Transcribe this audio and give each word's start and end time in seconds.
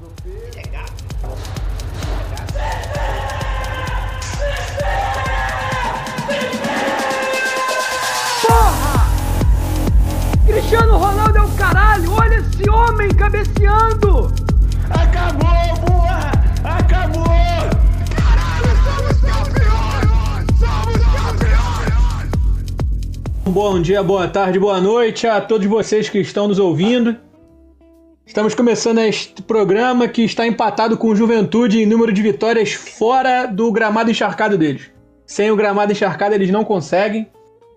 Ele 0.00 0.60
é 0.60 0.62
gato? 0.68 1.04
Ele 6.28 6.46
é 6.46 6.68
Porra! 8.46 9.08
Cristiano 10.46 10.98
Ronaldo 10.98 11.38
é 11.38 11.42
o 11.42 11.50
caralho! 11.56 12.12
Olha 12.12 12.36
esse 12.36 12.70
homem 12.70 13.08
cabeceando! 13.08 14.32
Acabou, 14.88 15.50
porra! 15.84 16.30
Acabou! 16.62 17.24
Caralho, 18.14 18.70
somos 18.84 19.20
campeões! 19.20 20.46
Somos 20.60 21.02
campeões! 21.16 22.30
Bom 23.46 23.82
dia, 23.82 24.04
boa 24.04 24.28
tarde, 24.28 24.60
boa 24.60 24.80
noite 24.80 25.26
a 25.26 25.40
todos 25.40 25.66
vocês 25.66 26.08
que 26.08 26.20
estão 26.20 26.46
nos 26.46 26.60
ouvindo. 26.60 27.27
Estamos 28.38 28.54
começando 28.54 29.00
este 29.00 29.42
programa 29.42 30.06
que 30.06 30.22
está 30.22 30.46
empatado 30.46 30.96
com 30.96 31.08
o 31.08 31.16
Juventude 31.16 31.82
em 31.82 31.86
número 31.86 32.12
de 32.12 32.22
vitórias 32.22 32.72
fora 32.72 33.46
do 33.46 33.72
gramado 33.72 34.12
encharcado 34.12 34.56
deles. 34.56 34.92
Sem 35.26 35.50
o 35.50 35.56
gramado 35.56 35.90
encharcado 35.90 36.36
eles 36.36 36.48
não 36.48 36.64
conseguem. 36.64 37.26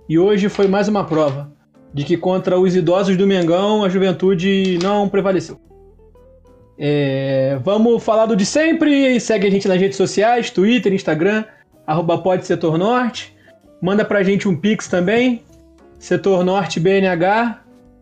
E 0.08 0.20
hoje 0.20 0.50
foi 0.50 0.68
mais 0.68 0.88
uma 0.88 1.04
prova 1.04 1.52
de 1.92 2.04
que 2.04 2.16
contra 2.16 2.60
os 2.60 2.76
idosos 2.76 3.18
do 3.18 3.26
Mengão 3.26 3.84
a 3.84 3.90
Juventude 3.90 4.78
não 4.84 5.10
prevaleceu. 5.10 5.60
É, 6.78 7.58
vamos 7.64 8.04
falar 8.04 8.28
do 8.28 8.36
de 8.36 8.46
sempre. 8.46 9.20
Segue 9.20 9.48
a 9.48 9.50
gente 9.50 9.68
nas 9.68 9.82
redes 9.82 9.98
sociais, 9.98 10.52
Twitter, 10.52 10.94
Instagram, 10.94 11.44
arroba 11.88 12.20
pode 12.20 12.46
setor 12.46 12.78
norte. 12.78 13.36
Manda 13.82 14.06
pra 14.06 14.22
gente 14.22 14.48
um 14.48 14.56
pix 14.56 14.88
também, 14.88 15.42
setornortebnh 15.98 17.08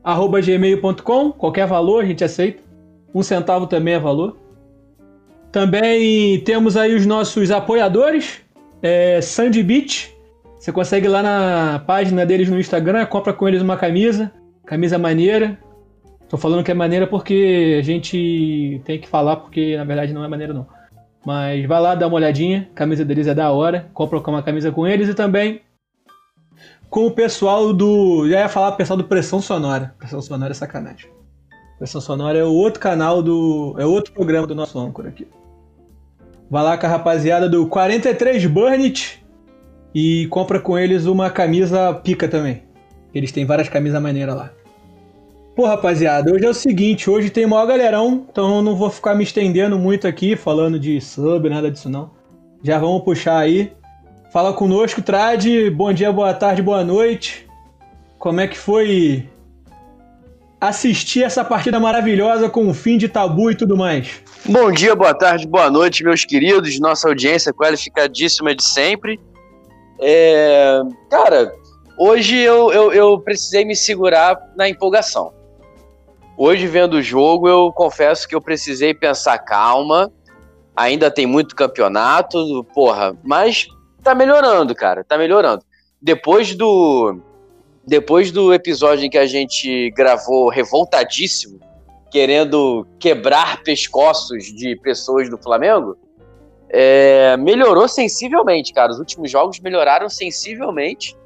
arroba 0.03 0.41
gmail.com, 0.41 1.31
qualquer 1.31 1.67
valor 1.67 2.03
a 2.03 2.05
gente 2.05 2.23
aceita. 2.23 2.63
Um 3.13 3.23
centavo 3.23 3.67
também 3.67 3.95
é 3.95 3.99
valor. 3.99 4.37
Também 5.51 6.39
temos 6.41 6.77
aí 6.77 6.93
os 6.93 7.05
nossos 7.05 7.49
apoiadores, 7.49 8.41
é, 8.81 9.19
Sandy 9.21 9.63
Beach. 9.63 10.15
Você 10.59 10.71
consegue 10.71 11.07
ir 11.07 11.09
lá 11.09 11.23
na 11.23 11.83
página 11.87 12.25
deles 12.25 12.49
no 12.49 12.59
Instagram, 12.59 13.05
compra 13.05 13.33
com 13.33 13.47
eles 13.47 13.61
uma 13.61 13.77
camisa, 13.77 14.31
camisa 14.65 14.97
maneira. 14.97 15.57
Tô 16.27 16.37
falando 16.37 16.63
que 16.63 16.69
é 16.69 16.75
maneira 16.75 17.07
porque 17.07 17.77
a 17.79 17.81
gente 17.81 18.79
tem 18.85 18.99
que 18.99 19.07
falar, 19.07 19.37
porque 19.37 19.75
na 19.75 19.83
verdade 19.83 20.13
não 20.13 20.23
é 20.23 20.27
maneira 20.27 20.53
não. 20.53 20.67
Mas 21.25 21.65
vai 21.65 21.81
lá, 21.81 21.95
dá 21.95 22.07
uma 22.07 22.17
olhadinha, 22.17 22.69
a 22.71 22.75
camisa 22.75 23.03
deles 23.03 23.27
é 23.27 23.33
da 23.33 23.51
hora, 23.51 23.89
compra 23.93 24.19
uma 24.19 24.43
camisa 24.43 24.71
com 24.71 24.87
eles 24.87 25.09
e 25.09 25.13
também 25.13 25.61
com 26.89 27.05
o 27.05 27.11
pessoal 27.11 27.71
do. 27.71 28.27
Já 28.29 28.39
ia 28.39 28.49
falar 28.49 28.71
pessoal 28.73 28.97
do 28.97 29.03
Pressão 29.03 29.41
Sonora. 29.41 29.93
Pressão 29.97 30.21
Sonora 30.21 30.51
é 30.51 30.55
sacanagem. 30.55 31.09
Pressão 31.77 32.01
Sonora 32.01 32.37
é 32.37 32.43
o 32.43 32.51
outro 32.53 32.79
canal 32.79 33.21
do. 33.21 33.75
É 33.77 33.85
outro 33.85 34.13
programa 34.13 34.47
do 34.47 34.55
nosso 34.55 34.77
âncora 34.79 35.09
aqui. 35.09 35.27
Vai 36.49 36.63
lá 36.63 36.77
com 36.77 36.85
a 36.85 36.89
rapaziada 36.89 37.47
do 37.47 37.67
43 37.67 38.45
Burnit 38.47 39.23
e 39.93 40.27
compra 40.27 40.59
com 40.59 40.77
eles 40.77 41.05
uma 41.05 41.29
camisa 41.29 41.93
pica 41.93 42.27
também. 42.27 42.63
Eles 43.13 43.31
têm 43.31 43.45
várias 43.45 43.69
camisas 43.69 44.01
maneiras 44.01 44.35
lá. 44.35 44.51
Pô, 45.55 45.65
rapaziada, 45.65 46.31
hoje 46.31 46.45
é 46.45 46.49
o 46.49 46.53
seguinte, 46.53 47.09
hoje 47.09 47.29
tem 47.29 47.45
maior 47.45 47.65
galerão, 47.65 48.25
então 48.31 48.57
eu 48.57 48.61
não 48.61 48.75
vou 48.75 48.89
ficar 48.89 49.13
me 49.13 49.23
estendendo 49.23 49.77
muito 49.77 50.07
aqui, 50.07 50.37
falando 50.37 50.79
de 50.79 51.01
sub, 51.01 51.49
nada 51.49 51.69
disso 51.69 51.89
não. 51.89 52.11
Já 52.63 52.79
vamos 52.79 53.03
puxar 53.03 53.37
aí. 53.37 53.73
Fala 54.31 54.53
conosco, 54.53 55.01
Trad. 55.01 55.43
Bom 55.71 55.91
dia, 55.91 56.11
boa 56.11 56.35
tarde, 56.35 56.61
boa 56.61 56.83
noite. 56.83 57.47
Como 58.19 58.39
é 58.39 58.47
que 58.47 58.55
foi 58.55 59.27
assistir 60.61 61.23
essa 61.23 61.43
partida 61.43 61.79
maravilhosa 61.79 62.47
com 62.47 62.69
o 62.69 62.73
fim 62.73 62.95
de 62.95 63.09
tabu 63.09 63.49
e 63.49 63.55
tudo 63.55 63.75
mais? 63.75 64.21
Bom 64.45 64.71
dia, 64.71 64.95
boa 64.95 65.15
tarde, 65.15 65.47
boa 65.47 65.71
noite, 65.71 66.03
meus 66.03 66.25
queridos, 66.25 66.79
nossa 66.79 67.07
audiência 67.07 67.51
qualificadíssima 67.51 68.53
de 68.53 68.63
sempre. 68.63 69.19
É, 69.99 70.79
cara, 71.09 71.51
hoje 71.97 72.37
eu, 72.37 72.71
eu, 72.71 72.93
eu 72.93 73.19
precisei 73.19 73.65
me 73.65 73.75
segurar 73.75 74.39
na 74.55 74.69
empolgação. 74.69 75.33
Hoje, 76.37 76.67
vendo 76.67 76.97
o 76.97 77.01
jogo, 77.01 77.49
eu 77.49 77.71
confesso 77.73 78.27
que 78.27 78.35
eu 78.35 78.41
precisei 78.41 78.93
pensar 78.93 79.39
calma. 79.39 80.11
Ainda 80.75 81.09
tem 81.09 81.25
muito 81.25 81.55
campeonato, 81.55 82.63
porra, 82.75 83.17
mas 83.23 83.67
tá 84.03 84.15
melhorando, 84.15 84.73
cara, 84.75 85.03
tá 85.03 85.17
melhorando. 85.17 85.63
Depois 86.01 86.55
do 86.55 87.19
depois 87.85 88.31
do 88.31 88.53
episódio 88.53 89.05
em 89.05 89.09
que 89.09 89.17
a 89.17 89.25
gente 89.25 89.89
gravou 89.91 90.49
revoltadíssimo, 90.49 91.59
querendo 92.11 92.85
quebrar 92.99 93.63
pescoços 93.63 94.45
de 94.45 94.75
pessoas 94.75 95.27
do 95.27 95.37
Flamengo, 95.39 95.97
é, 96.69 97.35
melhorou 97.37 97.87
sensivelmente, 97.87 98.73
cara. 98.73 98.91
Os 98.91 98.99
últimos 98.99 99.31
jogos 99.31 99.59
melhoraram 99.59 100.07
sensivelmente. 100.07 101.17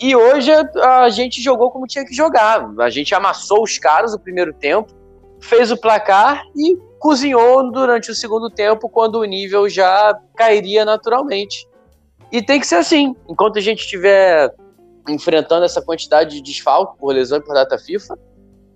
E 0.00 0.16
hoje 0.16 0.50
a, 0.52 1.02
a 1.02 1.10
gente 1.10 1.40
jogou 1.40 1.70
como 1.70 1.86
tinha 1.86 2.04
que 2.04 2.14
jogar. 2.14 2.68
A 2.80 2.90
gente 2.90 3.14
amassou 3.14 3.62
os 3.62 3.78
caras 3.78 4.12
no 4.12 4.18
primeiro 4.18 4.52
tempo, 4.52 4.92
fez 5.40 5.70
o 5.70 5.76
placar 5.76 6.42
e 6.56 6.76
cozinhou 6.98 7.70
durante 7.70 8.10
o 8.10 8.14
segundo 8.14 8.50
tempo, 8.50 8.88
quando 8.88 9.16
o 9.16 9.24
nível 9.24 9.68
já 9.68 10.18
cairia 10.36 10.84
naturalmente. 10.84 11.69
E 12.32 12.42
tem 12.42 12.60
que 12.60 12.66
ser 12.66 12.76
assim. 12.76 13.14
Enquanto 13.28 13.58
a 13.58 13.60
gente 13.60 13.80
estiver 13.80 14.54
enfrentando 15.08 15.64
essa 15.64 15.82
quantidade 15.82 16.36
de 16.36 16.42
desfalque 16.42 16.98
por 16.98 17.12
lesão 17.12 17.38
e 17.38 17.42
por 17.42 17.54
data 17.54 17.78
FIFA, 17.78 18.18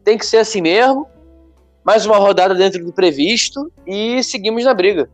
tem 0.03 0.19
que 0.19 0.27
ser 0.27 0.39
assim 0.39 0.61
mesmo. 0.61 1.07
Mais 1.85 2.07
uma 2.07 2.17
rodada 2.17 2.55
dentro 2.55 2.85
do 2.85 2.93
previsto 2.93 3.71
e 3.87 4.23
seguimos 4.23 4.65
na 4.65 4.73
briga. 4.73 5.09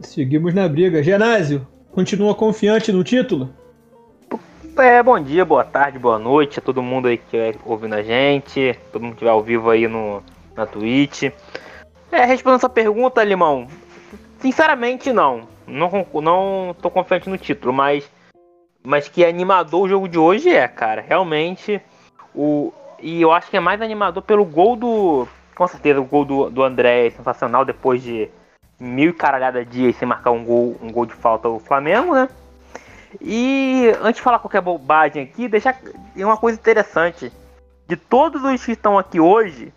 Seguimos 0.00 0.54
na 0.54 0.68
briga. 0.68 1.02
Genásio, 1.02 1.66
continua 1.90 2.34
confiante 2.34 2.92
no 2.92 3.02
título? 3.02 3.50
É, 4.76 5.02
bom 5.02 5.18
dia, 5.18 5.44
boa 5.44 5.64
tarde, 5.64 5.98
boa 5.98 6.20
noite 6.20 6.60
a 6.60 6.62
todo 6.62 6.80
mundo 6.80 7.08
aí 7.08 7.18
que 7.18 7.24
estiver 7.24 7.56
ouvindo 7.66 7.96
a 7.96 8.02
gente, 8.02 8.78
todo 8.92 9.02
mundo 9.02 9.10
que 9.10 9.16
estiver 9.16 9.32
ao 9.32 9.42
vivo 9.42 9.70
aí 9.70 9.88
no, 9.88 10.22
na 10.54 10.66
Twitch. 10.66 11.24
É, 12.12 12.24
respondendo 12.24 12.58
essa 12.58 12.68
pergunta, 12.68 13.24
Limão, 13.24 13.66
sinceramente 14.40 15.12
não. 15.12 15.48
Não, 15.68 16.06
não 16.22 16.74
tô 16.80 16.90
confiante 16.90 17.28
no 17.28 17.38
título, 17.38 17.72
mas, 17.72 18.10
mas 18.82 19.08
que 19.08 19.24
animador 19.24 19.82
o 19.82 19.88
jogo 19.88 20.08
de 20.08 20.18
hoje 20.18 20.48
é, 20.48 20.66
cara. 20.66 21.04
Realmente, 21.06 21.80
o, 22.34 22.72
e 23.00 23.20
eu 23.20 23.30
acho 23.30 23.50
que 23.50 23.56
é 23.56 23.60
mais 23.60 23.80
animador 23.80 24.22
pelo 24.22 24.44
gol 24.44 24.76
do. 24.76 25.28
Com 25.54 25.66
certeza, 25.66 26.00
o 26.00 26.04
gol 26.04 26.24
do, 26.24 26.50
do 26.50 26.62
André 26.62 27.06
é 27.06 27.10
sensacional 27.10 27.64
depois 27.64 28.02
de 28.02 28.30
mil 28.78 29.10
e 29.10 29.12
caralhada 29.12 29.64
dias 29.64 29.96
sem 29.96 30.06
marcar 30.06 30.30
um 30.30 30.44
gol, 30.44 30.76
um 30.80 30.90
gol 30.90 31.04
de 31.04 31.14
falta 31.14 31.48
o 31.48 31.58
Flamengo, 31.58 32.14
né? 32.14 32.28
E 33.20 33.92
antes 34.00 34.16
de 34.16 34.22
falar 34.22 34.38
qualquer 34.38 34.60
bobagem 34.60 35.22
aqui, 35.22 35.48
deixar 35.48 35.78
uma 36.16 36.36
coisa 36.36 36.58
interessante. 36.58 37.32
De 37.86 37.96
todos 37.96 38.42
os 38.44 38.64
que 38.64 38.72
estão 38.72 38.98
aqui 38.98 39.18
hoje, 39.18 39.72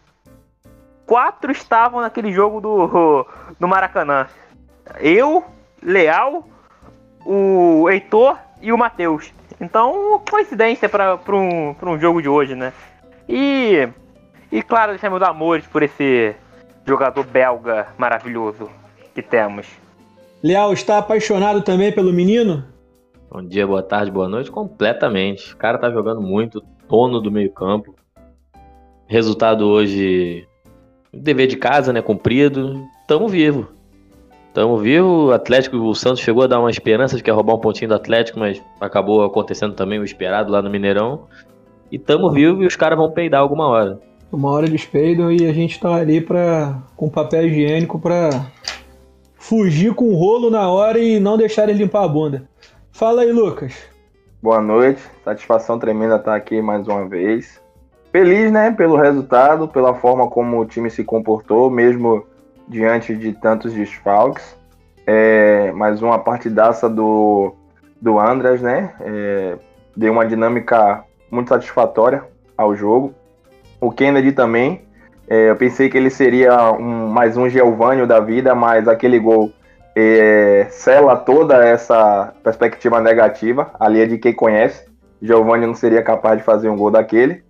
quatro 1.06 1.52
estavam 1.52 2.02
naquele 2.02 2.32
jogo 2.32 2.60
do, 2.60 3.26
do 3.60 3.68
Maracanã. 3.68 4.28
Eu, 5.00 5.46
Leal, 5.82 6.48
o 7.26 7.90
Heitor 7.90 8.38
e 8.62 8.72
o 8.72 8.78
Matheus. 8.78 9.34
Então, 9.60 10.22
coincidência 10.30 10.90
para 10.90 11.18
um, 11.30 11.76
um 11.84 12.00
jogo 12.00 12.22
de 12.22 12.30
hoje, 12.30 12.56
né? 12.56 12.74
E, 13.28 13.88
e 14.52 14.62
claro, 14.62 14.92
deixar 14.92 15.10
meus 15.10 15.22
amores 15.22 15.66
por 15.68 15.84
esse 15.84 16.36
jogador 16.86 17.24
belga 17.26 17.88
maravilhoso 17.98 18.70
que 19.14 19.22
temos. 19.22 19.68
Leal, 20.44 20.74
está 20.74 20.98
apaixonado 20.98 21.62
também 21.62 21.92
pelo 21.92 22.12
menino? 22.12 22.66
Bom 23.30 23.44
dia, 23.44 23.66
boa 23.66 23.84
tarde, 23.84 24.12
boa 24.12 24.28
noite. 24.28 24.52
Completamente. 24.52 25.54
O 25.54 25.58
cara 25.58 25.78
tá 25.78 25.90
jogando 25.92 26.22
muito, 26.22 26.64
dono 26.90 27.22
do 27.22 27.32
meio-campo. 27.32 27.96
Resultado 29.08 29.68
hoje, 29.68 30.48
dever 31.14 31.48
de 31.48 31.58
casa, 31.58 31.94
né? 31.94 32.02
Cumprido. 32.02 32.84
Tamo 33.08 33.28
vivo. 33.28 33.68
Tamo 34.54 34.78
vivo. 34.78 35.28
O 35.28 35.32
Atlético, 35.32 35.78
o 35.78 35.96
Santos 35.96 36.20
chegou 36.22 36.44
a 36.44 36.48
dar 36.48 36.60
uma 36.60 36.70
esperança 36.70 37.16
de 37.16 37.24
que 37.24 37.30
ia 37.30 37.34
roubar 37.34 37.56
um 37.56 37.60
pontinho 37.60 37.90
do 37.90 37.96
Atlético, 37.96 38.40
mas 38.40 38.62
acabou 38.80 39.24
acontecendo 39.24 39.74
também 39.74 40.00
o 40.00 40.04
esperado 40.04 40.52
lá 40.52 40.62
no 40.62 40.70
Mineirão. 40.70 41.28
E 41.92 41.98
tamo 41.98 42.32
vivo 42.32 42.64
e 42.64 42.66
os 42.66 42.76
caras 42.76 42.98
vão 42.98 43.12
peidar 43.12 43.42
alguma 43.42 43.68
hora. 43.68 44.00
Uma 44.32 44.50
hora 44.52 44.66
eles 44.66 44.86
peidam 44.86 45.32
e 45.32 45.46
a 45.46 45.54
gente 45.54 45.80
tá 45.80 45.96
ali 45.96 46.22
pra, 46.22 46.82
com 46.96 47.10
papel 47.10 47.48
higiênico 47.48 48.00
pra 48.00 48.30
fugir 49.36 49.94
com 49.94 50.06
o 50.06 50.16
rolo 50.16 50.50
na 50.50 50.70
hora 50.70 51.00
e 51.00 51.20
não 51.20 51.38
deixar 51.38 51.68
ele 51.68 51.80
limpar 51.80 52.06
a 52.06 52.08
bunda. 52.08 52.48
Fala 52.92 53.24
aí, 53.24 53.32
Lucas. 53.32 53.74
Boa 54.42 54.62
noite, 54.62 55.02
satisfação 55.24 55.78
tremenda 55.78 56.16
estar 56.16 56.36
aqui 56.36 56.62
mais 56.62 56.88
uma 56.88 57.08
vez. 57.08 57.62
Feliz, 58.12 58.52
né, 58.52 58.72
pelo 58.72 58.96
resultado, 58.96 59.68
pela 59.68 59.94
forma 59.94 60.30
como 60.30 60.60
o 60.60 60.66
time 60.66 60.90
se 60.90 61.04
comportou, 61.04 61.70
mesmo 61.70 62.26
diante 62.72 63.14
de 63.14 63.34
tantos 63.34 63.74
desfalques. 63.74 64.56
É, 65.06 65.74
mais 65.74 66.02
uma 66.02 66.18
partidaça 66.20 66.90
do, 66.90 67.54
do 68.02 68.18
Andras, 68.18 68.62
né? 68.62 68.94
É, 69.02 69.58
deu 69.96 70.14
uma 70.14 70.26
dinâmica 70.26 71.04
muito 71.30 71.50
satisfatória 71.50 72.24
ao 72.58 72.74
jogo. 72.74 73.14
O 73.82 73.92
Kennedy 73.92 74.32
também 74.32 74.82
É, 75.28 75.50
eu 75.50 75.56
pensei 75.56 75.90
que 75.90 75.98
ele 75.98 76.10
seria 76.10 76.74
um, 76.74 77.08
mais 77.08 77.38
um 77.38 77.48
Geovânio 77.48 78.06
da 78.06 78.20
vida, 78.20 78.54
mas 78.54 78.86
aquele 78.88 79.18
gol 79.18 79.50
é, 79.96 80.68
sela 80.70 81.16
toda 81.16 81.64
essa 81.66 82.34
perspectiva 82.44 83.00
negativa. 83.00 83.72
Ali 83.80 84.02
é 84.02 84.06
de 84.06 84.18
quem 84.18 84.34
conhece. 84.34 84.86
Giovanni 85.22 85.66
não 85.66 85.74
seria 85.76 86.04
capaz 86.04 86.38
de 86.38 86.44
fazer 86.44 86.70
um 86.70 86.76
gol 86.76 86.92
daquele. 86.92 87.44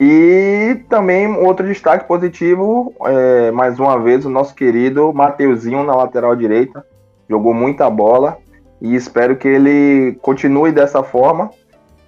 E 0.00 0.82
também 0.88 1.30
outro 1.36 1.66
destaque 1.66 2.08
positivo, 2.08 2.94
é, 3.04 3.50
mais 3.50 3.78
uma 3.78 3.98
vez, 3.98 4.24
o 4.24 4.30
nosso 4.30 4.54
querido 4.54 5.12
Mateuzinho 5.12 5.84
na 5.84 5.94
lateral 5.94 6.34
direita. 6.34 6.82
Jogou 7.28 7.52
muita 7.52 7.90
bola 7.90 8.38
e 8.80 8.94
espero 8.96 9.36
que 9.36 9.46
ele 9.46 10.18
continue 10.22 10.72
dessa 10.72 11.02
forma. 11.02 11.50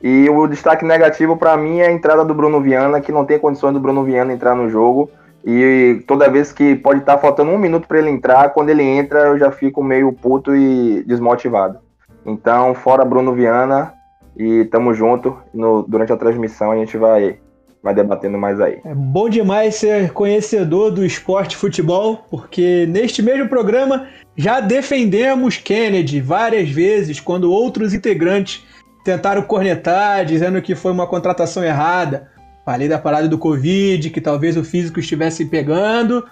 E 0.02 0.26
o 0.30 0.46
destaque 0.46 0.86
negativo 0.86 1.36
para 1.36 1.54
mim 1.54 1.80
é 1.80 1.88
a 1.88 1.92
entrada 1.92 2.24
do 2.24 2.34
Bruno 2.34 2.62
Viana, 2.62 2.98
que 2.98 3.12
não 3.12 3.26
tem 3.26 3.38
condições 3.38 3.74
do 3.74 3.80
Bruno 3.80 4.02
Viana 4.04 4.32
entrar 4.32 4.56
no 4.56 4.70
jogo. 4.70 5.10
E 5.44 6.02
toda 6.06 6.30
vez 6.30 6.50
que 6.50 6.74
pode 6.74 7.00
estar 7.00 7.16
tá 7.16 7.18
faltando 7.18 7.50
um 7.50 7.58
minuto 7.58 7.86
para 7.86 7.98
ele 7.98 8.08
entrar, 8.08 8.54
quando 8.54 8.70
ele 8.70 8.82
entra 8.82 9.26
eu 9.26 9.38
já 9.38 9.52
fico 9.52 9.84
meio 9.84 10.10
puto 10.14 10.56
e 10.56 11.04
desmotivado. 11.04 11.78
Então, 12.24 12.72
fora 12.72 13.04
Bruno 13.04 13.34
Viana 13.34 13.92
e 14.34 14.64
tamo 14.64 14.94
junto. 14.94 15.36
No, 15.52 15.82
durante 15.82 16.10
a 16.10 16.16
transmissão 16.16 16.70
a 16.70 16.76
gente 16.76 16.96
vai 16.96 17.38
vai 17.82 17.94
debatendo 17.94 18.38
mais 18.38 18.60
aí. 18.60 18.78
É 18.84 18.94
bom 18.94 19.28
demais 19.28 19.74
ser 19.74 20.12
conhecedor 20.12 20.90
do 20.92 21.04
esporte 21.04 21.56
futebol, 21.56 22.24
porque 22.30 22.86
neste 22.88 23.22
mesmo 23.22 23.48
programa 23.48 24.06
já 24.36 24.60
defendemos 24.60 25.56
Kennedy 25.56 26.20
várias 26.20 26.70
vezes 26.70 27.18
quando 27.18 27.50
outros 27.50 27.92
integrantes 27.92 28.64
tentaram 29.04 29.42
cornetar, 29.42 30.24
dizendo 30.24 30.62
que 30.62 30.74
foi 30.74 30.92
uma 30.92 31.06
contratação 31.06 31.64
errada. 31.64 32.30
Falei 32.64 32.88
da 32.88 32.98
parada 32.98 33.28
do 33.28 33.36
Covid, 33.36 34.10
que 34.10 34.20
talvez 34.20 34.56
o 34.56 34.62
físico 34.62 35.00
estivesse 35.00 35.46
pegando, 35.46 36.24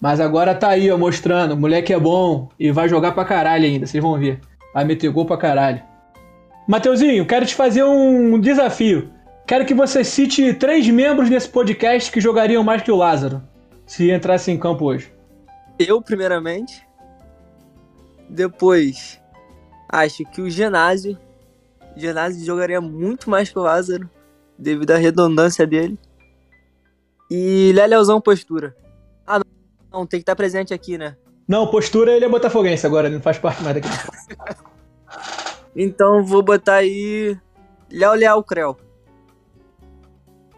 mas 0.00 0.18
agora 0.18 0.52
tá 0.52 0.70
aí, 0.70 0.90
ó, 0.90 0.98
mostrando, 0.98 1.52
o 1.52 1.56
moleque 1.56 1.92
é 1.92 2.00
bom 2.00 2.48
e 2.58 2.72
vai 2.72 2.88
jogar 2.88 3.12
pra 3.12 3.24
caralho 3.24 3.64
ainda, 3.64 3.86
vocês 3.86 4.02
vão 4.02 4.18
ver. 4.18 4.40
Vai 4.74 4.84
meter 4.84 5.08
gol 5.10 5.24
pra 5.24 5.36
caralho. 5.36 5.80
Mateuzinho, 6.66 7.24
quero 7.24 7.46
te 7.46 7.54
fazer 7.54 7.84
um 7.84 8.38
desafio. 8.38 9.08
Quero 9.48 9.64
que 9.64 9.72
você 9.72 10.04
cite 10.04 10.52
três 10.52 10.86
membros 10.88 11.30
desse 11.30 11.48
podcast 11.48 12.12
que 12.12 12.20
jogariam 12.20 12.62
mais 12.62 12.82
que 12.82 12.92
o 12.92 12.96
Lázaro, 12.96 13.42
se 13.86 14.10
entrasse 14.10 14.50
em 14.50 14.58
campo 14.58 14.84
hoje. 14.84 15.10
Eu, 15.78 16.02
primeiramente. 16.02 16.86
Depois, 18.28 19.18
acho 19.88 20.22
que 20.24 20.42
o 20.42 20.50
Genásio. 20.50 21.16
O 21.96 21.98
Genásio 21.98 22.44
jogaria 22.44 22.78
muito 22.78 23.30
mais 23.30 23.48
que 23.48 23.58
o 23.58 23.62
Lázaro, 23.62 24.10
devido 24.58 24.90
à 24.90 24.98
redundância 24.98 25.66
dele. 25.66 25.98
E 27.30 27.72
Leleuzão 27.74 28.20
Postura. 28.20 28.76
Ah, 29.26 29.38
não, 29.38 30.00
não, 30.00 30.06
tem 30.06 30.20
que 30.20 30.24
estar 30.24 30.36
presente 30.36 30.74
aqui, 30.74 30.98
né? 30.98 31.16
Não, 31.48 31.66
Postura 31.68 32.12
ele 32.12 32.26
é 32.26 32.28
botafoguense 32.28 32.84
agora, 32.86 33.06
ele 33.06 33.16
não 33.16 33.22
faz 33.22 33.38
parte 33.38 33.62
mais 33.62 33.76
daqui. 33.76 33.88
então 35.74 36.22
vou 36.22 36.42
botar 36.42 36.74
aí 36.74 37.34
Léo 37.90 38.12
Leal 38.12 38.44
Creu. 38.44 38.76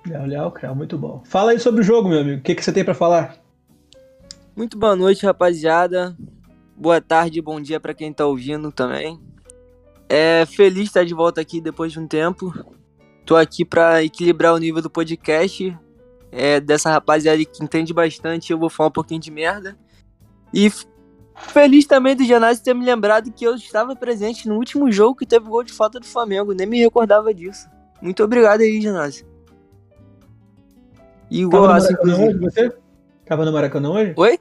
Léo 0.06 0.26
Leal 0.26 0.52
Creu, 0.52 0.75
muito 0.75 0.97
bom. 0.97 1.23
Fala 1.25 1.52
aí 1.52 1.58
sobre 1.58 1.81
o 1.81 1.85
jogo, 1.85 2.08
meu 2.08 2.20
amigo. 2.20 2.41
O 2.41 2.43
que, 2.43 2.55
que 2.55 2.64
você 2.64 2.73
tem 2.73 2.85
para 2.85 2.94
falar? 2.94 3.37
Muito 4.56 4.79
boa 4.79 4.97
noite, 4.97 5.25
rapaziada. 5.25 6.17
Boa 6.76 7.00
tarde, 7.00 7.43
bom 7.43 7.61
dia 7.61 7.79
para 7.79 7.94
quem 7.94 8.12
tá 8.12 8.26
ouvindo 8.26 8.73
também. 8.73 9.20
É 10.08 10.44
feliz 10.47 10.88
estar 10.88 11.05
de 11.05 11.14
volta 11.14 11.41
aqui 11.41 11.61
depois 11.61 11.93
de 11.93 12.00
um 12.00 12.06
tempo. 12.06 12.52
Tô 13.25 13.37
aqui 13.37 13.64
para 13.64 14.02
equilibrar 14.02 14.55
o 14.55 14.58
nível 14.58 14.82
do 14.82 14.91
podcast. 14.91 15.76
É, 16.32 16.61
dessa 16.61 16.91
rapaziada 16.91 17.44
que 17.44 17.62
entende 17.62 17.93
bastante, 17.93 18.52
eu 18.52 18.58
vou 18.58 18.70
falar 18.70 18.88
um 18.88 18.93
pouquinho 18.93 19.20
de 19.20 19.31
merda. 19.31 19.79
E 20.52 20.70
feliz 21.37 21.87
também 21.87 22.17
do 22.17 22.25
Janazzi 22.25 22.62
ter 22.62 22.75
me 22.75 22.85
lembrado 22.85 23.32
que 23.32 23.44
eu 23.44 23.55
estava 23.55 23.94
presente 23.94 24.49
no 24.49 24.56
último 24.56 24.91
jogo 24.91 25.17
que 25.17 25.26
teve 25.26 25.47
gol 25.47 25.62
de 25.62 25.73
falta 25.73 26.00
do 26.00 26.06
Flamengo. 26.06 26.52
Nem 26.52 26.67
me 26.67 26.81
recordava 26.81 27.32
disso. 27.32 27.69
Muito 28.02 28.25
obrigado 28.25 28.62
aí, 28.62 28.81
Janazzi. 28.81 29.29
E 31.30 31.46
o 31.46 31.48
golaço, 31.48 31.92
inclusive. 31.92 32.28
Hoje, 32.28 32.38
você? 32.38 32.72
Tava 33.24 33.44
no 33.44 33.52
Maracanã 33.52 33.90
hoje? 33.90 34.14
Oi? 34.16 34.38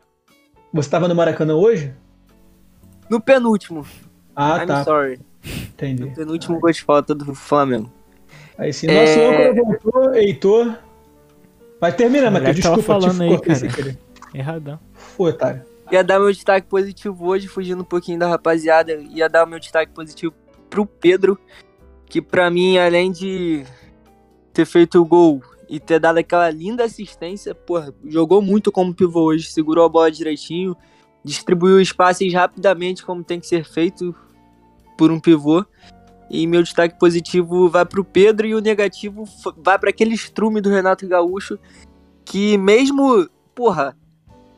Você 0.74 0.90
tava 0.90 1.08
no 1.08 1.14
Maracanã 1.14 1.56
hoje? 1.56 1.94
No 3.10 3.22
penúltimo. 3.22 3.86
Ah, 4.36 4.58
I'm 4.58 4.68
tá. 4.68 4.84
sorry. 4.84 5.20
Entendi. 5.46 6.06
No 6.06 6.16
penúltimo 6.16 6.60
gol 6.60 6.72
de 6.72 6.84
falta 6.84 7.14
do 7.14 7.36
Flamengo. 7.36 7.92
Aí 8.58 8.74
sim, 8.74 8.88
nosso 8.88 9.20
é... 9.20 9.54
voltou, 9.54 10.16
Heitor. 10.16 10.76
Vai 11.80 11.94
terminar, 11.94 12.32
Matheus. 12.32 12.56
Desculpa, 12.56 12.82
falando 12.82 13.22
aí, 13.22 13.40
cara. 13.40 13.98
Erradão. 14.34 14.80
Foi, 14.94 15.30
otário. 15.32 15.62
Ia 15.92 16.04
dar 16.04 16.20
meu 16.20 16.32
destaque 16.32 16.68
positivo 16.68 17.28
hoje, 17.28 17.48
fugindo 17.48 17.82
um 17.82 17.86
pouquinho 17.86 18.20
da 18.20 18.28
rapaziada. 18.28 18.94
Ia 18.94 19.30
dar 19.30 19.46
meu 19.46 19.60
destaque 19.60 19.92
positivo 19.92 20.34
pro 20.70 20.86
Pedro, 20.86 21.40
que 22.06 22.22
pra 22.22 22.50
mim, 22.50 22.78
além 22.78 23.12
de 23.12 23.64
ter 24.54 24.66
feito 24.66 25.02
o 25.02 25.06
gol 25.06 25.42
e 25.70 25.80
ter 25.80 26.00
dado 26.00 26.18
aquela 26.18 26.50
linda 26.50 26.84
assistência, 26.84 27.54
porra, 27.54 27.94
jogou 28.06 28.42
muito 28.42 28.72
como 28.72 28.94
pivô 28.94 29.22
hoje, 29.22 29.52
segurou 29.52 29.86
a 29.86 29.90
bola 29.90 30.10
direitinho, 30.10 30.76
distribuiu 31.24 31.80
espaços 31.80 32.34
rapidamente 32.34 33.06
como 33.06 33.24
tem 33.24 33.40
que 33.40 33.46
ser 33.46 33.64
feito 33.64 34.16
por 34.98 35.12
um 35.12 35.20
pivô. 35.20 35.64
E 36.28 36.46
meu 36.48 36.64
destaque 36.64 36.98
positivo 36.98 37.70
vai 37.70 37.86
para 37.86 38.02
o 38.02 38.04
Pedro 38.04 38.48
e 38.48 38.56
o 38.56 38.62
negativo 38.62 39.24
vai 39.58 39.78
para 39.78 39.90
aquele 39.90 40.14
estrume 40.14 40.60
do 40.60 40.70
Renato 40.70 41.08
Gaúcho 41.08 41.60
que 42.26 42.58
mesmo, 42.58 43.28
porra, 43.56 43.98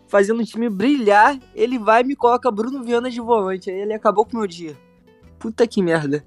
fazendo 0.08 0.42
o 0.42 0.46
time 0.46 0.70
brilhar, 0.70 1.40
ele 1.56 1.80
vai 1.80 2.02
e 2.02 2.06
me 2.06 2.16
coloca 2.16 2.52
Bruno 2.52 2.84
Viana 2.84 3.10
de 3.10 3.22
volante. 3.22 3.70
Aí 3.70 3.80
ele 3.80 3.94
acabou 3.94 4.26
com 4.26 4.36
o 4.36 4.40
meu 4.40 4.48
dia. 4.48 4.78
Puta 5.40 5.66
que 5.66 5.82
merda. 5.82 6.26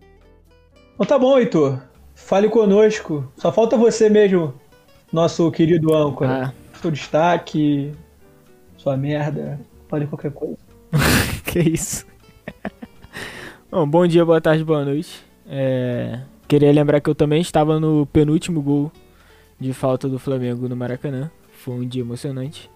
Então 0.94 1.06
tá 1.06 1.18
bom, 1.18 1.38
Heitor. 1.38 1.82
Fale 2.14 2.48
conosco. 2.48 3.30
Só 3.36 3.52
falta 3.52 3.76
você 3.76 4.08
mesmo 4.08 4.54
nosso 5.14 5.48
querido 5.52 5.94
âncora. 5.94 6.46
Ah. 6.46 6.52
Seu 6.80 6.90
destaque, 6.90 7.92
sua 8.76 8.96
merda, 8.96 9.60
fale 9.88 10.06
qualquer 10.06 10.32
coisa. 10.32 10.58
que 11.46 11.60
isso. 11.60 12.04
bom, 13.70 13.88
bom 13.88 14.06
dia, 14.06 14.24
boa 14.24 14.40
tarde, 14.40 14.64
boa 14.64 14.84
noite. 14.84 15.24
É, 15.46 16.18
queria 16.48 16.72
lembrar 16.72 17.00
que 17.00 17.08
eu 17.08 17.14
também 17.14 17.40
estava 17.40 17.78
no 17.78 18.04
penúltimo 18.06 18.60
gol 18.60 18.90
de 19.58 19.72
falta 19.72 20.08
do 20.08 20.18
Flamengo 20.18 20.68
no 20.68 20.74
Maracanã. 20.74 21.30
Foi 21.52 21.74
um 21.74 21.86
dia 21.86 22.02
emocionante. 22.02 22.68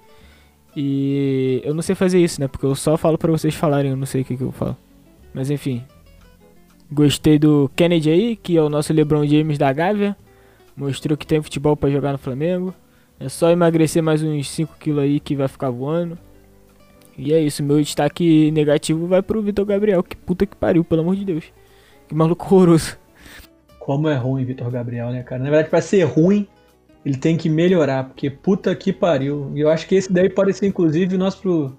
E 0.77 1.61
eu 1.65 1.75
não 1.75 1.83
sei 1.83 1.97
fazer 1.97 2.23
isso, 2.23 2.41
né? 2.41 2.47
Porque 2.47 2.65
eu 2.65 2.75
só 2.77 2.97
falo 2.97 3.19
para 3.19 3.33
vocês 3.33 3.55
falarem, 3.55 3.91
eu 3.91 3.97
não 3.97 4.07
sei 4.07 4.23
o 4.23 4.25
que, 4.25 4.37
que 4.37 4.45
eu 4.45 4.53
falo. 4.53 4.77
Mas 5.35 5.51
enfim. 5.51 5.83
Gostei 6.91 7.37
do 7.37 7.69
Kennedy 7.75 8.11
aí, 8.11 8.37
que 8.37 8.57
é 8.57 8.63
o 8.63 8.69
nosso 8.71 8.93
LeBron 8.93 9.27
James 9.27 9.59
da 9.59 9.73
Gávea. 9.73 10.17
Mostrou 10.79 11.17
que 11.19 11.27
tem 11.27 11.43
futebol 11.43 11.77
para 11.77 11.91
jogar 11.91 12.13
no 12.13 12.19
Flamengo. 12.19 12.73
É 13.19 13.29
só 13.29 13.51
emagrecer 13.51 14.01
mais 14.01 14.23
uns 14.23 14.49
5 14.49 14.77
kg 14.79 15.01
aí 15.01 15.19
que 15.19 15.35
vai 15.35 15.49
ficar 15.49 15.71
voando. 15.71 16.17
E 17.17 17.35
é 17.35 17.41
isso, 17.41 17.65
meu 17.65 17.83
destaque 17.83 18.53
negativo 18.53 19.09
vai 19.09 19.21
pro 19.21 19.43
Vitor 19.43 19.65
Gabriel. 19.65 20.05
Que 20.05 20.15
puta 20.15 20.47
que 20.47 20.55
pariu, 20.55 20.85
pelo 20.85 21.01
amor 21.01 21.17
de 21.17 21.25
Deus. 21.25 21.47
Que 22.07 22.15
maluco 22.15 22.55
horroroso. 22.55 22.97
Como 23.81 24.09
é 24.09 24.15
ruim 24.15 24.45
Vitor 24.45 24.71
Gabriel, 24.71 25.11
né, 25.11 25.25
cara? 25.25 25.43
Na 25.43 25.51
verdade, 25.51 25.69
pra 25.69 25.81
ser 25.81 26.05
ruim, 26.05 26.47
ele 27.05 27.17
tem 27.17 27.37
que 27.37 27.49
melhorar, 27.49 28.05
porque 28.05 28.31
puta 28.31 28.73
que 28.77 28.93
pariu. 28.93 29.51
E 29.57 29.61
eu 29.61 29.69
acho 29.69 29.85
que 29.89 29.97
esse 29.97 30.13
daí 30.13 30.31
pode 30.31 30.53
ser, 30.53 30.69
inclusive, 30.69 31.17
o 31.17 31.19
nosso 31.19 31.77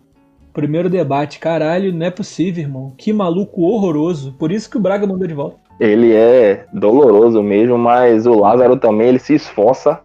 primeiro 0.52 0.90
debate. 0.90 1.40
Caralho, 1.40 1.94
não 1.94 2.06
é 2.06 2.12
possível, 2.12 2.64
irmão. 2.64 2.94
Que 2.98 3.14
maluco 3.14 3.62
horroroso. 3.62 4.34
Por 4.34 4.52
isso 4.52 4.70
que 4.70 4.76
o 4.76 4.82
Braga 4.82 5.08
mandou 5.08 5.26
de 5.26 5.34
volta 5.34 5.69
ele 5.80 6.14
é 6.14 6.66
doloroso 6.74 7.42
mesmo, 7.42 7.78
mas 7.78 8.26
o 8.26 8.34
Lázaro 8.34 8.76
também 8.76 9.08
ele 9.08 9.20
se 9.20 9.34
esforça 9.34 10.00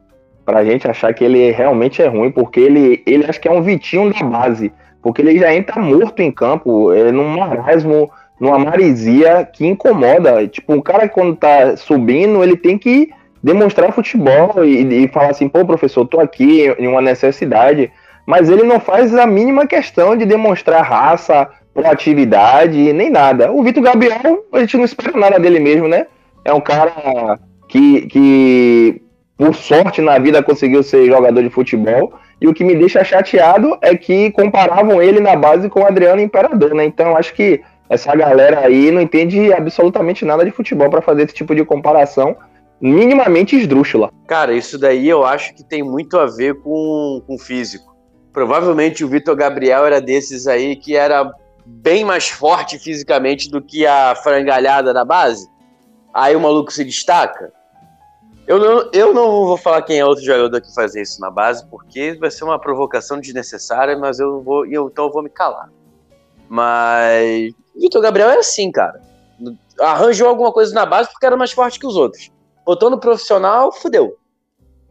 pra 0.45 0.65
gente 0.65 0.87
achar 0.87 1.13
que 1.13 1.25
ele 1.25 1.51
realmente 1.51 2.01
é 2.03 2.07
ruim, 2.07 2.31
porque 2.31 2.61
ele, 2.61 3.03
ele 3.07 3.25
acho 3.27 3.41
que 3.41 3.49
é 3.49 3.53
um 3.53 3.63
Vitinho 3.63 4.13
da 4.13 4.25
base, 4.25 4.73
porque 5.03 5.23
ele 5.23 5.39
já 5.39 5.53
entra 5.55 5.81
morto 5.81 6.21
em 6.21 6.31
campo, 6.31 6.93
é 6.93 7.11
num 7.11 7.29
marasmo, 7.29 8.11
numa 8.39 8.59
marisia 8.59 9.49
que 9.51 9.67
incomoda. 9.67 10.47
Tipo, 10.47 10.75
um 10.75 10.81
cara 10.81 11.09
quando 11.09 11.37
tá 11.37 11.77
subindo, 11.77 12.43
ele 12.43 12.57
tem 12.57 12.79
que 12.79 13.11
demonstrar 13.43 13.93
futebol 13.93 14.65
e, 14.65 15.05
e 15.05 15.09
falar 15.09 15.31
assim, 15.31 15.49
pô, 15.49 15.65
professor, 15.65 16.07
tô 16.07 16.21
aqui 16.21 16.75
em 16.79 16.87
uma 16.87 17.01
necessidade, 17.01 17.91
mas 18.27 18.49
ele 18.49 18.63
não 18.63 18.81
faz 18.81 19.15
a 19.15 19.27
mínima 19.27 19.67
questão 19.67 20.17
de 20.17 20.25
demonstrar 20.25 20.83
raça, 20.83 21.49
proatividade, 21.75 22.93
nem 22.93 23.11
nada. 23.11 23.51
O 23.51 23.63
Vitor 23.63 23.83
Gabriel, 23.83 24.45
a 24.53 24.61
gente 24.61 24.77
não 24.77 24.85
espera 24.85 25.19
nada 25.19 25.39
dele 25.41 25.59
mesmo, 25.59 25.89
né? 25.89 26.07
É 26.45 26.55
um 26.55 26.61
cara 26.61 27.39
que, 27.69 28.07
que, 28.07 29.03
por 29.37 29.55
sorte 29.55 30.01
na 30.01 30.19
vida, 30.19 30.43
conseguiu 30.43 30.83
ser 30.83 31.07
jogador 31.07 31.43
de 31.43 31.51
futebol. 31.51 32.15
E 32.41 32.47
o 32.47 32.55
que 32.55 32.65
me 32.65 32.77
deixa 32.77 33.03
chateado 33.03 33.77
é 33.81 33.97
que 33.97 34.31
comparavam 34.31 35.03
ele 35.03 35.21
na 35.21 35.35
base 35.35 35.69
com 35.69 35.81
o 35.81 35.87
Adriano 35.87 36.21
Imperador, 36.21 36.75
né? 36.75 36.85
Então 36.85 37.17
acho 37.17 37.35
que 37.35 37.61
essa 37.89 38.15
galera 38.15 38.61
aí 38.61 38.91
não 38.91 39.01
entende 39.01 39.53
absolutamente 39.53 40.25
nada 40.25 40.45
de 40.45 40.51
futebol 40.51 40.89
para 40.89 41.03
fazer 41.03 41.25
esse 41.25 41.35
tipo 41.35 41.55
de 41.55 41.65
comparação. 41.65 42.37
minimamente 42.81 43.57
esdrúxula. 43.57 44.11
Cara, 44.27 44.53
isso 44.53 44.79
daí 44.79 45.09
eu 45.09 45.25
acho 45.25 45.55
que 45.55 45.65
tem 45.65 45.83
muito 45.83 46.19
a 46.19 46.27
ver 46.27 46.61
com, 46.61 47.23
com 47.27 47.39
físico. 47.39 47.95
Provavelmente 48.33 49.05
o 49.05 49.09
Vitor 49.09 49.37
Gabriel 49.37 49.87
era 49.87 50.01
desses 50.01 50.47
aí 50.47 50.77
que 50.77 50.97
era 50.97 51.33
bem 51.65 52.05
mais 52.05 52.29
forte 52.29 52.79
fisicamente 52.79 53.51
do 53.51 53.63
que 53.63 53.87
a 53.87 54.15
frangalhada 54.15 54.93
da 54.93 55.05
base. 55.05 55.49
Aí 56.13 56.37
o 56.37 56.41
maluco 56.41 56.73
se 56.73 56.85
destaca. 56.85 57.53
Eu 58.47 58.59
não, 58.59 58.91
eu 58.93 59.15
não 59.15 59.47
vou 59.47 59.57
falar 59.57 59.83
quem 59.83 59.99
é 59.99 60.05
outro 60.05 60.23
jogador 60.23 60.61
que 60.61 60.75
faz 60.75 60.95
isso 60.95 61.21
na 61.21 61.31
base, 61.31 61.67
porque 61.69 62.15
vai 62.21 62.31
ser 62.31 62.45
uma 62.45 62.59
provocação 62.59 63.19
desnecessária, 63.19 63.97
mas 63.97 64.21
eu 64.21 64.43
vou, 64.43 64.67
eu, 64.67 64.89
então 64.89 65.07
eu 65.07 65.13
vou 65.13 65.23
me 65.23 65.31
calar. 65.31 65.71
Mas 66.49 67.55
Vitor 67.75 68.03
Gabriel 68.03 68.31
é 68.31 68.39
assim, 68.39 68.71
cara. 68.71 69.01
Arranjou 69.81 70.29
alguma 70.29 70.53
coisa 70.53 70.75
na 70.75 70.85
base 70.85 71.11
porque 71.11 71.25
era 71.25 71.37
mais 71.37 71.53
forte 71.53 71.81
que 71.81 71.87
os 71.87 71.97
outros. 71.97 72.31
Botou 72.65 72.91
no 72.91 73.01
profissional, 73.01 73.73
fudeu. 73.73 74.17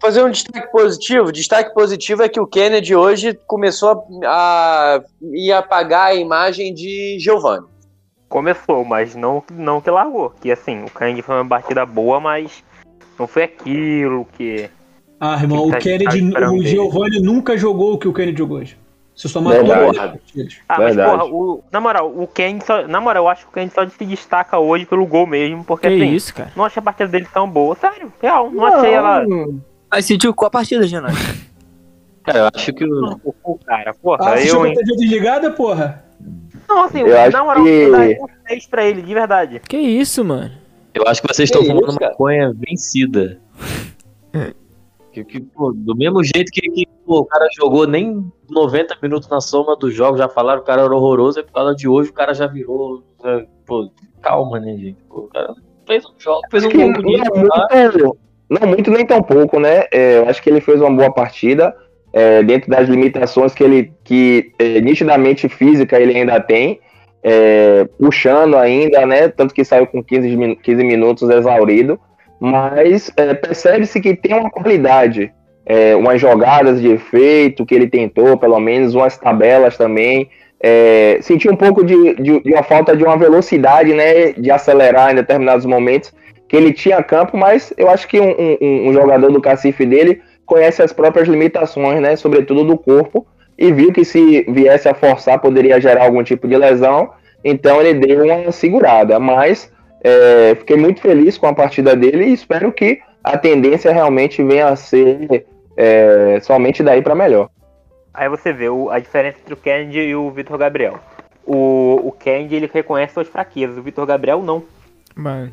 Fazer 0.01 0.23
um 0.23 0.29
destaque 0.29 0.71
positivo. 0.71 1.31
Destaque 1.31 1.73
positivo 1.73 2.23
é 2.23 2.29
que 2.29 2.39
o 2.39 2.45
Kennedy 2.47 2.93
hoje 2.95 3.33
começou 3.47 4.05
a, 4.25 4.95
a 4.97 5.01
ir 5.31 5.51
apagar 5.53 6.07
a 6.07 6.15
imagem 6.15 6.73
de 6.73 7.17
Giovanni. 7.19 7.65
Começou, 8.27 8.83
mas 8.83 9.15
não, 9.15 9.43
não 9.51 9.79
que 9.79 9.89
largou. 9.89 10.31
Que 10.41 10.51
assim, 10.51 10.83
o 10.83 10.89
Kang 10.89 11.21
foi 11.21 11.35
uma 11.35 11.43
batida 11.45 11.85
boa, 11.85 12.19
mas 12.19 12.63
não 13.17 13.27
foi 13.27 13.43
aquilo 13.43 14.25
que. 14.33 14.69
Ah, 15.19 15.37
irmão, 15.41 15.63
Que 15.63 15.69
o 15.69 15.71
tá- 15.71 15.77
Kennedy, 15.79 16.31
tá 16.33 16.51
o. 16.51 16.63
Giovanni 16.63 17.21
nunca 17.21 17.55
jogou 17.55 17.93
o 17.93 17.97
que 17.97 18.07
o 18.07 18.13
Kennedy 18.13 18.37
jogou 18.39 18.57
hoje. 18.57 18.77
Se 19.15 19.29
somar 19.29 19.53
Verdade. 19.53 19.79
todas 19.85 19.97
as 20.01 20.09
partidas. 20.11 20.57
Ah, 20.67 20.79
mas 20.79 20.95
Verdade. 20.95 21.19
porra, 21.19 21.31
o, 21.31 21.63
na 21.71 21.79
moral, 21.79 22.09
o 22.09 22.27
Kang 22.27 22.65
só. 22.65 22.87
Na 22.87 22.99
moral, 22.99 23.25
eu 23.25 23.29
acho 23.29 23.43
que 23.45 23.49
o 23.51 23.53
Kang 23.53 23.71
só 23.71 23.87
se 23.87 24.03
destaca 24.05 24.57
hoje 24.57 24.87
pelo 24.87 25.05
gol 25.05 25.27
mesmo, 25.27 25.63
porque 25.63 25.87
Que 25.87 25.93
assim, 25.93 26.11
isso, 26.13 26.33
cara? 26.33 26.51
não 26.55 26.65
achei 26.65 26.81
a 26.81 26.83
partida 26.83 27.07
dele 27.07 27.27
tão 27.31 27.47
boa. 27.47 27.75
Sério, 27.75 28.11
real, 28.19 28.49
não, 28.51 28.65
achei 28.65 28.91
ela. 28.91 29.23
Mas 29.93 30.05
sentiu 30.05 30.33
qual 30.33 30.47
a 30.47 30.51
partida, 30.51 30.83
Renato? 30.87 31.15
Cara, 32.23 32.39
eu 32.39 32.49
acho 32.55 32.73
que 32.73 32.83
o. 32.83 33.15
Pô, 33.43 33.59
cara, 33.63 33.93
porra, 33.93 34.17
Ah, 34.33 34.41
eu. 34.41 34.63
a 34.63 34.67
hein? 34.69 34.73
TV 34.73 34.95
desligada, 34.95 35.51
porra? 35.51 36.03
Não, 36.67 36.85
assim, 36.85 37.01
Eu 37.01 37.19
acho 37.21 37.31
na 37.31 37.43
moral, 37.43 37.63
que- 37.63 37.69
eu 37.69 38.23
um 38.23 38.27
6 38.47 38.65
pra 38.65 38.83
ele, 38.85 39.03
de 39.03 39.13
verdade. 39.13 39.61
Que 39.69 39.77
isso, 39.77 40.25
mano? 40.25 40.49
Eu 40.95 41.03
acho 41.07 41.21
que 41.21 41.27
vocês 41.31 41.47
Que 41.51 41.57
estão 41.59 41.63
fumando 41.75 41.89
isso, 41.91 41.99
cara? 41.99 42.11
maconha 42.11 42.51
vencida. 42.55 43.39
Que, 45.11 45.23
que, 45.23 45.41
pô, 45.41 45.71
do 45.71 45.95
mesmo 45.95 46.23
jeito 46.23 46.51
que, 46.51 46.61
que, 46.71 46.87
pô, 47.05 47.19
o 47.19 47.25
cara 47.25 47.47
jogou 47.55 47.85
nem 47.85 48.25
90 48.49 48.97
minutos 48.99 49.29
na 49.29 49.39
soma 49.39 49.75
dos 49.75 49.93
jogos, 49.93 50.17
já 50.17 50.27
falaram 50.27 50.57
que 50.59 50.63
o 50.63 50.65
cara 50.67 50.81
era 50.81 50.95
horroroso, 50.95 51.39
é 51.39 51.43
por 51.43 51.51
causa 51.53 51.75
de 51.75 51.87
hoje 51.87 52.09
o 52.09 52.13
cara 52.13 52.33
já 52.33 52.47
virou. 52.47 53.03
já- 53.23 53.45
pô, 53.63 53.91
calma, 54.23 54.59
né, 54.59 54.75
gente? 54.75 54.97
Pô, 55.07 55.19
o 55.19 55.27
cara 55.27 55.53
fez 55.85 56.03
um 56.03 56.13
jogo, 56.17 56.41
fez 56.49 56.63
um 56.65 56.69
gol 56.71 56.93
bonito. 56.93 57.31
é 57.69 57.89
tá? 57.91 58.11
Não 58.49 58.67
muito 58.67 58.91
nem 58.91 59.05
tão 59.05 59.21
pouco, 59.21 59.59
né? 59.59 59.85
É, 59.91 60.17
eu 60.17 60.29
acho 60.29 60.41
que 60.41 60.49
ele 60.49 60.61
fez 60.61 60.81
uma 60.81 60.91
boa 60.91 61.11
partida. 61.13 61.73
é, 62.13 62.43
dentro 62.43 62.69
das 62.69 62.87
limitações 62.87 63.53
que 63.55 63.63
ele, 63.63 63.91
que 64.03 64.51
é, 64.59 64.79
nitidamente 64.81 65.49
física 65.49 65.99
ele 65.99 66.15
ainda 66.15 66.39
tem, 66.39 66.79
é, 67.23 67.87
puxando 67.99 68.55
ainda, 68.57 69.05
né? 69.05 69.27
Tanto 69.29 69.53
que 69.53 69.63
saiu 69.65 69.87
com 69.87 70.03
15, 70.03 70.35
min- 70.37 70.55
15 70.55 70.83
minutos 70.83 71.29
exaurido, 71.29 71.99
mas 72.39 73.11
é, 73.17 73.33
percebe-se 73.33 73.99
que 74.01 74.15
tem 74.15 74.35
uma 74.37 74.49
qualidade, 74.51 75.33
é, 75.65 75.95
umas 75.95 76.19
jogadas 76.21 76.81
de 76.81 76.89
efeito 76.91 77.65
que 77.65 77.73
ele 77.73 77.87
tentou, 77.87 78.37
pelo 78.37 78.59
menos, 78.59 78.93
umas 78.95 79.17
tabelas 79.17 79.77
também. 79.77 80.29
É, 80.61 81.17
senti 81.21 81.49
um 81.49 81.55
pouco 81.55 81.83
de, 81.83 82.15
de, 82.15 82.39
de 82.41 82.53
uma 82.53 82.63
falta 82.63 82.95
de 82.95 83.03
uma 83.03 83.17
velocidade, 83.17 83.93
né? 83.93 84.33
De 84.33 84.51
acelerar 84.51 85.11
em 85.11 85.15
determinados 85.15 85.65
momentos 85.65 86.13
que 86.53 86.57
ele 86.57 86.71
tinha 86.71 87.01
campo, 87.01 87.35
mas 87.35 87.73
eu 87.75 87.89
acho 87.89 88.07
que 88.07 88.19
um, 88.19 88.29
um- 88.61 88.89
um 88.89 88.93
jogador 88.93 89.31
do 89.31 89.41
cacife 89.41 89.87
dele 89.87 90.21
conhece 90.45 90.83
as 90.83 90.93
próprias 90.93 91.27
limitações, 91.27 91.99
né, 91.99 92.15
sobretudo 92.15 92.63
do 92.63 92.77
corpo, 92.77 93.25
e 93.57 93.71
viu 93.71 93.91
que 93.91 94.05
se 94.05 94.43
viesse 94.47 94.87
a 94.87 94.93
forçar 94.93 95.39
poderia 95.41 95.81
gerar 95.81 96.03
algum 96.03 96.21
tipo 96.23 96.47
de 96.47 96.55
lesão, 96.55 97.09
então 97.43 97.81
ele 97.81 97.95
deu 97.95 98.23
uma 98.25 98.51
segurada, 98.51 99.19
mas 99.19 99.71
é, 100.03 100.53
fiquei 100.59 100.77
muito 100.77 101.01
feliz 101.01 101.39
com 101.39 101.47
a 101.47 101.55
partida 101.55 101.95
dele 101.95 102.25
e 102.25 102.33
espero 102.33 102.71
que 102.71 102.99
a 103.23 103.35
tendência 103.35 103.91
realmente 103.91 104.43
venha 104.43 104.67
a 104.67 104.75
ser 104.75 105.47
é, 105.75 106.39
somente 106.43 106.83
daí 106.83 107.01
para 107.01 107.15
melhor. 107.15 107.49
Aí 108.13 108.29
você 108.29 108.53
vê 108.53 108.69
o- 108.69 108.91
a 108.91 108.99
diferença 108.99 109.39
entre 109.41 109.55
o 109.55 109.57
Kennedy 109.57 110.01
e 110.01 110.15
o 110.15 110.29
Vitor 110.29 110.55
Gabriel. 110.59 110.99
O, 111.47 111.99
o 112.09 112.11
Kennedy, 112.11 112.53
ele 112.57 112.69
reconhece 112.71 113.15
suas 113.15 113.27
fraquezas, 113.27 113.75
o 113.75 113.81
Vitor 113.81 114.05
Gabriel 114.05 114.43
não. 114.43 114.61
Mano. 115.15 115.51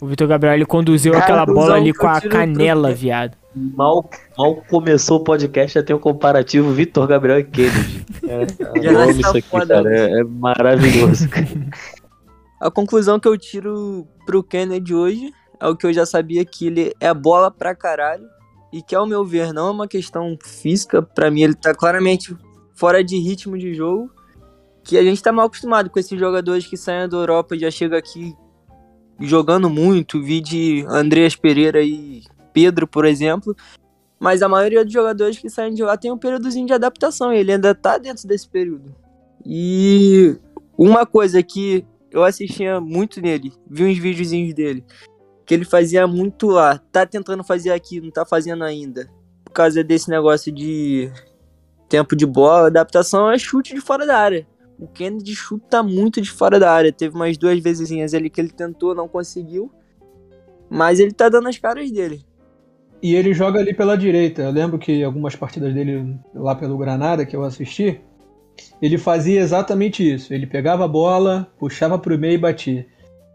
O 0.00 0.06
Vitor 0.06 0.26
Gabriel 0.26 0.54
ele 0.54 0.66
conduziu 0.66 1.12
Cara, 1.12 1.24
aquela 1.24 1.46
bola 1.46 1.74
ali 1.74 1.92
com 1.92 2.06
a 2.06 2.20
canela, 2.20 2.92
viado. 2.94 3.36
Mal, 3.54 4.08
mal 4.38 4.56
começou 4.68 5.18
o 5.18 5.24
podcast, 5.24 5.74
já 5.74 5.82
tem 5.82 5.94
um 5.94 5.98
comparativo 5.98 6.72
Vitor 6.72 7.06
Gabriel 7.06 7.40
e 7.40 7.44
Kennedy. 7.44 8.00
É, 8.30 8.46
eu 8.84 8.90
amo 8.90 9.06
nasceu 9.06 9.20
isso 9.20 9.38
aqui, 9.38 9.66
cara. 9.66 9.92
É, 9.92 10.20
é 10.20 10.24
maravilhoso. 10.24 11.28
A 12.60 12.70
conclusão 12.70 13.18
que 13.18 13.26
eu 13.26 13.36
tiro 13.36 14.06
pro 14.26 14.42
Kennedy 14.42 14.94
hoje 14.94 15.32
é 15.58 15.66
o 15.66 15.74
que 15.74 15.86
eu 15.86 15.92
já 15.92 16.04
sabia 16.04 16.44
que 16.44 16.66
ele 16.66 16.92
é 17.00 17.12
bola 17.14 17.50
pra 17.50 17.74
caralho 17.74 18.28
e 18.70 18.82
que 18.82 18.94
ao 18.94 19.06
meu 19.06 19.24
ver 19.24 19.52
não 19.52 19.68
é 19.68 19.70
uma 19.70 19.88
questão 19.88 20.36
física, 20.44 21.02
pra 21.02 21.30
mim 21.30 21.42
ele 21.42 21.54
tá 21.54 21.74
claramente 21.74 22.36
fora 22.74 23.02
de 23.02 23.18
ritmo 23.18 23.58
de 23.58 23.74
jogo, 23.74 24.10
que 24.84 24.98
a 24.98 25.02
gente 25.02 25.22
tá 25.22 25.32
mal 25.32 25.46
acostumado 25.46 25.90
com 25.90 25.98
esses 25.98 26.20
jogadores 26.20 26.66
que 26.66 26.76
saem 26.76 27.08
da 27.08 27.16
Europa 27.16 27.56
e 27.56 27.60
já 27.60 27.70
chegam 27.70 27.98
aqui 27.98 28.34
jogando 29.20 29.68
muito, 29.68 30.22
vi 30.22 30.40
de 30.40 30.84
Andreas 30.88 31.36
Pereira 31.36 31.82
e 31.82 32.22
Pedro, 32.52 32.86
por 32.86 33.04
exemplo, 33.04 33.54
mas 34.18 34.42
a 34.42 34.48
maioria 34.48 34.84
dos 34.84 34.92
jogadores 34.92 35.38
que 35.38 35.48
saem 35.48 35.74
de 35.74 35.82
lá 35.82 35.96
tem 35.96 36.10
um 36.10 36.18
períodozinho 36.18 36.66
de 36.66 36.72
adaptação, 36.72 37.32
e 37.32 37.38
ele 37.38 37.52
ainda 37.52 37.74
tá 37.74 37.98
dentro 37.98 38.26
desse 38.26 38.48
período. 38.48 38.94
E 39.44 40.36
uma 40.76 41.06
coisa 41.06 41.42
que 41.42 41.84
eu 42.10 42.24
assistia 42.24 42.80
muito 42.80 43.20
nele, 43.20 43.52
vi 43.68 43.84
uns 43.84 43.98
videozinhos 43.98 44.52
dele, 44.54 44.84
que 45.46 45.54
ele 45.54 45.64
fazia 45.64 46.06
muito 46.06 46.48
lá, 46.48 46.78
tá 46.92 47.06
tentando 47.06 47.44
fazer 47.44 47.70
aqui, 47.70 48.00
não 48.00 48.10
tá 48.10 48.26
fazendo 48.26 48.64
ainda. 48.64 49.08
Por 49.44 49.52
causa 49.52 49.82
desse 49.82 50.08
negócio 50.10 50.52
de 50.52 51.10
tempo 51.88 52.14
de 52.14 52.24
bola, 52.24 52.68
adaptação 52.68 53.30
é 53.30 53.38
chute 53.38 53.74
de 53.74 53.80
fora 53.80 54.06
da 54.06 54.16
área. 54.16 54.46
O 54.80 54.88
Kennedy 54.88 55.34
chuta 55.34 55.82
muito 55.82 56.20
de 56.22 56.30
fora 56.30 56.58
da 56.58 56.72
área. 56.72 56.90
Teve 56.92 57.14
umas 57.14 57.36
duas 57.36 57.60
vezes 57.60 58.14
ali 58.14 58.30
que 58.30 58.40
ele 58.40 58.48
tentou, 58.50 58.94
não 58.94 59.06
conseguiu. 59.06 59.70
Mas 60.70 60.98
ele 60.98 61.12
tá 61.12 61.28
dando 61.28 61.48
as 61.48 61.58
caras 61.58 61.90
dele. 61.90 62.24
E 63.02 63.14
ele 63.14 63.34
joga 63.34 63.60
ali 63.60 63.74
pela 63.74 63.96
direita. 63.96 64.42
Eu 64.42 64.50
lembro 64.50 64.78
que 64.78 65.02
algumas 65.02 65.36
partidas 65.36 65.74
dele 65.74 66.16
lá 66.34 66.54
pelo 66.54 66.78
Granada, 66.78 67.26
que 67.26 67.36
eu 67.36 67.42
assisti, 67.44 68.00
ele 68.80 68.96
fazia 68.96 69.40
exatamente 69.40 70.02
isso. 70.14 70.32
Ele 70.32 70.46
pegava 70.46 70.84
a 70.84 70.88
bola, 70.88 71.46
puxava 71.58 71.98
pro 71.98 72.18
meio 72.18 72.34
e 72.34 72.38
batia. 72.38 72.86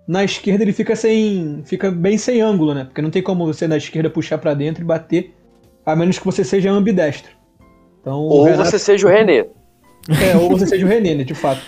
Na 0.07 0.23
esquerda 0.23 0.63
ele 0.63 0.73
fica 0.73 0.95
sem. 0.95 1.61
fica 1.65 1.89
bem 1.91 2.17
sem 2.17 2.41
ângulo, 2.41 2.73
né? 2.73 2.85
Porque 2.85 3.01
não 3.01 3.09
tem 3.09 3.23
como 3.23 3.45
você 3.45 3.67
na 3.67 3.77
esquerda 3.77 4.09
puxar 4.09 4.37
pra 4.37 4.53
dentro 4.53 4.83
e 4.83 4.85
bater, 4.85 5.33
a 5.85 5.95
menos 5.95 6.17
que 6.19 6.25
você 6.25 6.43
seja 6.43 6.71
ambidestro. 6.71 7.31
Então, 8.01 8.19
o 8.19 8.29
Ou 8.29 8.43
Renato- 8.43 8.69
você 8.69 8.77
seja 8.79 9.07
o 9.07 9.09
René. 9.09 9.47
É, 10.09 10.35
ou 10.37 10.49
você 10.49 10.67
seja 10.67 10.85
o 10.85 10.89
René, 10.89 11.15
né, 11.15 11.23
de 11.23 11.33
fato. 11.33 11.61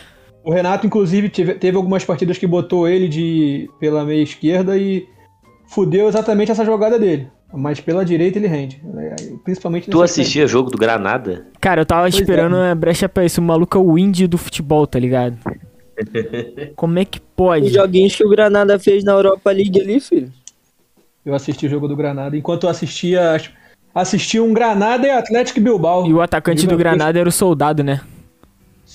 O 0.43 0.51
Renato, 0.51 0.85
inclusive, 0.85 1.27
teve, 1.29 1.55
teve 1.55 1.75
algumas 1.75 2.05
partidas 2.05 2.37
que 2.37 2.47
botou 2.47 2.87
ele 2.87 3.07
de 3.09 3.69
pela 3.79 4.05
meia 4.05 4.21
esquerda 4.23 4.77
e 4.77 5.05
fudeu 5.67 6.07
exatamente 6.07 6.51
essa 6.51 6.63
jogada 6.63 6.97
dele. 6.97 7.27
Mas 7.53 7.79
pela 7.79 8.03
direita 8.05 8.37
ele 8.37 8.47
rende. 8.47 8.81
né, 8.83 9.15
Principalmente 9.43 9.89
tu 9.89 10.01
assistia 10.01 10.45
jogo 10.47 10.69
do 10.69 10.77
Granada? 10.77 11.47
Cara, 11.59 11.81
eu 11.81 11.85
tava 11.85 12.01
Pois 12.03 12.15
é. 12.15 12.19
esperando 12.19 12.55
uma 12.55 12.75
brecha 12.75 13.07
pra 13.09 13.25
isso. 13.25 13.39
O 13.39 13.43
maluco 13.43 13.77
é 13.77 13.81
o 13.81 13.97
indie 13.97 14.27
do 14.27 14.37
futebol, 14.37 14.85
tá 14.85 14.99
ligado? 14.99 15.37
Como 16.75 16.99
é 16.99 17.05
que 17.05 17.19
Os 17.19 17.25
pode? 17.35 17.69
joguinhos 17.69 18.15
que 18.15 18.25
o 18.25 18.29
Granada 18.29 18.77
fez 18.77 19.03
na 19.03 19.13
Europa 19.13 19.49
League 19.51 19.79
ali, 19.81 19.99
filho. 19.99 20.31
Eu 21.25 21.33
assisti 21.33 21.65
o 21.65 21.69
jogo 21.69 21.87
do 21.87 21.95
Granada. 21.95 22.37
Enquanto 22.37 22.63
eu 22.65 22.69
assistia. 22.69 23.41
Assistia 23.95 24.43
um 24.43 24.53
Granada 24.53 25.07
e 25.07 25.09
Atlético 25.11 25.59
Bilbao. 25.59 26.05
E 26.07 26.13
o 26.13 26.21
atacante 26.21 26.65
do 26.67 26.71
Liverpool. 26.71 26.97
Granada 26.97 27.19
era 27.19 27.27
o 27.27 27.31
soldado, 27.31 27.83
né? 27.83 27.99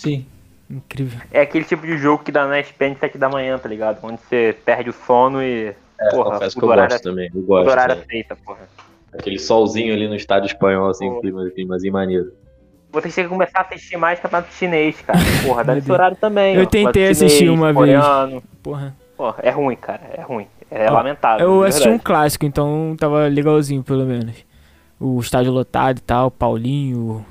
Sim. 0.03 0.27
Incrível. 0.71 1.21
É 1.31 1.43
aquele 1.43 1.65
tipo 1.65 1.87
de 1.87 1.99
jogo 1.99 2.25
que 2.25 2.33
dá 2.33 2.47
na 2.47 2.59
ESPN 2.59 2.97
7 2.99 3.19
da 3.19 3.29
manhã, 3.29 3.59
tá 3.59 3.69
ligado? 3.69 3.99
Onde 4.03 4.21
você 4.23 4.57
perde 4.65 4.89
o 4.91 4.93
sono 4.93 5.43
e. 5.43 5.75
porra, 6.11 6.33
Confesso 6.33 6.59
que 6.59 6.65
o 6.65 6.73
eu 6.73 6.77
gosto 6.77 7.03
também. 7.03 7.31
Eu 7.35 7.41
o 7.41 7.45
gosto. 7.45 7.71
horário 7.71 7.97
né? 7.97 8.03
aceita, 8.03 8.37
porra. 8.37 8.61
Aquele 9.13 9.39
solzinho 9.39 9.93
ali 9.93 10.09
no 10.09 10.15
estádio 10.15 10.47
espanhol, 10.47 10.89
assim, 10.89 11.11
Pô. 11.11 11.21
clima, 11.21 11.51
climazinho 11.51 11.93
maneiro. 11.93 12.33
Vocês 12.91 13.15
têm 13.15 13.25
que 13.25 13.31
começar 13.31 13.61
a 13.61 13.63
assistir 13.63 13.97
mais 13.99 14.19
campeonato 14.19 14.53
chinês, 14.55 15.01
cara. 15.03 15.19
Porra, 15.47 15.65
dá 15.65 15.77
esse 15.79 15.91
horário 15.91 16.17
também. 16.17 16.55
Eu 16.57 16.63
ó. 16.65 16.67
tentei 16.67 17.09
assistir 17.09 17.39
chinês, 17.39 17.59
uma 17.59 17.67
vez. 17.67 17.77
coreano. 17.77 18.43
Porra. 18.63 18.95
Porra, 19.17 19.37
é 19.43 19.51
ruim, 19.51 19.77
cara. 19.77 20.01
É 20.15 20.23
ruim. 20.23 20.47
É 20.71 20.91
Ó, 20.91 20.95
lamentável. 20.95 21.47
Eu 21.47 21.63
assisti 21.63 21.87
um 21.89 21.93
verdade. 21.93 22.05
clássico, 22.05 22.47
então 22.47 22.97
tava 22.99 23.27
legalzinho, 23.29 23.83
pelo 23.83 24.05
menos. 24.05 24.35
O 24.99 25.21
estádio 25.21 25.53
lotado 25.53 25.99
e 25.99 26.01
tal, 26.01 26.31
Paulinho, 26.31 27.25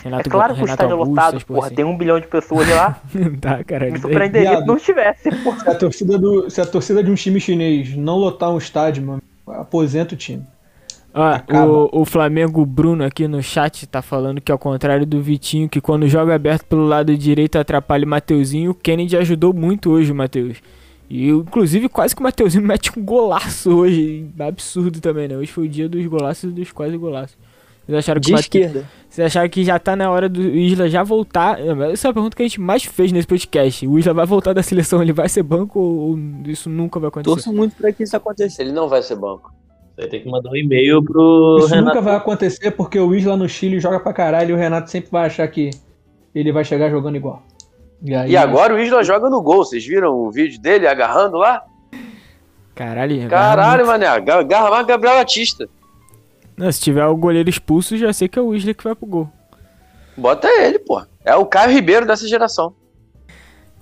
É 0.00 0.04
Renato, 0.04 0.30
claro 0.30 0.54
que 0.54 0.62
o 0.62 0.64
estádio 0.64 0.88
é 0.88 0.92
Augusto, 0.92 1.10
lotado, 1.10 1.44
porra. 1.46 1.66
assim. 1.66 1.74
Tem 1.74 1.84
um 1.84 1.96
bilhão 1.96 2.18
de 2.18 2.26
pessoas 2.26 2.68
lá. 2.68 3.00
tá, 3.40 3.62
caralho. 3.64 3.92
Me 3.92 3.98
surpreenderia 3.98 4.50
Viado. 4.50 4.62
se 4.62 4.66
não 4.66 4.76
tivesse, 4.78 5.30
porra. 5.42 5.60
Se 5.60 5.68
a 5.68 5.74
torcida, 5.74 6.18
do, 6.18 6.50
se 6.50 6.60
a 6.60 6.66
torcida 6.66 7.02
de 7.02 7.10
um 7.10 7.14
time 7.14 7.40
chinês 7.40 7.96
não 7.96 8.16
lotar 8.16 8.50
um 8.50 8.58
estádio, 8.58 9.02
mano, 9.04 9.22
aposenta 9.46 10.14
o 10.14 10.16
time. 10.16 10.44
Ó, 11.12 11.26
Acaba. 11.26 11.66
o, 11.70 11.88
o 11.92 12.04
Flamengo 12.04 12.64
Bruno 12.64 13.04
aqui 13.04 13.26
no 13.26 13.42
chat 13.42 13.86
tá 13.86 14.00
falando 14.00 14.40
que 14.40 14.52
ao 14.52 14.58
contrário 14.58 15.04
do 15.04 15.20
Vitinho, 15.20 15.68
que 15.68 15.80
quando 15.80 16.06
joga 16.06 16.34
aberto 16.34 16.64
pelo 16.66 16.86
lado 16.86 17.16
direito 17.16 17.58
atrapalha 17.58 18.04
o 18.04 18.08
Mateuzinho, 18.08 18.70
o 18.70 18.74
Kennedy 18.74 19.16
ajudou 19.16 19.52
muito 19.52 19.90
hoje 19.90 20.12
o 20.12 20.14
Matheus. 20.14 20.58
E 21.08 21.28
inclusive 21.28 21.88
quase 21.88 22.14
que 22.14 22.20
o 22.20 22.24
Mateuzinho 22.24 22.62
mete 22.66 22.96
um 22.96 23.02
golaço 23.02 23.70
hoje. 23.70 24.26
Absurdo 24.38 25.00
também, 25.00 25.26
né? 25.26 25.36
Hoje 25.36 25.50
foi 25.50 25.66
o 25.66 25.68
dia 25.68 25.88
dos 25.88 26.06
golaços 26.06 26.50
e 26.50 26.54
dos 26.54 26.70
quase 26.70 26.96
golaços. 26.96 27.36
Vocês 27.90 27.98
acharam 27.98 28.20
que 28.20 28.26
De 28.32 28.40
esquerda. 28.40 28.88
Vocês 29.08 29.26
acharam 29.26 29.48
que 29.48 29.64
já 29.64 29.78
tá 29.78 29.96
na 29.96 30.08
hora 30.10 30.28
do 30.28 30.40
Isla 30.40 30.88
já 30.88 31.02
voltar? 31.02 31.58
Essa 31.92 32.08
é 32.08 32.10
a 32.10 32.14
pergunta 32.14 32.36
que 32.36 32.42
a 32.42 32.46
gente 32.46 32.60
mais 32.60 32.84
fez 32.84 33.10
nesse 33.10 33.26
podcast. 33.26 33.86
O 33.86 33.98
Isla 33.98 34.14
vai 34.14 34.24
voltar 34.26 34.52
da 34.52 34.62
seleção, 34.62 35.02
ele 35.02 35.12
vai 35.12 35.28
ser 35.28 35.42
banco 35.42 35.80
ou 35.80 36.18
isso 36.46 36.70
nunca 36.70 37.00
vai 37.00 37.08
acontecer? 37.08 37.34
Torço 37.34 37.52
muito 37.52 37.74
pra 37.76 37.92
que 37.92 38.04
isso 38.04 38.16
aconteça. 38.16 38.62
Ele 38.62 38.70
não 38.72 38.88
vai 38.88 39.02
ser 39.02 39.16
banco. 39.16 39.52
Você 39.96 40.06
tem 40.06 40.22
que 40.22 40.30
mandar 40.30 40.50
um 40.50 40.56
e-mail 40.56 41.02
pro 41.02 41.56
Isso 41.58 41.66
Renato. 41.68 41.88
nunca 41.88 42.00
vai 42.00 42.14
acontecer 42.14 42.70
porque 42.70 42.98
o 42.98 43.12
Isla 43.14 43.36
no 43.36 43.48
Chile 43.48 43.80
joga 43.80 43.98
pra 44.00 44.12
caralho 44.12 44.50
e 44.50 44.52
o 44.52 44.56
Renato 44.56 44.88
sempre 44.90 45.10
vai 45.10 45.26
achar 45.26 45.46
que 45.48 45.70
ele 46.34 46.52
vai 46.52 46.64
chegar 46.64 46.88
jogando 46.90 47.16
igual. 47.16 47.42
E, 48.02 48.14
aí, 48.14 48.30
E 48.30 48.36
agora 48.36 48.74
o 48.74 48.78
Isla 48.78 49.02
joga 49.02 49.28
no 49.28 49.42
gol. 49.42 49.64
Vocês 49.64 49.84
viram 49.84 50.14
o 50.14 50.30
vídeo 50.30 50.60
dele 50.60 50.86
agarrando 50.86 51.36
lá? 51.36 51.62
Caralho, 52.74 53.28
Caralho, 53.28 53.86
mané. 53.86 54.06
aga- 54.06 54.36
Agarra 54.38 54.70
mais 54.70 54.86
Gabriel 54.86 55.16
Batista. 55.16 55.68
Não, 56.60 56.70
se 56.70 56.78
tiver 56.78 57.06
o 57.06 57.16
goleiro 57.16 57.48
expulso, 57.48 57.96
já 57.96 58.12
sei 58.12 58.28
que 58.28 58.38
é 58.38 58.42
o 58.42 58.54
Isla 58.54 58.74
que 58.74 58.84
vai 58.84 58.94
pro 58.94 59.06
gol. 59.06 59.32
Bota 60.14 60.46
ele, 60.46 60.78
pô. 60.78 61.02
É 61.24 61.34
o 61.34 61.46
Caio 61.46 61.72
Ribeiro 61.72 62.04
dessa 62.04 62.28
geração. 62.28 62.74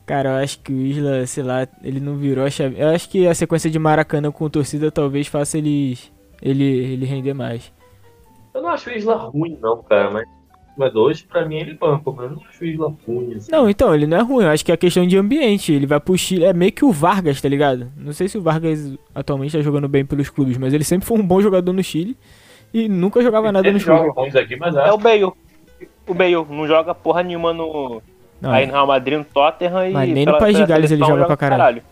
Cara, 0.07 0.29
eu 0.29 0.45
acho 0.45 0.61
que 0.61 0.73
o 0.73 0.77
Isla, 0.77 1.27
sei 1.27 1.43
lá, 1.43 1.67
ele 1.83 1.99
não 1.99 2.17
virou 2.17 2.45
a 2.45 2.51
chave. 2.51 2.81
Eu 2.81 2.91
acho 2.91 3.11
que 3.11 3.27
a 3.27 3.35
sequência 3.35 3.69
de 3.69 3.81
Maracanã 3.81 4.31
com 4.31 4.49
torcida 4.49 4.93
talvez 4.93 5.27
faça 5.27 5.59
ele, 5.59 5.99
ele, 6.41 6.65
ele 6.65 7.05
render 7.05 7.35
mais. 7.35 7.73
Eu 8.55 8.63
não 8.63 8.69
acho 8.69 8.91
o 8.91 8.93
Isla 8.93 9.17
ruim, 9.17 9.59
não, 9.61 9.83
cara, 9.83 10.13
mas, 10.13 10.29
mas 10.77 10.95
hoje, 10.95 11.25
pra 11.25 11.45
mim, 11.45 11.57
ele 11.57 11.75
banco, 11.75 12.15
mas 12.17 12.31
eu 12.31 12.37
não 12.37 12.45
acho 12.49 12.63
o 12.63 12.65
Isla 12.65 12.95
ruim. 13.05 13.35
Assim. 13.35 13.51
Não, 13.51 13.69
então, 13.69 13.93
ele 13.93 14.07
não 14.07 14.19
é 14.19 14.23
ruim, 14.23 14.45
eu 14.45 14.51
acho 14.51 14.65
que 14.65 14.71
é 14.71 14.77
questão 14.77 15.05
de 15.05 15.19
ambiente. 15.19 15.73
Ele 15.73 15.85
vai 15.85 15.99
pro 15.99 16.17
Chile, 16.17 16.45
é 16.45 16.53
meio 16.53 16.71
que 16.71 16.85
o 16.85 16.93
Vargas, 16.93 17.41
tá 17.41 17.49
ligado? 17.49 17.91
Não 17.97 18.13
sei 18.13 18.29
se 18.29 18.39
o 18.39 18.41
Vargas 18.41 18.95
atualmente 19.13 19.57
tá 19.57 19.63
jogando 19.63 19.89
bem 19.89 20.07
pelos 20.07 20.31
clubes, 20.31 20.57
mas 20.57 20.73
ele 20.73 20.85
sempre 20.85 21.09
foi 21.09 21.19
um 21.19 21.27
bom 21.27 21.41
jogador 21.41 21.73
no 21.73 21.83
Chile 21.83 22.17
e 22.73 22.89
nunca 22.89 23.23
jogava 23.23 23.51
nada 23.51 23.79
joga 23.79 24.11
ruins 24.13 24.37
aqui, 24.37 24.57
mas 24.57 24.75
É 24.75 24.93
o. 24.93 24.99
Bale. 24.99 25.25
O 26.07 26.15
Bale 26.15 26.35
não 26.51 26.67
joga 26.67 26.95
porra 26.95 27.23
nenhuma 27.23 27.53
no. 27.53 28.03
Não, 28.41 28.51
aí 28.51 28.67
no 28.67 28.73
Real 28.73 28.87
Madrid, 28.87 29.19
no 29.19 29.25
Tottenham 29.25 29.89
e. 29.89 29.93
Mas 29.93 30.11
nem 30.11 30.27
no 30.27 30.39
País 30.39 30.57
de 30.57 30.67
Gales 30.67 30.91
ele 30.91 31.01
seleção 31.01 31.17
joga 31.17 31.27
pra 31.27 31.37
caralho. 31.37 31.83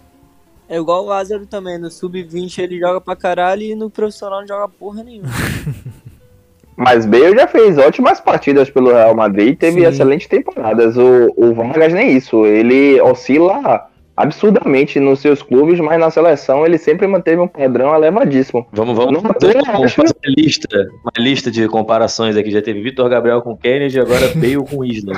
É 0.68 0.76
igual 0.76 1.04
o 1.04 1.06
Lázaro 1.06 1.46
também. 1.46 1.78
No 1.78 1.90
sub-20 1.90 2.58
ele 2.58 2.78
joga 2.78 3.00
pra 3.00 3.14
caralho 3.14 3.62
e 3.62 3.74
no 3.74 3.88
profissional 3.88 4.40
não 4.40 4.48
joga 4.48 4.68
porra 4.68 5.02
nenhuma. 5.02 5.28
Mas 6.76 7.06
Bale 7.06 7.34
já 7.34 7.46
fez 7.46 7.78
ótimas 7.78 8.20
partidas 8.20 8.68
pelo 8.68 8.92
Real 8.92 9.14
Madrid 9.14 9.48
e 9.48 9.56
teve 9.56 9.80
Sim. 9.80 9.86
excelentes 9.86 10.26
temporadas. 10.26 10.96
O, 10.96 11.32
o 11.34 11.54
Vargas 11.54 11.94
nem 11.94 12.14
isso. 12.14 12.44
Ele 12.44 13.00
oscila 13.00 13.88
absurdamente 14.16 14.98
nos 14.98 15.20
seus 15.20 15.42
clubes, 15.42 15.78
mas 15.78 15.98
na 16.00 16.10
seleção 16.10 16.64
ele 16.64 16.78
sempre 16.78 17.06
manteve 17.06 17.40
um 17.40 17.46
padrão 17.48 17.94
elevadíssimo. 17.94 18.66
Vamos, 18.72 18.96
vamos, 18.96 19.12
Não, 19.22 19.32
fazer, 19.32 19.52
vamos 19.62 19.84
acho- 19.84 19.94
fazer 19.96 20.14
uma 20.24 20.34
lista, 20.38 20.88
uma 21.04 21.12
lista 21.24 21.50
de 21.50 21.68
comparações 21.68 22.36
aqui. 22.36 22.50
Já 22.50 22.62
teve 22.62 22.80
Vitor 22.80 23.08
Gabriel 23.08 23.42
com 23.42 23.56
Kennedy, 23.56 24.00
agora 24.00 24.28
Bale 24.34 24.56
com 24.64 24.84
Isla. 24.84 25.14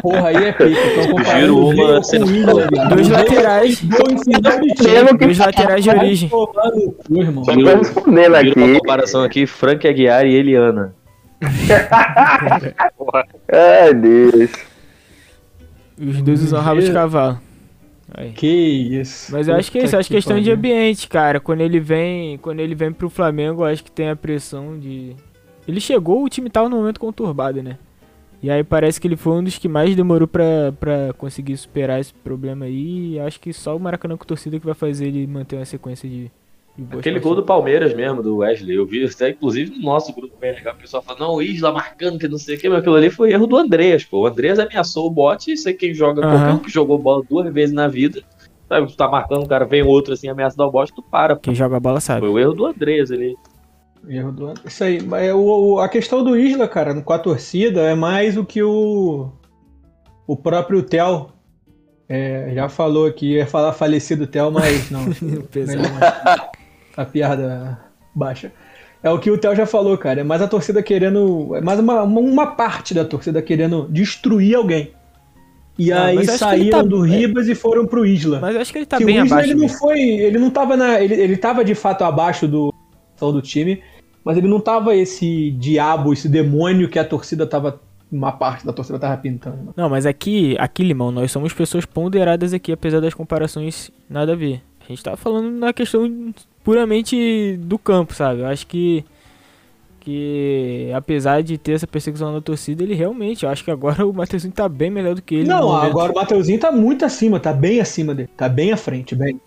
Porra, 0.00 0.28
aí 0.28 0.36
é 0.36 0.52
pica. 0.52 0.64
Então, 0.70 1.24
Sugiro 1.24 1.58
uma 1.58 1.72
O 1.72 2.88
Bale 2.88 3.08
laterais. 3.10 3.82
Dois 3.82 5.38
laterais 5.38 5.84
de 5.84 5.90
origem. 5.90 6.28
Cu, 6.28 6.48
irmão. 7.10 7.44
Só 7.44 7.52
Giro- 7.52 7.70
tô 7.70 7.76
respondendo 7.78 8.14
Vira 8.38 8.58
uma 8.58 8.66
aqui. 8.66 8.78
comparação 8.78 9.22
aqui, 9.24 9.46
Frank 9.46 9.86
Aguiar 9.88 10.26
e 10.26 10.34
Eliana. 10.34 10.94
Ai, 13.52 13.92
Deus. 13.94 14.50
Os 15.98 16.22
dois 16.22 16.42
usam 16.42 16.60
rabo 16.60 16.80
de 16.80 16.92
cavalo. 16.92 17.40
Aí. 18.14 18.32
Que 18.32 18.46
isso. 18.46 19.32
Mas 19.32 19.48
eu 19.48 19.56
acho 19.56 19.70
que 19.70 19.78
é 19.78 19.84
isso, 19.84 19.96
acho 19.96 20.08
questão 20.08 20.40
de 20.40 20.50
ambiente, 20.50 21.08
cara. 21.08 21.40
Quando 21.40 21.60
ele 21.60 21.80
vem, 21.80 22.38
quando 22.38 22.60
ele 22.60 22.74
vem 22.74 22.92
pro 22.92 23.10
Flamengo, 23.10 23.62
eu 23.62 23.66
acho 23.66 23.82
que 23.82 23.90
tem 23.90 24.10
a 24.10 24.16
pressão 24.16 24.78
de 24.78 25.16
ele 25.66 25.80
chegou, 25.80 26.24
o 26.24 26.28
time 26.28 26.48
tava 26.48 26.68
num 26.68 26.76
momento 26.76 27.00
conturbado, 27.00 27.62
né? 27.62 27.76
E 28.42 28.50
aí 28.50 28.62
parece 28.62 29.00
que 29.00 29.08
ele 29.08 29.16
foi 29.16 29.32
um 29.32 29.42
dos 29.42 29.58
que 29.58 29.68
mais 29.68 29.96
demorou 29.96 30.28
pra, 30.28 30.72
pra 30.78 31.12
conseguir 31.14 31.56
superar 31.56 31.98
esse 31.98 32.14
problema 32.14 32.66
aí. 32.66 33.14
E 33.14 33.20
acho 33.20 33.40
que 33.40 33.52
só 33.52 33.76
o 33.76 33.80
Maracanã 33.80 34.16
com 34.16 34.24
torcida 34.24 34.60
que 34.60 34.66
vai 34.66 34.74
fazer 34.74 35.06
ele 35.06 35.26
manter 35.26 35.56
uma 35.56 35.64
sequência 35.64 36.08
de, 36.08 36.30
Aquele 36.98 37.18
gol 37.18 37.34
do 37.34 37.42
Palmeiras 37.42 37.94
mesmo, 37.94 38.22
do 38.22 38.36
Wesley. 38.38 38.76
Eu 38.76 38.86
vi 38.86 39.04
até, 39.04 39.30
inclusive, 39.30 39.76
no 39.76 39.82
nosso 39.82 40.12
grupo 40.14 40.36
bem 40.38 40.52
legal. 40.52 40.74
O 40.74 40.78
pessoal 40.78 41.02
falando, 41.02 41.20
não, 41.20 41.34
o 41.36 41.42
Isla 41.42 41.72
marcando, 41.72 42.18
que 42.18 42.28
não 42.28 42.36
sei 42.38 42.56
o 42.56 42.58
que, 42.58 42.68
mas 42.68 42.78
aquilo 42.80 42.96
ali 42.96 43.08
foi 43.08 43.32
erro 43.32 43.46
do 43.46 43.56
Andreas, 43.56 44.04
pô. 44.04 44.20
O 44.22 44.26
Andreas 44.26 44.58
ameaçou 44.58 45.06
o 45.06 45.10
bote 45.10 45.52
e 45.52 45.56
sei 45.56 45.72
quem 45.72 45.94
joga, 45.94 46.20
Aham. 46.24 46.36
qualquer 46.38 46.52
um 46.54 46.58
que 46.58 46.70
jogou 46.70 46.98
bola 46.98 47.22
duas 47.28 47.50
vezes 47.52 47.74
na 47.74 47.88
vida. 47.88 48.22
Sabe, 48.68 48.88
tu 48.88 48.96
tá 48.96 49.08
marcando, 49.08 49.44
o 49.44 49.48
cara 49.48 49.64
vem 49.64 49.82
outro 49.82 50.12
assim, 50.12 50.28
ameaça 50.28 50.56
dar 50.56 50.66
o 50.66 50.70
bote, 50.70 50.92
tu 50.94 51.02
para. 51.02 51.36
Pô. 51.36 51.42
Quem 51.42 51.54
joga 51.54 51.78
bola 51.80 52.00
sabe. 52.00 52.20
Foi 52.20 52.28
o 52.30 52.38
erro 52.38 52.52
do 52.52 52.66
Andreas 52.66 53.10
ali. 53.10 53.36
Erro 54.08 54.32
do. 54.32 54.54
Isso 54.64 54.84
aí. 54.84 55.00
Mas 55.02 55.22
é 55.22 55.32
o, 55.34 55.38
o- 55.74 55.80
a 55.80 55.88
questão 55.88 56.22
do 56.22 56.36
Isla, 56.36 56.68
cara, 56.68 56.94
com 57.00 57.12
a 57.12 57.18
torcida, 57.18 57.82
é 57.82 57.94
mais 57.94 58.36
o 58.36 58.44
que 58.44 58.62
o. 58.62 59.30
O 60.26 60.36
próprio 60.36 60.82
Theo 60.82 61.28
é, 62.08 62.50
já 62.54 62.68
falou 62.68 63.06
aqui. 63.06 63.34
Ia 63.34 63.46
falar 63.46 63.72
falecido 63.72 64.26
Theo, 64.26 64.50
mas 64.50 64.90
não. 64.90 65.04
Pesado. 65.50 65.82
não. 65.82 66.45
A 66.96 67.04
piada 67.04 67.78
baixa. 68.14 68.52
É 69.02 69.10
o 69.10 69.18
que 69.18 69.30
o 69.30 69.38
Theo 69.38 69.54
já 69.54 69.66
falou, 69.66 69.96
cara. 69.96 70.20
É 70.20 70.24
mais 70.24 70.42
a 70.42 70.48
torcida 70.48 70.82
querendo. 70.82 71.54
É 71.54 71.60
mais 71.60 71.78
uma, 71.78 72.02
uma, 72.02 72.46
parte 72.46 72.92
da 72.94 73.04
torcida 73.04 73.40
querendo 73.42 73.86
destruir 73.90 74.56
alguém. 74.56 74.90
E 75.78 75.92
Ah, 75.92 76.06
aí 76.06 76.24
saíram 76.26 76.78
tá- 76.78 76.82
do 76.88 77.02
Ribas 77.02 77.48
e 77.48 77.54
foram 77.54 77.86
pro 77.86 78.06
Isla. 78.06 78.40
Mas 78.40 78.54
eu 78.54 78.60
acho 78.62 78.72
que 78.72 78.78
ele 78.78 78.86
tá 78.86 78.96
que 78.96 79.04
bem 79.04 79.20
o 79.20 79.24
Isla 79.26 79.36
abaixo. 79.36 79.50
ele 79.50 79.54
não 79.60 79.66
mesmo. 79.66 79.78
foi, 79.78 80.00
ele 80.00 80.38
não 80.38 80.50
tava 80.50 80.76
na, 80.76 81.00
ele, 81.00 81.14
ele 81.14 81.36
tava 81.36 81.64
de 81.64 81.74
fato 81.74 82.02
abaixo 82.02 82.48
do 82.48 82.72
do 83.18 83.40
time, 83.42 83.82
mas 84.24 84.36
ele 84.36 84.46
não 84.48 84.60
tava 84.60 84.94
esse 84.94 85.50
diabo, 85.52 86.12
esse 86.12 86.28
demônio 86.28 86.88
que 86.88 86.98
a 86.98 87.04
torcida 87.04 87.46
tava 87.46 87.80
uma 88.12 88.30
parte 88.32 88.64
da 88.66 88.72
torcida 88.72 88.98
tava 88.98 89.16
pintando. 89.16 89.72
Não, 89.76 89.88
mas 89.88 90.04
aqui, 90.06 90.56
aqui, 90.58 90.82
Limão, 90.82 91.10
nós 91.10 91.30
somos 91.32 91.52
pessoas 91.52 91.84
ponderadas 91.86 92.52
aqui, 92.52 92.72
apesar 92.72 93.00
das 93.00 93.14
comparações 93.14 93.90
nada 94.08 94.32
a 94.32 94.36
ver. 94.36 94.62
A 94.84 94.88
gente 94.88 95.02
tá 95.02 95.16
falando 95.16 95.50
na 95.50 95.72
questão 95.72 96.32
puramente 96.66 97.56
do 97.60 97.78
campo, 97.78 98.12
sabe? 98.12 98.40
Eu 98.40 98.46
acho 98.46 98.66
que 98.66 99.04
que 100.00 100.90
apesar 100.94 101.42
de 101.42 101.56
ter 101.58 101.72
essa 101.72 101.86
perseguição 101.86 102.32
da 102.32 102.40
torcida, 102.40 102.82
ele 102.82 102.94
realmente, 102.94 103.44
eu 103.44 103.50
acho 103.50 103.64
que 103.64 103.70
agora 103.70 104.04
o 104.06 104.12
Matheusinho 104.12 104.52
tá 104.52 104.68
bem 104.68 104.90
melhor 104.90 105.14
do 105.14 105.22
que 105.22 105.36
ele. 105.36 105.48
não, 105.48 105.74
agora 105.74 106.10
o 106.12 106.14
Mateuzinho 106.14 106.58
tá 106.58 106.70
muito 106.72 107.04
acima, 107.04 107.38
tá 107.38 107.52
bem 107.52 107.80
acima 107.80 108.14
dele, 108.14 108.28
tá 108.36 108.48
bem 108.48 108.72
à 108.72 108.76
frente, 108.76 109.14
bem. 109.14 109.40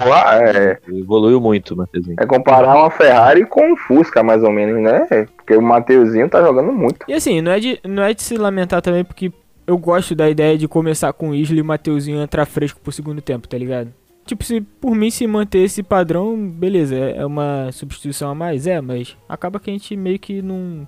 Ué, 0.00 0.78
É, 0.86 0.98
Evoluiu 0.98 1.40
muito, 1.40 1.76
Matheusinho. 1.76 2.16
é 2.18 2.26
comparar 2.26 2.76
uma 2.76 2.90
Ferrari 2.90 3.46
com 3.46 3.72
um 3.72 3.76
Fusca, 3.76 4.22
mais 4.22 4.42
ou 4.42 4.50
menos, 4.52 4.80
né? 4.82 5.06
Porque 5.36 5.56
o 5.56 5.62
Mateuzinho 5.62 6.28
tá 6.28 6.40
jogando 6.42 6.72
muito. 6.72 6.98
E 7.08 7.14
assim, 7.14 7.40
não 7.40 7.52
é, 7.52 7.60
de, 7.60 7.80
não 7.84 8.02
é 8.02 8.12
de 8.14 8.22
se 8.22 8.36
lamentar 8.36 8.82
também, 8.82 9.04
porque 9.04 9.32
eu 9.66 9.78
gosto 9.78 10.14
da 10.14 10.28
ideia 10.28 10.56
de 10.58 10.66
começar 10.66 11.12
com 11.12 11.30
o 11.30 11.34
Isla 11.34 11.56
e 11.56 11.62
o 11.62 11.64
Mateuzinho 11.64 12.20
entrar 12.20 12.46
fresco 12.46 12.80
pro 12.80 12.92
segundo 12.92 13.20
tempo, 13.22 13.48
tá 13.48 13.56
ligado? 13.58 13.92
Tipo, 14.28 14.44
se 14.44 14.60
por 14.60 14.94
mim 14.94 15.10
se 15.10 15.26
manter 15.26 15.60
esse 15.60 15.82
padrão, 15.82 16.36
beleza, 16.36 16.94
é 16.94 17.16
é 17.16 17.24
uma 17.24 17.72
substituição 17.72 18.30
a 18.30 18.34
mais, 18.34 18.66
é, 18.66 18.78
mas 18.78 19.16
acaba 19.26 19.58
que 19.58 19.70
a 19.70 19.72
gente 19.72 19.96
meio 19.96 20.18
que 20.18 20.42
não. 20.42 20.86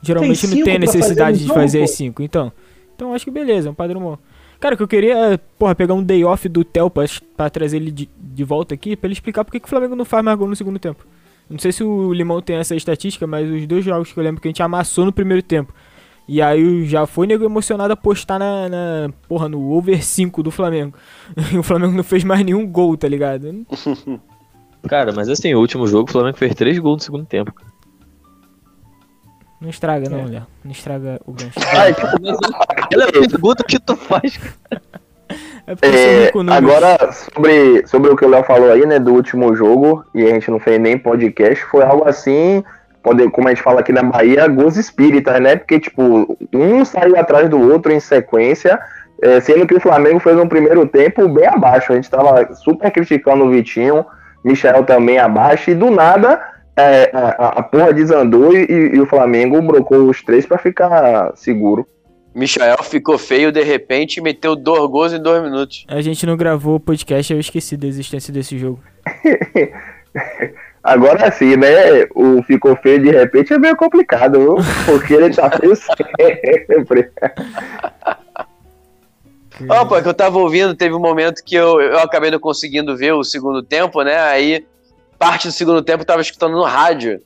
Geralmente 0.00 0.46
não 0.46 0.54
tem 0.54 0.62
pra 0.62 0.86
fazer 0.86 0.98
necessidade 0.98 1.32
no 1.32 1.38
de 1.38 1.48
jogo, 1.48 1.60
fazer 1.60 1.78
pô. 1.78 1.84
as 1.84 1.90
5, 1.90 2.22
então. 2.22 2.52
Então 2.94 3.12
acho 3.12 3.24
que 3.24 3.30
beleza, 3.32 3.68
é 3.68 3.72
um 3.72 3.74
padrão 3.74 4.00
bom. 4.00 4.16
Cara, 4.60 4.76
que 4.76 4.82
eu 4.84 4.86
queria, 4.86 5.32
é, 5.32 5.36
porra, 5.58 5.74
pegar 5.74 5.94
um 5.94 6.02
day 6.02 6.24
off 6.24 6.48
do 6.48 6.62
Theo 6.62 6.88
pra, 6.88 7.04
pra 7.36 7.50
trazer 7.50 7.78
ele 7.78 7.90
de, 7.90 8.08
de 8.16 8.44
volta 8.44 8.72
aqui, 8.72 8.94
pra 8.94 9.08
ele 9.08 9.14
explicar 9.14 9.44
por 9.44 9.50
que 9.50 9.58
que 9.58 9.66
o 9.66 9.68
Flamengo 9.68 9.96
não 9.96 10.04
faz 10.04 10.22
mais 10.24 10.38
gol 10.38 10.46
no 10.46 10.54
segundo 10.54 10.78
tempo. 10.78 11.04
Não 11.48 11.58
sei 11.58 11.72
se 11.72 11.82
o 11.82 12.12
Limão 12.12 12.40
tem 12.40 12.54
essa 12.54 12.76
estatística, 12.76 13.26
mas 13.26 13.50
os 13.50 13.66
dois 13.66 13.84
jogos 13.84 14.12
que 14.12 14.18
eu 14.18 14.22
lembro 14.22 14.40
que 14.40 14.46
a 14.46 14.50
gente 14.50 14.62
amassou 14.62 15.04
no 15.04 15.12
primeiro 15.12 15.42
tempo. 15.42 15.74
E 16.32 16.40
aí 16.40 16.84
já 16.86 17.06
foi 17.06 17.26
nego 17.26 17.44
emocionado 17.44 17.92
a 17.92 17.96
postar 17.96 18.38
na, 18.38 18.68
na- 18.68 19.10
porra, 19.28 19.48
no 19.48 19.72
over 19.72 20.00
5 20.00 20.44
do 20.44 20.50
Flamengo. 20.52 20.94
E 21.52 21.58
o 21.58 21.62
Flamengo 21.64 21.92
não 21.92 22.04
fez 22.04 22.22
mais 22.22 22.44
nenhum 22.44 22.64
gol, 22.64 22.96
tá 22.96 23.08
ligado? 23.08 23.66
Cara, 24.88 25.12
mas 25.12 25.28
assim, 25.28 25.52
o 25.54 25.58
último 25.58 25.88
jogo 25.88 26.08
o 26.08 26.12
Flamengo 26.12 26.36
fez 26.38 26.54
três 26.54 26.78
gols 26.78 26.98
no 26.98 27.02
segundo 27.02 27.26
tempo. 27.26 27.52
Não 29.60 29.68
estraga 29.68 30.08
não, 30.08 30.24
Léo. 30.24 30.46
Não 30.64 30.70
estraga 30.70 31.20
o 31.26 31.32
gancho. 31.32 31.58
Ai, 31.76 31.90
Aquela 32.68 33.06
pergunta 33.10 33.64
que 33.64 33.78
tu 33.80 33.96
faz, 33.96 34.36
cara. 34.36 34.82
É 35.66 35.72
É, 35.86 36.32
agora, 36.56 37.12
sobre, 37.12 37.86
sobre 37.86 38.10
o 38.10 38.16
que 38.16 38.24
o 38.24 38.28
Léo 38.28 38.42
falou 38.44 38.70
aí, 38.70 38.86
né, 38.86 38.98
do 38.98 39.12
último 39.12 39.54
jogo, 39.54 40.04
e 40.14 40.22
a 40.22 40.28
gente 40.28 40.50
não 40.50 40.58
fez 40.60 40.80
nem 40.80 40.96
podcast, 40.98 41.64
foi 41.66 41.82
algo 41.84 42.08
assim, 42.08 42.64
pode, 43.02 43.28
como 43.30 43.48
a 43.48 43.50
gente 43.50 43.62
fala 43.62 43.80
aqui 43.80 43.92
na 43.92 44.02
Bahia, 44.02 44.48
gols 44.48 44.76
espíritas, 44.76 45.40
né? 45.40 45.56
Porque, 45.56 45.80
tipo, 45.80 46.36
um 46.52 46.84
saiu 46.84 47.16
atrás 47.16 47.48
do 47.48 47.60
outro 47.60 47.92
em 47.92 48.00
sequência, 48.00 48.78
é, 49.22 49.40
sendo 49.40 49.66
que 49.66 49.74
o 49.74 49.80
Flamengo 49.80 50.18
fez 50.18 50.36
um 50.36 50.48
primeiro 50.48 50.86
tempo 50.86 51.28
bem 51.28 51.46
abaixo. 51.46 51.92
A 51.92 51.96
gente 51.96 52.10
tava 52.10 52.54
super 52.54 52.90
criticando 52.90 53.44
o 53.44 53.50
Vitinho, 53.50 54.04
Michel 54.44 54.84
também 54.84 55.18
abaixo, 55.18 55.70
e 55.70 55.74
do 55.74 55.90
nada 55.90 56.40
é, 56.76 57.10
a, 57.12 57.58
a 57.58 57.62
porra 57.62 57.92
desandou 57.92 58.56
e, 58.56 58.66
e 58.94 59.00
o 59.00 59.06
Flamengo 59.06 59.60
brocou 59.60 60.08
os 60.08 60.22
três 60.22 60.46
pra 60.46 60.58
ficar 60.58 61.32
seguro. 61.34 61.86
Michael 62.34 62.82
ficou 62.84 63.18
feio 63.18 63.50
de 63.50 63.62
repente 63.62 64.18
e 64.18 64.22
meteu 64.22 64.54
dois 64.54 64.88
gols 64.88 65.12
em 65.12 65.20
dois 65.20 65.42
minutos. 65.42 65.84
A 65.88 66.00
gente 66.00 66.24
não 66.24 66.36
gravou 66.36 66.76
o 66.76 66.80
podcast, 66.80 67.32
eu 67.32 67.40
esqueci 67.40 67.76
da 67.76 67.88
existência 67.88 68.32
desse 68.32 68.56
jogo. 68.56 68.80
Agora 70.82 71.30
sim, 71.30 71.56
né? 71.56 72.06
O 72.14 72.42
ficou 72.42 72.74
feio 72.76 73.02
de 73.02 73.10
repente 73.10 73.52
é 73.52 73.58
meio 73.58 73.76
complicado, 73.76 74.38
viu? 74.38 74.56
porque 74.86 75.14
ele 75.14 75.34
tá 75.34 75.50
feio 75.50 75.76
sempre. 75.76 77.10
Opa, 79.68 80.00
que 80.00 80.08
eu 80.08 80.14
tava 80.14 80.38
ouvindo, 80.38 80.74
teve 80.74 80.94
um 80.94 81.00
momento 81.00 81.44
que 81.44 81.54
eu, 81.54 81.80
eu 81.80 81.98
acabei 81.98 82.30
não 82.30 82.38
conseguindo 82.38 82.96
ver 82.96 83.12
o 83.12 83.22
segundo 83.22 83.62
tempo, 83.62 84.02
né? 84.02 84.18
Aí, 84.20 84.64
parte 85.18 85.48
do 85.48 85.52
segundo 85.52 85.82
tempo 85.82 86.00
eu 86.00 86.06
tava 86.06 86.22
escutando 86.22 86.56
no 86.56 86.64
rádio. 86.64 87.20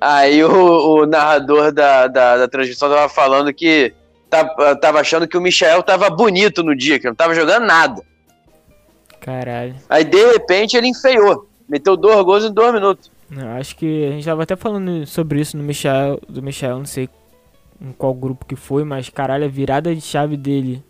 Aí 0.00 0.44
o, 0.44 1.00
o 1.00 1.06
narrador 1.06 1.72
da, 1.72 2.06
da, 2.06 2.36
da 2.36 2.48
transmissão 2.48 2.88
tava 2.88 3.08
falando 3.08 3.52
que 3.52 3.92
tava, 4.30 4.76
tava 4.76 5.00
achando 5.00 5.26
que 5.26 5.36
o 5.36 5.40
Michel 5.40 5.82
tava 5.82 6.10
bonito 6.10 6.62
no 6.62 6.76
dia, 6.76 7.00
que 7.00 7.06
não 7.06 7.14
tava 7.14 7.34
jogando 7.34 7.66
nada. 7.66 8.02
Caralho. 9.20 9.74
Aí, 9.88 10.04
de 10.04 10.32
repente, 10.32 10.76
ele 10.76 10.88
enfeiou. 10.88 11.48
Meteu 11.68 11.96
dois 11.96 12.22
gols 12.24 12.44
em 12.44 12.52
dois 12.52 12.72
minutos. 12.74 13.10
Não, 13.30 13.48
acho 13.56 13.76
que 13.76 14.06
a 14.06 14.10
gente 14.10 14.24
tava 14.24 14.42
até 14.42 14.54
falando 14.54 15.06
sobre 15.06 15.40
isso 15.40 15.56
no 15.56 15.62
Michel, 15.62 16.20
do 16.28 16.42
Michel, 16.42 16.78
não 16.78 16.86
sei 16.86 17.08
em 17.80 17.92
qual 17.92 18.14
grupo 18.14 18.46
que 18.46 18.56
foi, 18.56 18.84
mas 18.84 19.08
caralho, 19.08 19.44
a 19.44 19.48
virada 19.48 19.94
de 19.94 20.00
chave 20.00 20.36
dele 20.36 20.82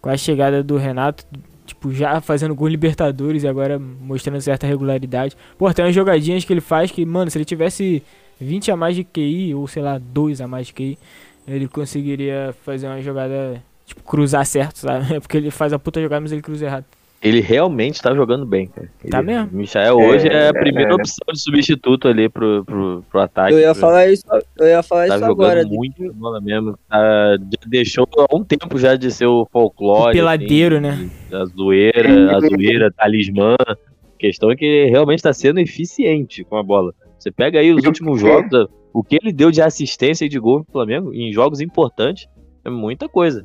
com 0.00 0.10
a 0.10 0.16
chegada 0.16 0.62
do 0.62 0.76
Renato, 0.76 1.24
tipo, 1.66 1.92
já 1.92 2.20
fazendo 2.20 2.54
gol 2.54 2.68
Libertadores 2.68 3.42
e 3.42 3.48
agora 3.48 3.78
mostrando 3.78 4.40
certa 4.40 4.66
regularidade. 4.66 5.36
Pô, 5.56 5.72
tem 5.72 5.84
umas 5.84 5.94
jogadinhas 5.94 6.44
que 6.44 6.52
ele 6.52 6.60
faz 6.60 6.90
que, 6.90 7.04
mano, 7.04 7.30
se 7.30 7.38
ele 7.38 7.44
tivesse 7.44 8.02
20 8.40 8.70
a 8.70 8.76
mais 8.76 8.94
de 8.94 9.04
QI, 9.04 9.54
ou 9.54 9.66
sei 9.66 9.82
lá, 9.82 9.98
2 9.98 10.40
a 10.40 10.46
mais 10.48 10.68
de 10.68 10.74
QI, 10.74 10.98
ele 11.46 11.66
conseguiria 11.66 12.54
fazer 12.64 12.86
uma 12.86 13.00
jogada, 13.00 13.62
tipo, 13.86 14.02
cruzar 14.02 14.44
certo, 14.46 14.78
sabe? 14.78 15.18
Porque 15.20 15.36
ele 15.36 15.50
faz 15.50 15.72
a 15.72 15.78
puta 15.78 16.00
jogada, 16.00 16.20
mas 16.20 16.32
ele 16.32 16.42
cruza 16.42 16.66
errado. 16.66 16.84
Ele 17.20 17.40
realmente 17.40 18.00
tá 18.00 18.14
jogando 18.14 18.46
bem, 18.46 18.68
cara. 18.68 18.88
Ele, 19.02 19.10
Tá 19.10 19.20
mesmo? 19.22 19.50
O 19.52 19.56
Michael 19.56 19.96
hoje 19.96 20.28
é, 20.28 20.44
É, 20.44 20.48
a 20.48 20.52
primeira 20.52 20.92
é. 20.92 20.94
opção 20.94 21.24
de 21.32 21.40
substituto 21.40 22.06
ali 22.06 22.28
pro, 22.28 22.64
pro, 22.64 23.04
pro 23.10 23.20
ataque. 23.20 23.52
Eu 23.54 23.58
ia 23.58 23.72
pro- 23.72 23.80
falar 23.80 24.06
isso, 24.06 24.22
eu 24.56 24.66
ia 24.68 24.82
falar 24.84 25.08
Tá 25.08 25.16
isso 25.16 25.26
jogando 25.26 25.50
agora. 25.50 25.66
muito 25.66 26.12
bola 26.14 26.40
mesmo. 26.40 26.78
Tá, 26.88 27.36
já 27.40 27.68
deixou 27.68 28.06
há 28.16 28.36
um 28.36 28.44
tempo 28.44 28.78
já 28.78 28.94
de 28.94 29.10
ser 29.10 29.26
o 29.26 29.44
folclore. 29.52 30.10
O 30.10 30.12
peladeiro, 30.12 30.76
assim, 30.76 30.82
né? 30.82 31.10
A 31.32 31.44
zoeira, 31.46 32.36
a 32.36 32.40
zoeira, 32.46 32.92
talismã. 32.92 33.56
A 33.58 33.76
questão 34.18 34.50
é 34.52 34.56
que 34.56 34.64
ele 34.64 34.90
realmente 34.90 35.22
tá 35.22 35.32
sendo 35.32 35.58
eficiente 35.58 36.44
com 36.44 36.56
a 36.56 36.62
bola. 36.62 36.94
Você 37.18 37.32
pega 37.32 37.58
aí 37.58 37.72
os 37.72 37.82
E 37.82 37.86
últimos 37.88 38.20
jogos, 38.20 38.68
o 38.92 39.02
que 39.02 39.18
ele 39.20 39.32
deu 39.32 39.50
de 39.50 39.60
assistência 39.60 40.24
e 40.24 40.28
de 40.28 40.38
gol 40.38 40.62
pro 40.62 40.72
Flamengo 40.72 41.12
em 41.12 41.32
jogos 41.32 41.60
importantes 41.60 42.28
é 42.64 42.70
muita 42.70 43.08
coisa. 43.08 43.44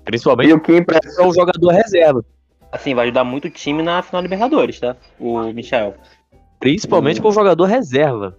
E 0.00 0.04
Principalmente 0.04 0.52
o 0.54 0.60
que 0.60 0.74
impressiona 0.74 1.26
é 1.26 1.28
um 1.28 1.34
jogador 1.34 1.68
reserva. 1.72 2.24
Assim, 2.72 2.94
vai 2.94 3.04
ajudar 3.04 3.22
muito 3.22 3.44
o 3.44 3.50
time 3.50 3.82
na 3.82 4.02
final 4.02 4.22
Libertadores, 4.22 4.80
tá? 4.80 4.96
O 5.20 5.42
Michel. 5.52 5.94
Principalmente 6.58 7.20
com 7.20 7.28
o 7.28 7.32
jogador 7.32 7.66
reserva. 7.66 8.34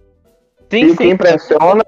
E 0.72 0.80
Sim, 0.80 0.90
o 0.90 0.96
que 0.96 1.04
impressiona 1.04 1.84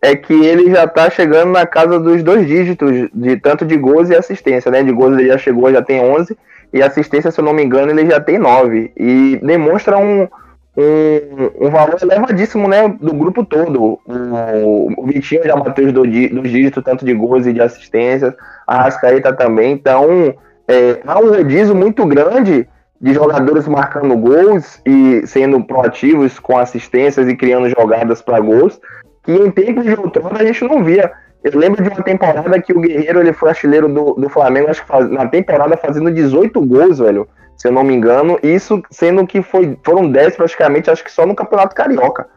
é 0.00 0.14
que 0.14 0.32
ele 0.32 0.70
já 0.70 0.86
tá 0.86 1.10
chegando 1.10 1.50
na 1.50 1.66
casa 1.66 1.98
dos 1.98 2.22
dois 2.22 2.46
dígitos, 2.46 3.08
de 3.12 3.36
tanto 3.38 3.64
de 3.64 3.76
gols 3.76 4.10
e 4.10 4.14
assistência, 4.14 4.70
né? 4.70 4.82
De 4.82 4.92
gols 4.92 5.18
ele 5.18 5.28
já 5.28 5.38
chegou, 5.38 5.72
já 5.72 5.82
tem 5.82 6.00
11, 6.00 6.36
e 6.72 6.82
assistência, 6.82 7.30
se 7.30 7.40
eu 7.40 7.44
não 7.44 7.52
me 7.52 7.64
engano, 7.64 7.90
ele 7.90 8.06
já 8.06 8.20
tem 8.20 8.38
9. 8.38 8.92
E 8.96 9.40
demonstra 9.42 9.98
um, 9.98 10.28
um, 10.76 11.66
um 11.66 11.70
valor 11.70 11.96
elevadíssimo, 12.00 12.66
né? 12.66 12.88
Do 13.00 13.12
grupo 13.12 13.44
todo. 13.44 14.00
O, 14.06 15.02
o 15.02 15.06
Vitinho 15.06 15.44
já 15.44 15.56
bateu 15.56 15.86
os 15.86 15.92
dois 15.92 16.10
dígitos, 16.10 16.82
tanto 16.82 17.04
de 17.04 17.14
gols 17.14 17.46
e 17.46 17.52
de 17.52 17.60
assistências, 17.60 18.34
a 18.66 18.82
Rascaeta 18.82 19.32
também. 19.32 19.72
Então, 19.72 20.34
é, 20.72 21.00
há 21.06 21.18
um 21.20 21.28
rodízio 21.30 21.74
muito 21.74 22.04
grande 22.06 22.68
de 23.00 23.12
jogadores 23.14 23.66
marcando 23.66 24.16
gols 24.16 24.80
e 24.86 25.26
sendo 25.26 25.62
proativos 25.64 26.38
com 26.38 26.56
assistências 26.56 27.28
e 27.28 27.36
criando 27.36 27.68
jogadas 27.68 28.22
para 28.22 28.40
gols, 28.40 28.80
que 29.24 29.32
em 29.32 29.50
tempos 29.50 29.84
de 29.84 29.94
outrora 29.94 30.40
a 30.40 30.44
gente 30.44 30.62
não 30.64 30.82
via. 30.84 31.10
Eu 31.42 31.58
lembro 31.58 31.82
de 31.82 31.88
uma 31.88 32.02
temporada 32.02 32.60
que 32.62 32.72
o 32.72 32.80
Guerreiro 32.80 33.18
ele 33.20 33.32
foi 33.32 33.48
artilheiro 33.50 33.88
do, 33.88 34.14
do 34.14 34.28
Flamengo, 34.28 34.70
acho 34.70 34.82
que 34.82 34.88
faz- 34.88 35.10
na 35.10 35.26
temporada 35.26 35.76
fazendo 35.76 36.10
18 36.12 36.60
gols, 36.64 36.98
velho, 37.00 37.26
se 37.56 37.66
eu 37.66 37.72
não 37.72 37.82
me 37.82 37.94
engano, 37.94 38.38
isso 38.42 38.80
sendo 38.90 39.26
que 39.26 39.42
foi, 39.42 39.76
foram 39.84 40.08
10 40.10 40.36
praticamente, 40.36 40.88
acho 40.90 41.02
que 41.02 41.10
só 41.10 41.26
no 41.26 41.34
Campeonato 41.34 41.74
Carioca. 41.74 42.28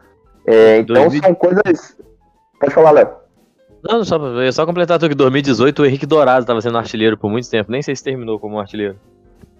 É, 0.46 0.78
então 0.78 0.94
2000. 1.02 1.22
são 1.22 1.34
coisas. 1.34 1.96
Pode 2.60 2.74
falar, 2.74 2.90
Léo. 2.90 3.08
Não, 3.88 4.04
só, 4.04 4.18
só 4.52 4.66
completar 4.66 4.98
tu 4.98 5.06
que 5.06 5.14
em 5.14 5.16
2018 5.16 5.82
o 5.82 5.86
Henrique 5.86 6.06
Dourado 6.06 6.40
estava 6.40 6.60
sendo 6.60 6.78
artilheiro 6.78 7.16
por 7.16 7.30
muito 7.30 7.48
tempo. 7.48 7.70
Nem 7.70 7.82
sei 7.82 7.94
se 7.94 8.02
terminou 8.02 8.38
como 8.38 8.58
artilheiro. 8.58 8.96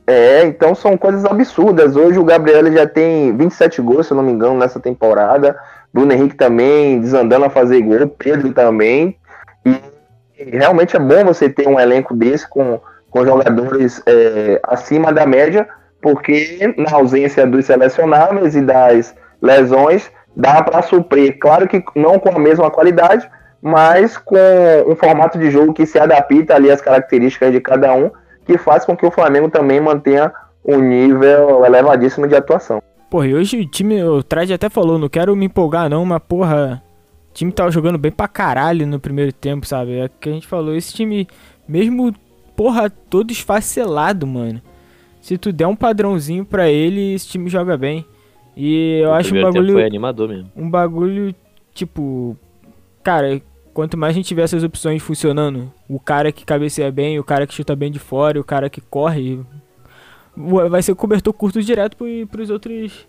É, 0.07 0.45
então 0.45 0.75
são 0.75 0.97
coisas 0.97 1.25
absurdas. 1.25 1.97
Hoje 1.97 2.19
o 2.19 2.25
Gabriel 2.25 2.71
já 2.73 2.87
tem 2.87 3.37
27 3.37 3.83
gols, 3.83 4.07
se 4.07 4.13
eu 4.13 4.17
não 4.17 4.25
me 4.25 4.33
engano, 4.33 4.59
nessa 4.59 4.79
temporada. 4.79 5.57
Bruno 5.93 6.13
Henrique 6.13 6.37
também 6.37 7.01
desandando 7.01 7.47
a 7.47 7.51
fazer 7.51 7.81
gol, 7.83 8.07
Pedro 8.07 8.53
também. 8.53 9.17
E 9.65 9.81
realmente 10.57 10.95
é 10.95 11.01
bom 11.01 11.25
você 11.25 11.49
ter 11.49 11.67
um 11.67 11.81
elenco 11.81 12.15
desse 12.15 12.49
com, 12.49 12.81
com 13.11 13.25
jogadores 13.25 14.01
é, 14.07 14.61
acima 14.63 15.13
da 15.13 15.27
média, 15.27 15.69
porque 16.01 16.75
na 16.77 16.97
ausência 16.97 17.47
dos 17.47 17.65
selecionáveis 17.65 18.55
e 18.55 18.61
das 18.61 19.15
lesões, 19.43 20.11
dá 20.37 20.63
para 20.63 20.83
suprir. 20.83 21.39
Claro 21.39 21.67
que 21.67 21.83
não 21.97 22.19
com 22.19 22.29
a 22.29 22.39
mesma 22.39 22.71
qualidade, 22.71 23.29
mas 23.61 24.17
com 24.17 24.37
um 24.87 24.95
formato 24.95 25.39
de 25.39 25.51
jogo 25.51 25.75
que 25.75 25.87
se 25.87 25.99
adapta 25.99 26.55
ali 26.55 26.71
às 26.71 26.81
características 26.81 27.53
de 27.53 27.61
cada 27.61 27.93
um, 27.95 28.11
que 28.45 28.57
faz 28.57 28.85
com 28.85 28.97
que 28.97 29.05
o 29.05 29.11
Flamengo 29.11 29.51
também 29.51 29.81
mantenha 29.81 30.33
um 30.65 30.79
nível 30.79 31.65
elevadíssimo 31.65 32.27
de 32.27 32.35
atuação. 32.35 32.83
Porra, 33.11 33.27
e 33.29 33.35
hoje 33.35 33.61
o 33.61 33.67
time, 33.67 34.03
o 34.03 34.23
Trad 34.23 34.51
até 34.51 34.69
falou, 34.69 34.99
não 34.99 35.09
quero 35.09 35.35
me 35.37 35.47
empolgar 35.47 35.89
não, 35.89 36.05
mas 36.05 36.21
porra, 36.29 36.83
o 37.31 37.35
time 37.35 37.53
tava 37.53 37.71
jogando 37.71 37.99
bem 37.99 38.11
pra 38.11 38.27
caralho 38.27 38.87
no 38.87 38.99
primeiro 38.99 39.33
tempo, 39.33 39.67
sabe? 39.67 39.99
É 39.99 40.09
que 40.21 40.29
a 40.29 40.33
gente 40.33 40.47
falou, 40.47 40.75
esse 40.75 40.93
time, 40.93 41.29
mesmo, 41.69 42.13
porra, 42.57 42.91
todo 42.91 43.31
esfacelado, 43.31 44.27
mano. 44.27 44.61
Se 45.21 45.39
tu 45.39 45.53
der 45.53 45.67
um 45.67 45.77
padrãozinho 45.77 46.45
pra 46.45 46.69
ele, 46.69 47.15
esse 47.15 47.29
time 47.29 47.49
joga 47.49 47.77
bem. 47.77 48.05
E 48.57 49.01
eu 49.03 49.11
o 49.11 49.13
acho 49.13 49.29
um 49.29 49.33
primeiro 49.33 49.53
tempo 49.53 49.65
bagulho, 49.65 49.73
foi 49.75 49.87
animador 49.87 50.29
mesmo. 50.29 50.53
um 50.57 50.71
bagulho, 50.71 51.35
tipo, 51.75 52.37
cara, 53.07 53.41
quanto 53.73 53.97
mais 53.97 54.11
a 54.11 54.15
gente 54.15 54.27
tiver 54.27 54.43
essas 54.43 54.65
opções 54.65 55.01
funcionando, 55.01 55.73
o 55.89 56.01
cara 56.01 56.33
que 56.33 56.45
cabeceia 56.45 56.91
bem, 56.91 57.19
o 57.21 57.25
cara 57.25 57.47
que 57.47 57.55
chuta 57.55 57.77
bem 57.77 57.91
de 57.93 57.99
fora, 58.01 58.41
o 58.41 58.45
cara 58.45 58.69
que 58.69 58.81
corre, 58.81 59.39
va- 60.37 60.69
vai 60.69 60.83
ser 60.83 60.95
cobertor 60.97 61.33
curto 61.33 61.63
direto 61.63 61.97
pro, 61.97 62.07
pros 62.31 62.51
outros, 62.51 63.07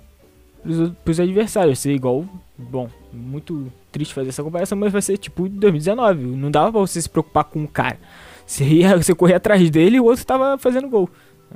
pros, 0.62 0.80
ou- 0.80 0.92
pros 1.04 1.20
adversários. 1.20 1.80
Ser 1.80 1.94
igual, 1.94 2.24
bom, 2.58 2.90
muito 3.12 3.72
triste 3.92 4.14
fazer 4.14 4.30
essa 4.30 4.44
comparação, 4.44 4.78
mas 4.78 4.92
vai 4.94 5.02
ser 5.02 5.18
tipo 5.18 5.50
2019. 5.50 6.24
Não 6.24 6.52
dava 6.52 6.72
pra 6.72 6.82
você 6.82 7.02
se 7.02 7.10
preocupar 7.10 7.46
com 7.46 7.60
um 7.60 7.68
cara. 7.68 7.98
Você 8.46 8.64
ia, 8.64 8.96
você 8.96 9.16
corria 9.16 9.38
atrás 9.38 9.70
dele 9.70 9.98
e 9.98 10.00
o 10.00 10.06
outro 10.06 10.26
tava 10.26 10.58
fazendo 10.58 10.88
gol. 10.88 11.10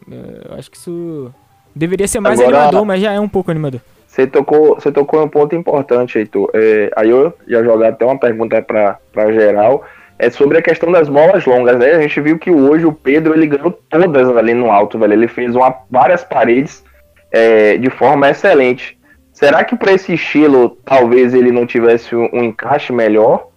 É, 0.09 0.47
Eu 0.49 0.55
acho 0.57 0.71
que 0.71 0.77
isso 0.77 1.31
deveria 1.75 2.07
ser 2.07 2.19
mais 2.19 2.39
Agora- 2.39 2.57
animador, 2.57 2.85
mas 2.85 3.01
já 3.01 3.13
é 3.13 3.19
um 3.19 3.29
pouco 3.29 3.51
animador. 3.51 3.81
Você 4.11 4.27
tocou, 4.27 4.75
você 4.75 4.91
tocou 4.91 5.23
um 5.23 5.29
ponto 5.29 5.55
importante, 5.55 6.19
Heitor. 6.19 6.49
É, 6.53 6.91
aí 6.97 7.09
eu 7.09 7.33
ia 7.47 7.63
jogar 7.63 7.87
até 7.87 8.03
uma 8.03 8.19
pergunta 8.19 8.61
para 8.61 8.99
geral. 9.31 9.85
É 10.19 10.29
sobre 10.29 10.57
a 10.57 10.61
questão 10.61 10.91
das 10.91 11.07
bolas 11.07 11.45
longas, 11.45 11.79
né? 11.79 11.93
A 11.93 12.01
gente 12.01 12.19
viu 12.19 12.37
que 12.37 12.51
hoje 12.51 12.85
o 12.85 12.91
Pedro 12.91 13.33
ele 13.33 13.47
ganhou 13.47 13.71
todas 13.71 14.35
ali 14.35 14.53
no 14.53 14.69
alto, 14.69 14.99
velho. 14.99 15.13
Ele 15.13 15.29
fez 15.29 15.55
uma, 15.55 15.73
várias 15.89 16.25
paredes 16.25 16.83
é, 17.31 17.77
de 17.77 17.89
forma 17.89 18.29
excelente. 18.29 18.99
Será 19.31 19.63
que 19.63 19.77
para 19.77 19.93
esse 19.93 20.13
estilo 20.13 20.77
talvez 20.83 21.33
ele 21.33 21.49
não 21.49 21.65
tivesse 21.65 22.13
um, 22.13 22.27
um 22.33 22.43
encaixe 22.43 22.91
melhor? 22.91 23.47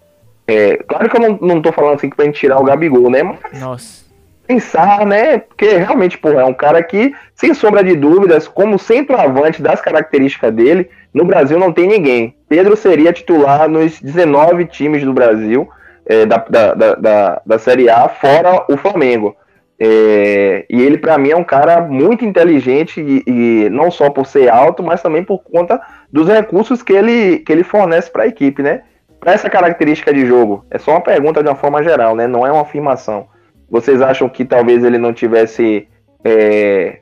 É, 0.47 0.77
claro 0.87 1.09
que 1.09 1.17
eu 1.17 1.21
não, 1.21 1.37
não 1.41 1.61
tô 1.61 1.73
falando 1.73 1.95
assim 1.95 2.09
que 2.09 2.15
pra 2.15 2.23
gente 2.23 2.39
tirar 2.39 2.61
o 2.61 2.63
Gabigol, 2.63 3.09
né? 3.09 3.23
Mas 3.23 3.59
Nossa. 3.59 4.04
Pensar, 4.45 5.05
né? 5.05 5.39
Porque 5.39 5.77
realmente, 5.77 6.17
pô, 6.17 6.29
é 6.29 6.45
um 6.45 6.53
cara 6.53 6.81
que, 6.83 7.13
sem 7.33 7.53
sombra 7.53 7.83
de 7.83 7.95
dúvidas, 7.95 8.47
como 8.47 8.79
centroavante 8.79 9.61
das 9.61 9.81
características 9.81 10.53
dele, 10.53 10.89
no 11.13 11.25
Brasil 11.25 11.59
não 11.59 11.71
tem 11.71 11.87
ninguém. 11.87 12.35
Pedro 12.47 12.75
seria 12.75 13.13
titular 13.13 13.67
nos 13.67 13.99
19 14.01 14.65
times 14.65 15.03
do 15.03 15.13
Brasil, 15.13 15.67
é, 16.05 16.25
da, 16.25 16.37
da, 16.37 16.73
da, 16.73 17.41
da, 17.45 17.59
Série 17.59 17.89
A, 17.89 18.07
fora 18.07 18.65
o 18.69 18.77
Flamengo. 18.77 19.35
É, 19.79 20.65
e 20.69 20.81
ele, 20.81 20.97
pra 20.97 21.17
mim, 21.17 21.31
é 21.31 21.35
um 21.35 21.43
cara 21.43 21.81
muito 21.81 22.23
inteligente, 22.23 23.01
e, 23.01 23.23
e 23.27 23.69
não 23.69 23.89
só 23.89 24.09
por 24.09 24.25
ser 24.25 24.49
alto, 24.49 24.83
mas 24.83 25.01
também 25.01 25.23
por 25.23 25.39
conta 25.39 25.81
dos 26.11 26.27
recursos 26.27 26.83
que 26.83 26.93
ele, 26.93 27.39
que 27.39 27.51
ele 27.51 27.63
fornece 27.63 28.09
para 28.09 28.23
a 28.23 28.27
equipe, 28.27 28.61
né? 28.61 28.83
Para 29.19 29.33
essa 29.33 29.49
característica 29.49 30.13
de 30.13 30.25
jogo, 30.25 30.63
é 30.69 30.77
só 30.77 30.91
uma 30.91 31.01
pergunta 31.01 31.41
de 31.41 31.49
uma 31.49 31.55
forma 31.55 31.83
geral, 31.83 32.15
né? 32.15 32.27
Não 32.27 32.45
é 32.45 32.51
uma 32.51 32.61
afirmação. 32.61 33.27
Vocês 33.69 34.01
acham 34.01 34.29
que 34.29 34.45
talvez 34.45 34.83
ele 34.83 34.97
não 34.97 35.13
tivesse 35.13 35.87
é, 36.23 36.99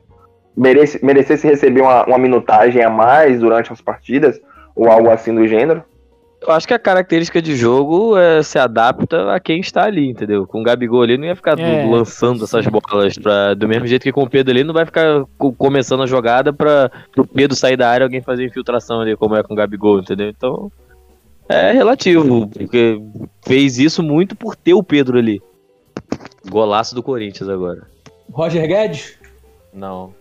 merece, 0.56 1.04
merecesse 1.04 1.46
receber 1.46 1.80
uma, 1.82 2.04
uma 2.06 2.18
minutagem 2.18 2.82
a 2.82 2.90
mais 2.90 3.40
durante 3.40 3.72
as 3.72 3.80
partidas, 3.80 4.40
ou 4.74 4.90
algo 4.90 5.10
assim 5.10 5.34
do 5.34 5.46
gênero. 5.46 5.82
Eu 6.46 6.52
acho 6.52 6.68
que 6.68 6.74
a 6.74 6.78
característica 6.78 7.40
de 7.40 7.56
jogo 7.56 8.18
é, 8.18 8.42
se 8.42 8.58
adapta 8.58 9.32
a 9.32 9.40
quem 9.40 9.60
está 9.60 9.84
ali, 9.84 10.10
entendeu? 10.10 10.46
Com 10.46 10.60
o 10.60 10.62
Gabigol 10.62 11.00
ali 11.00 11.16
não 11.16 11.24
ia 11.24 11.34
ficar 11.34 11.58
É. 11.58 11.86
lançando 11.86 12.44
essas 12.44 12.66
bolas 12.66 13.16
pra, 13.16 13.54
do 13.54 13.66
mesmo 13.66 13.86
jeito 13.86 14.02
que 14.02 14.12
com 14.12 14.24
o 14.24 14.28
Pedro 14.28 14.52
ali, 14.52 14.62
não 14.62 14.74
vai 14.74 14.84
ficar 14.84 15.24
co- 15.38 15.54
começando 15.54 16.02
a 16.02 16.06
jogada 16.06 16.52
pra 16.52 16.90
o 17.16 17.26
Pedro 17.26 17.56
sair 17.56 17.78
da 17.78 17.88
área 17.88 18.04
e 18.04 18.06
alguém 18.06 18.20
fazer 18.20 18.44
infiltração 18.44 19.00
ali, 19.00 19.16
como 19.16 19.34
é 19.36 19.42
com 19.42 19.54
o 19.54 19.56
Gabigol, 19.56 20.00
entendeu? 20.00 20.28
Então 20.28 20.70
é 21.48 21.72
relativo, 21.72 22.46
porque 22.48 23.00
fez 23.46 23.78
isso 23.78 24.02
muito 24.02 24.36
por 24.36 24.54
ter 24.54 24.74
o 24.74 24.82
Pedro 24.82 25.16
ali. 25.16 25.40
Golaço 26.48 26.94
do 26.94 27.02
Corinthians 27.02 27.48
agora. 27.48 27.82
Roger 28.30 28.66
Guedes? 28.66 29.18
Não. 29.72 30.14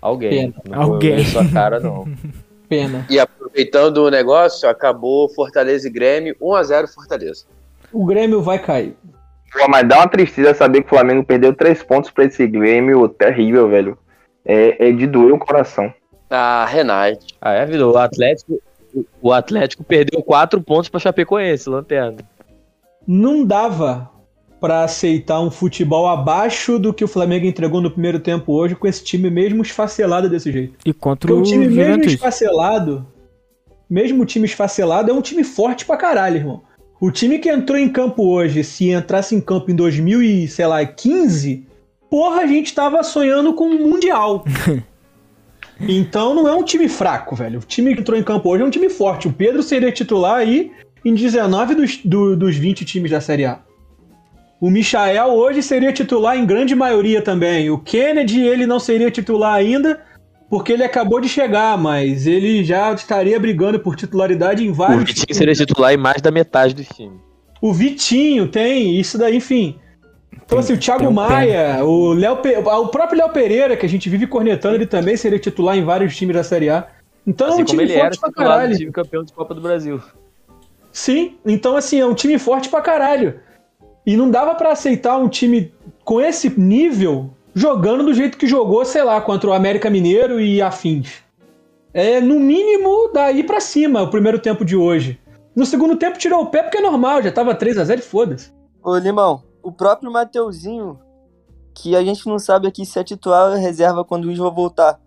Alguém. 0.00 0.52
Pena. 0.52 0.62
Não 0.68 0.82
Alguém. 0.82 1.24
sua 1.24 1.48
cara, 1.48 1.80
não. 1.80 2.06
Pena. 2.68 3.06
E 3.08 3.18
aproveitando 3.18 3.98
o 3.98 4.10
negócio, 4.10 4.68
acabou 4.68 5.28
Fortaleza 5.28 5.86
e 5.86 5.90
Grêmio, 5.90 6.36
1x0 6.40 6.92
Fortaleza. 6.92 7.44
O 7.92 8.04
Grêmio 8.04 8.42
vai 8.42 8.58
cair. 8.58 8.96
Pô, 9.52 9.68
mas 9.68 9.88
dá 9.88 9.98
uma 9.98 10.08
tristeza 10.08 10.52
saber 10.52 10.80
que 10.80 10.86
o 10.86 10.90
Flamengo 10.90 11.24
perdeu 11.24 11.54
três 11.54 11.82
pontos 11.82 12.10
pra 12.10 12.24
esse 12.24 12.46
Grêmio 12.46 13.08
terrível, 13.08 13.68
velho. 13.68 13.98
É, 14.44 14.88
é 14.88 14.92
de 14.92 15.06
doer 15.06 15.32
o 15.32 15.38
coração. 15.38 15.92
Ah, 16.28 16.66
Renate. 16.68 17.36
Ah, 17.40 17.52
é, 17.52 17.64
Vitor? 17.64 17.94
O 17.94 17.98
Atlético, 17.98 18.60
o 19.22 19.32
Atlético 19.32 19.84
perdeu 19.84 20.22
quatro 20.22 20.60
pontos 20.60 20.88
pra 20.88 21.00
Chapecoense, 21.00 21.68
lanterna. 21.68 22.18
Não 23.06 23.44
dava 23.44 24.10
pra 24.60 24.84
aceitar 24.84 25.40
um 25.40 25.50
futebol 25.50 26.06
abaixo 26.08 26.78
do 26.78 26.92
que 26.94 27.04
o 27.04 27.08
Flamengo 27.08 27.46
entregou 27.46 27.80
no 27.80 27.90
primeiro 27.90 28.18
tempo 28.18 28.52
hoje 28.52 28.74
com 28.74 28.86
esse 28.86 29.04
time 29.04 29.28
mesmo 29.30 29.62
esfacelado 29.62 30.28
desse 30.28 30.50
jeito. 30.50 30.74
E 30.84 30.92
contra 30.92 31.28
Porque 31.28 31.40
o 31.40 31.44
time 31.44 31.66
mesmo 31.68 31.82
Juventude. 31.92 32.14
esfacelado, 32.14 33.06
mesmo 33.88 34.22
o 34.22 34.26
time 34.26 34.46
esfacelado, 34.46 35.10
é 35.10 35.14
um 35.14 35.20
time 35.20 35.44
forte 35.44 35.84
pra 35.84 35.96
caralho, 35.96 36.36
irmão. 36.36 36.62
O 36.98 37.10
time 37.10 37.38
que 37.38 37.50
entrou 37.50 37.78
em 37.78 37.88
campo 37.90 38.24
hoje, 38.26 38.64
se 38.64 38.88
entrasse 38.90 39.34
em 39.34 39.40
campo 39.40 39.70
em 39.70 39.74
2015, 39.76 41.66
porra, 42.10 42.40
a 42.40 42.46
gente 42.46 42.74
tava 42.74 43.02
sonhando 43.02 43.52
com 43.52 43.66
um 43.68 43.86
Mundial. 43.90 44.42
então 45.86 46.34
não 46.34 46.48
é 46.48 46.54
um 46.54 46.62
time 46.62 46.88
fraco, 46.88 47.36
velho. 47.36 47.58
O 47.58 47.62
time 47.62 47.94
que 47.94 48.00
entrou 48.00 48.18
em 48.18 48.22
campo 48.22 48.48
hoje 48.48 48.62
é 48.62 48.66
um 48.66 48.70
time 48.70 48.88
forte. 48.88 49.28
O 49.28 49.32
Pedro 49.32 49.62
seria 49.62 49.92
titular 49.92 50.36
aí 50.36 50.70
em 51.04 51.14
19 51.14 51.74
dos, 51.74 51.98
do- 52.04 52.34
dos 52.36 52.56
20 52.56 52.84
times 52.84 53.10
da 53.10 53.20
Série 53.20 53.44
A. 53.44 53.60
O 54.60 54.70
Michael 54.70 55.28
hoje 55.32 55.62
seria 55.62 55.92
titular 55.92 56.36
em 56.36 56.46
grande 56.46 56.74
maioria 56.74 57.20
também. 57.20 57.70
O 57.70 57.78
Kennedy, 57.78 58.40
ele 58.40 58.66
não 58.66 58.80
seria 58.80 59.10
titular 59.10 59.54
ainda, 59.54 60.00
porque 60.48 60.72
ele 60.72 60.82
acabou 60.82 61.20
de 61.20 61.28
chegar, 61.28 61.76
mas 61.76 62.26
ele 62.26 62.64
já 62.64 62.92
estaria 62.92 63.38
brigando 63.38 63.78
por 63.78 63.94
titularidade 63.96 64.64
em 64.66 64.70
O 64.70 64.74
vários 64.74 65.00
Vitinho 65.04 65.26
times. 65.26 65.36
seria 65.36 65.54
titular 65.54 65.92
em 65.92 65.98
mais 65.98 66.22
da 66.22 66.30
metade 66.30 66.74
dos 66.74 66.88
times. 66.88 67.18
O 67.60 67.72
Vitinho 67.72 68.48
tem, 68.48 68.98
isso 68.98 69.18
daí, 69.18 69.36
enfim. 69.36 69.78
Então, 70.44 70.58
assim, 70.58 70.72
o 70.74 70.78
Thiago 70.78 71.06
um 71.08 71.12
Maia, 71.12 71.84
o, 71.84 72.12
Léo 72.12 72.36
Pe- 72.36 72.56
o 72.56 72.86
próprio 72.88 73.18
Léo 73.18 73.30
Pereira, 73.30 73.76
que 73.76 73.84
a 73.84 73.88
gente 73.88 74.08
vive 74.08 74.26
cornetando, 74.26 74.76
ele 74.76 74.86
também 74.86 75.16
seria 75.16 75.38
titular 75.38 75.76
em 75.76 75.84
vários 75.84 76.16
times 76.16 76.34
da 76.36 76.44
Série 76.44 76.70
A. 76.70 76.86
Então 77.26 77.48
é 77.48 77.50
Assim 77.50 77.62
um 77.62 77.64
como 77.66 77.80
time 77.80 77.92
forte 77.98 78.20
pra 78.20 78.28
do 78.28 78.34
caralho. 78.34 78.76
time 78.76 78.92
campeão 78.92 79.24
de 79.24 79.32
Copa 79.32 79.52
do 79.54 79.60
Brasil. 79.60 80.00
Sim, 80.92 81.34
então 81.44 81.76
assim, 81.76 82.00
é 82.00 82.06
um 82.06 82.14
time 82.14 82.38
forte 82.38 82.68
pra 82.68 82.80
caralho. 82.80 83.40
E 84.06 84.16
não 84.16 84.30
dava 84.30 84.54
pra 84.54 84.70
aceitar 84.70 85.18
um 85.18 85.28
time 85.28 85.74
com 86.04 86.20
esse 86.20 86.48
nível 86.58 87.30
jogando 87.52 88.04
do 88.04 88.14
jeito 88.14 88.38
que 88.38 88.46
jogou, 88.46 88.84
sei 88.84 89.02
lá, 89.02 89.20
contra 89.20 89.50
o 89.50 89.52
América 89.52 89.90
Mineiro 89.90 90.40
e 90.40 90.62
afins. 90.62 91.24
É 91.92 92.20
no 92.20 92.38
mínimo 92.38 93.10
daí 93.12 93.42
pra 93.42 93.58
cima 93.58 94.02
o 94.02 94.10
primeiro 94.10 94.38
tempo 94.38 94.64
de 94.64 94.76
hoje. 94.76 95.18
No 95.56 95.64
segundo 95.64 95.96
tempo 95.96 96.18
tirou 96.18 96.42
o 96.42 96.46
pé 96.46 96.62
porque 96.62 96.78
é 96.78 96.82
normal, 96.82 97.22
já 97.22 97.32
tava 97.32 97.54
3 97.54 97.78
a 97.78 97.84
0 97.84 98.00
e 98.00 98.04
foda-se. 98.04 98.52
Ô, 98.82 98.96
Limão, 98.98 99.42
o 99.62 99.72
próprio 99.72 100.12
Mateuzinho, 100.12 101.00
que 101.74 101.96
a 101.96 102.04
gente 102.04 102.26
não 102.26 102.38
sabe 102.38 102.68
aqui 102.68 102.84
se 102.84 102.98
é 102.98 103.02
titular 103.02 103.50
ou 103.50 103.56
reserva 103.56 104.04
quando 104.04 104.26
o 104.26 104.30
Isla 104.30 104.50
voltar. 104.50 105.00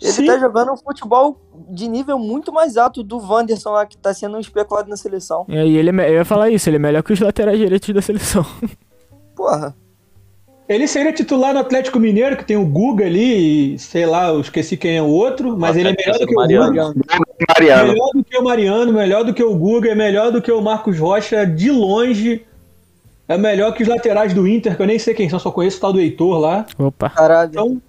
Ele 0.00 0.12
Sim. 0.12 0.26
tá 0.26 0.38
jogando 0.38 0.72
um 0.72 0.76
futebol 0.76 1.40
de 1.70 1.88
nível 1.88 2.18
muito 2.18 2.52
mais 2.52 2.76
alto 2.76 3.02
do 3.02 3.18
Wanderson 3.18 3.70
lá, 3.70 3.86
que 3.86 3.96
tá 3.96 4.12
sendo 4.12 4.38
especulado 4.38 4.88
na 4.88 4.96
seleção. 4.96 5.46
E 5.48 5.56
aí 5.56 5.76
ele 5.76 5.90
é 5.90 6.10
eu 6.10 6.14
ia 6.14 6.24
falar 6.24 6.50
isso, 6.50 6.68
ele 6.68 6.76
é 6.76 6.80
melhor 6.80 7.02
que 7.02 7.12
os 7.12 7.20
laterais 7.20 7.58
direitos 7.58 7.94
da 7.94 8.02
seleção. 8.02 8.44
Porra. 9.34 9.74
Ele 10.68 10.88
seria 10.88 11.12
titular 11.12 11.54
no 11.54 11.60
Atlético 11.60 12.00
Mineiro, 12.00 12.36
que 12.36 12.44
tem 12.44 12.56
o 12.56 12.66
Guga 12.66 13.06
ali, 13.06 13.74
e 13.74 13.78
sei 13.78 14.04
lá, 14.04 14.28
eu 14.28 14.40
esqueci 14.40 14.76
quem 14.76 14.96
é 14.96 15.02
o 15.02 15.06
outro, 15.06 15.56
mas 15.56 15.76
ele 15.76 15.90
é 15.90 15.96
melhor 15.96 16.18
do 16.18 16.26
que 16.26 16.34
o 16.34 16.36
Mariano. 16.36 16.72
Guga. 16.72 16.94
Mariano. 17.48 17.92
Melhor 17.92 18.10
do 18.12 18.24
que 18.24 18.36
o 18.36 18.44
Mariano, 18.44 18.92
melhor 18.92 19.24
do 19.24 19.34
que 19.34 19.44
o 19.44 19.54
Guga, 19.54 19.90
é 19.90 19.94
melhor 19.94 20.32
do 20.32 20.42
que 20.42 20.50
o 20.50 20.60
Marcos 20.60 20.98
Rocha, 20.98 21.46
de 21.46 21.70
longe. 21.70 22.44
É 23.28 23.38
melhor 23.38 23.72
que 23.74 23.84
os 23.84 23.88
laterais 23.88 24.34
do 24.34 24.46
Inter, 24.46 24.76
que 24.76 24.82
eu 24.82 24.86
nem 24.86 24.98
sei 24.98 25.14
quem 25.14 25.28
são, 25.28 25.38
só 25.38 25.52
conheço 25.52 25.78
o 25.78 25.80
tal 25.80 25.92
do 25.92 26.00
Heitor 26.00 26.38
lá. 26.38 26.66
Opa. 26.76 27.10
Caralho. 27.10 27.50
Então, 27.50 27.82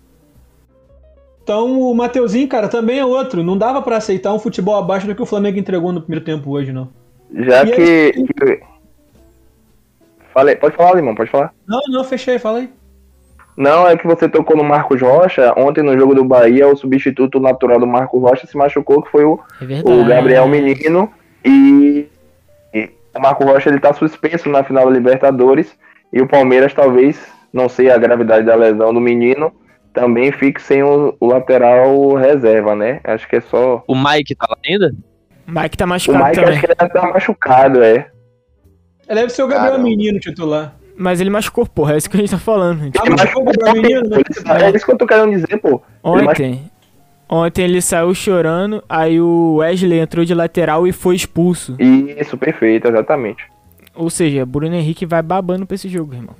então 1.47 1.79
o 1.79 1.95
Mateuzinho, 1.95 2.45
cara, 2.49 2.67
também 2.67 2.99
é 2.99 3.05
outro. 3.05 3.41
Não 3.41 3.57
dava 3.57 3.81
pra 3.81 3.95
aceitar 3.95 4.33
um 4.33 4.39
futebol 4.39 4.75
abaixo 4.75 5.07
do 5.07 5.15
que 5.15 5.21
o 5.21 5.25
Flamengo 5.25 5.57
entregou 5.57 5.93
no 5.93 6.01
primeiro 6.01 6.25
tempo 6.25 6.51
hoje, 6.51 6.73
não. 6.73 6.89
Já 7.33 7.63
E 7.63 7.71
que. 7.71 8.11
que- 8.11 8.59
Falei, 10.33 10.57
pode 10.57 10.75
falar, 10.75 10.95
Limão, 10.95 11.15
pode 11.15 11.31
falar. 11.31 11.53
Não, 11.65 11.79
não, 11.87 12.03
fechei, 12.03 12.37
fala 12.37 12.59
aí. 12.59 12.69
Não, 13.55 13.87
é 13.87 13.95
que 13.95 14.05
você 14.05 14.27
tocou 14.27 14.57
no 14.57 14.63
Marcos 14.63 15.01
Rocha. 15.01 15.53
Ontem 15.57 15.81
no 15.81 15.97
jogo 15.97 16.13
do 16.13 16.25
Bahia, 16.25 16.67
o 16.67 16.75
substituto 16.75 17.39
natural 17.39 17.79
do 17.79 17.87
Marcos 17.87 18.21
Rocha 18.21 18.45
se 18.45 18.57
machucou, 18.57 19.01
que 19.01 19.09
foi 19.09 19.23
o, 19.23 19.39
É 19.61 19.89
o 19.89 20.05
Gabriel 20.05 20.47
Menino. 20.49 21.09
E, 21.45 22.07
e 22.73 22.89
o 23.15 23.21
Marcos 23.21 23.47
Rocha 23.47 23.69
ele 23.69 23.79
tá 23.79 23.93
suspenso 23.93 24.49
na 24.49 24.63
final 24.65 24.85
da 24.85 24.91
Libertadores. 24.91 25.75
E 26.11 26.21
o 26.21 26.27
Palmeiras, 26.27 26.73
talvez, 26.73 27.17
não 27.53 27.69
sei 27.69 27.89
a 27.89 27.97
gravidade 27.97 28.45
da 28.45 28.53
lesão 28.55 28.93
do 28.93 28.99
menino, 28.99 29.51
também 29.97 30.31
fique 30.31 30.61
sem 30.61 30.83
o, 30.83 31.15
o 31.19 31.25
lateral 31.25 32.13
reserva, 32.13 32.75
né? 32.75 32.99
Acho 33.03 33.27
que 33.27 33.37
é 33.37 33.41
só. 33.41 33.83
O 33.87 33.95
Mike 33.95 34.35
tá 34.35 34.45
lá 34.47 34.55
ainda? 34.65 34.95
Mike 35.47 35.75
tá 35.75 35.85
O 35.85 35.87
machucado 35.87 36.23
Mike 36.25 36.35
também. 36.35 36.51
acho 36.51 36.59
que 36.59 36.65
ele 36.67 36.89
tá 36.89 37.11
machucado, 37.13 37.83
é. 37.83 38.11
Deve 39.07 39.29
ser 39.29 39.41
o 39.43 39.47
Gabriel 39.47 39.71
Caramba. 39.71 39.89
Menino 39.89 40.19
titular. 40.19 40.75
Mas 40.95 41.19
ele 41.19 41.29
machucou, 41.29 41.65
porra, 41.65 41.93
é 41.93 41.97
isso 41.97 42.09
que 42.09 42.17
a 42.17 42.19
gente 42.19 42.29
tá 42.29 42.37
falando. 42.37 42.83
gente. 42.83 42.97
Ah, 42.99 43.03
mas 43.09 43.29
foi 43.29 43.41
o 43.41 43.45
Gabriel 43.45 43.73
Menino, 43.73 44.09
né? 44.09 44.17
É 44.63 44.75
isso 44.75 44.85
que 44.85 44.91
eu 44.91 44.97
tô 44.97 45.07
querendo 45.07 45.31
dizer, 45.31 45.57
pô. 45.57 45.81
Ele 46.03 46.27
Ontem. 46.27 46.71
Ontem 47.29 47.63
ele 47.63 47.81
saiu 47.81 48.13
chorando, 48.13 48.83
aí 48.87 49.19
o 49.19 49.55
Wesley 49.55 49.99
entrou 49.99 50.23
de 50.23 50.33
lateral 50.33 50.87
e 50.87 50.91
foi 50.93 51.15
expulso. 51.15 51.75
Isso, 51.79 52.37
perfeito, 52.37 52.87
exatamente. 52.87 53.43
Ou 53.93 54.09
seja, 54.09 54.45
Bruno 54.45 54.75
Henrique 54.75 55.05
vai 55.05 55.21
babando 55.21 55.65
pra 55.65 55.75
esse 55.75 55.89
jogo, 55.89 56.13
irmão. 56.13 56.35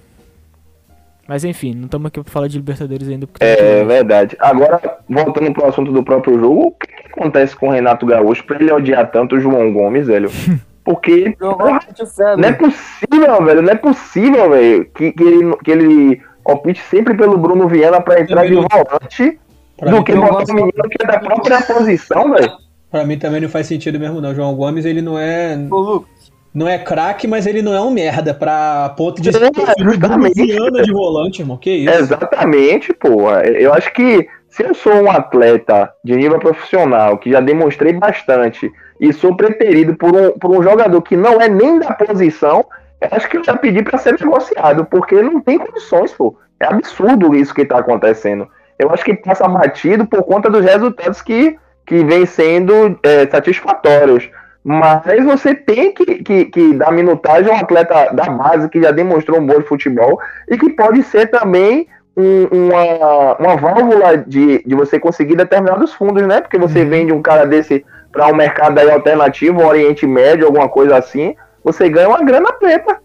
Mas 1.27 1.43
enfim, 1.43 1.73
não 1.73 1.85
estamos 1.85 2.07
aqui 2.07 2.21
pra 2.21 2.31
falar 2.31 2.47
de 2.47 2.57
Libertadores 2.57 3.07
ainda. 3.07 3.27
Porque 3.27 3.43
É 3.43 3.83
verdade. 3.83 4.37
Agora, 4.39 4.79
voltando 5.09 5.53
pro 5.53 5.67
assunto 5.67 5.91
do 5.91 6.03
próprio 6.03 6.39
jogo, 6.39 6.67
o 6.67 6.71
que, 6.71 6.87
que 6.87 7.19
acontece 7.19 7.55
com 7.55 7.67
o 7.67 7.71
Renato 7.71 8.05
Gaúcho 8.05 8.45
pra 8.45 8.57
ele 8.59 8.71
odiar 8.71 9.11
tanto 9.11 9.35
o 9.35 9.39
João 9.39 9.71
Gomes, 9.73 10.07
velho? 10.07 10.29
Porque 10.83 11.35
muito 11.39 12.07
febre. 12.07 12.41
não 12.41 12.47
é 12.47 12.53
possível, 12.53 13.43
velho. 13.43 13.61
Não 13.61 13.71
é 13.71 13.75
possível, 13.75 14.49
velho, 14.51 14.85
que, 14.85 15.11
que, 15.11 15.23
ele, 15.23 15.55
que 15.57 15.71
ele 15.71 16.21
opte 16.45 16.81
sempre 16.89 17.13
pelo 17.13 17.37
Bruno 17.37 17.67
Viana 17.67 17.99
pra 17.99 18.21
entrar 18.21 18.47
de 18.47 18.55
volante 18.55 19.37
Pra 19.77 19.91
do 19.91 20.03
que 20.03 20.13
botar 20.13 20.51
o 20.51 20.55
menino 20.55 20.89
que 20.89 21.03
é 21.03 21.07
da 21.07 21.19
própria 21.19 21.61
posição, 21.61 22.31
velho. 22.31 22.51
Pra 22.89 23.05
mim 23.05 23.19
também 23.19 23.41
não 23.41 23.49
faz 23.49 23.67
sentido 23.67 23.99
mesmo, 23.99 24.19
não. 24.19 24.33
João 24.33 24.55
Gomes, 24.55 24.85
ele 24.85 25.01
não 25.01 25.19
é. 25.19 25.55
Ô, 25.69 25.77
Lucas, 25.77 26.09
Não 26.57 26.67
é 26.67 26.79
craque, 26.79 27.27
mas 27.27 27.45
ele 27.45 27.61
não 27.61 27.71
é 27.71 27.79
um 27.79 27.91
merda 27.91 28.33
pra 28.33 28.89
ponto 28.97 29.21
de 29.21 29.29
É, 29.29 29.83
justamente. 29.83 30.43
De 30.43 30.91
volante, 30.91 31.43
irmão. 31.43 31.55
Que 31.55 31.69
isso? 31.69 31.93
Exatamente, 31.93 32.91
pô. 32.93 33.29
Eu 33.29 33.71
acho 33.75 33.93
que 33.93 34.27
se 34.49 34.63
eu 34.63 34.73
sou 34.73 34.91
um 34.91 35.11
atleta 35.11 35.93
de 36.03 36.15
nível 36.15 36.39
profissional, 36.39 37.19
que 37.19 37.29
já 37.29 37.39
demonstrei 37.41 37.93
bastante, 37.93 38.71
e 38.99 39.13
sou 39.13 39.37
preterido 39.37 39.95
por 39.95 40.15
um, 40.15 40.31
por 40.31 40.49
um 40.49 40.63
jogador 40.63 40.99
que 41.03 41.15
não 41.15 41.39
é 41.39 41.47
nem 41.47 41.77
da 41.77 41.93
posição, 41.93 42.65
eu 42.99 43.09
acho 43.11 43.29
que 43.29 43.37
eu 43.37 43.43
já 43.43 43.55
pedi 43.55 43.83
pra 43.83 43.99
ser 43.99 44.19
negociado, 44.19 44.83
porque 44.85 45.21
não 45.21 45.39
tem 45.39 45.59
condições, 45.59 46.11
pô. 46.11 46.35
É 46.59 46.65
absurdo 46.65 47.35
isso 47.35 47.53
que 47.53 47.65
tá 47.65 47.77
acontecendo. 47.77 48.47
Eu 48.79 48.89
acho 48.89 49.05
que 49.05 49.13
passa 49.13 49.47
batido 49.47 50.07
por 50.07 50.23
conta 50.23 50.49
dos 50.49 50.65
resultados 50.65 51.21
que, 51.21 51.55
que 51.85 52.03
vêm 52.03 52.25
sendo 52.25 52.99
é, 53.03 53.27
satisfatórios. 53.27 54.27
Mas 54.69 55.23
você 55.23 55.55
tem 55.55 55.93
que, 55.93 56.05
que, 56.21 56.45
que 56.45 56.73
dar 56.73 56.91
minutagem 56.91 57.49
a 57.49 57.55
um 57.55 57.59
atleta 57.59 58.13
da 58.13 58.25
base 58.25 58.67
que 58.67 58.81
já 58.81 58.91
demonstrou 58.91 59.39
um 59.39 59.45
bom 59.45 59.61
futebol 59.61 60.19
e 60.49 60.57
que 60.57 60.69
pode 60.71 61.03
ser 61.03 61.27
também 61.27 61.87
um- 62.17 62.47
uma, 62.51 63.35
uma 63.37 63.55
válvula 63.55 64.17
de, 64.17 64.61
de 64.65 64.75
você 64.75 64.99
conseguir 64.99 65.37
determinados 65.37 65.93
fundos, 65.93 66.27
né? 66.27 66.41
Porque 66.41 66.57
você 66.57 66.83
vende 66.83 67.13
um 67.13 67.21
cara 67.21 67.45
desse 67.45 67.85
para 68.11 68.27
um 68.27 68.35
mercado 68.35 68.77
aí 68.77 68.91
alternativo, 68.91 69.61
um 69.61 69.67
Oriente 69.67 70.05
Médio, 70.05 70.45
alguma 70.45 70.67
coisa 70.67 70.97
assim, 70.97 71.33
você 71.63 71.87
ganha 71.87 72.09
uma 72.09 72.21
grana 72.23 72.51
preta. 72.51 72.99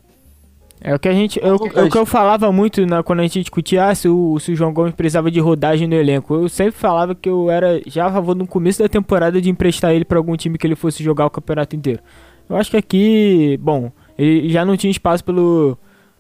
É 0.84 0.94
o 0.94 0.98
que 0.98 1.08
a 1.08 1.12
gente. 1.12 1.38
É 1.40 1.52
o, 1.52 1.56
é 1.74 1.82
o 1.84 1.90
que 1.90 1.96
eu 1.96 2.04
falava 2.04 2.50
muito 2.50 2.84
na, 2.84 3.02
quando 3.04 3.20
a 3.20 3.22
gente 3.22 3.40
discutia 3.40 3.86
ah, 3.86 3.94
se, 3.94 4.08
o, 4.08 4.38
se 4.40 4.50
o 4.50 4.56
João 4.56 4.72
Gomes 4.72 4.94
precisava 4.94 5.30
de 5.30 5.38
rodagem 5.38 5.86
no 5.86 5.94
elenco. 5.94 6.34
Eu 6.34 6.48
sempre 6.48 6.72
falava 6.72 7.14
que 7.14 7.28
eu 7.28 7.48
era 7.50 7.80
já 7.86 8.06
a 8.06 8.12
favor 8.12 8.34
no 8.34 8.46
começo 8.46 8.82
da 8.82 8.88
temporada 8.88 9.40
de 9.40 9.48
emprestar 9.48 9.92
ele 9.92 10.04
pra 10.04 10.18
algum 10.18 10.36
time 10.36 10.58
que 10.58 10.66
ele 10.66 10.74
fosse 10.74 11.02
jogar 11.04 11.26
o 11.26 11.30
campeonato 11.30 11.76
inteiro. 11.76 12.02
Eu 12.48 12.56
acho 12.56 12.70
que 12.70 12.76
aqui, 12.76 13.56
bom, 13.62 13.92
ele 14.18 14.50
já 14.50 14.64
não 14.64 14.76
tinha 14.76 14.90
espaço 14.90 15.24
pelo, 15.24 15.78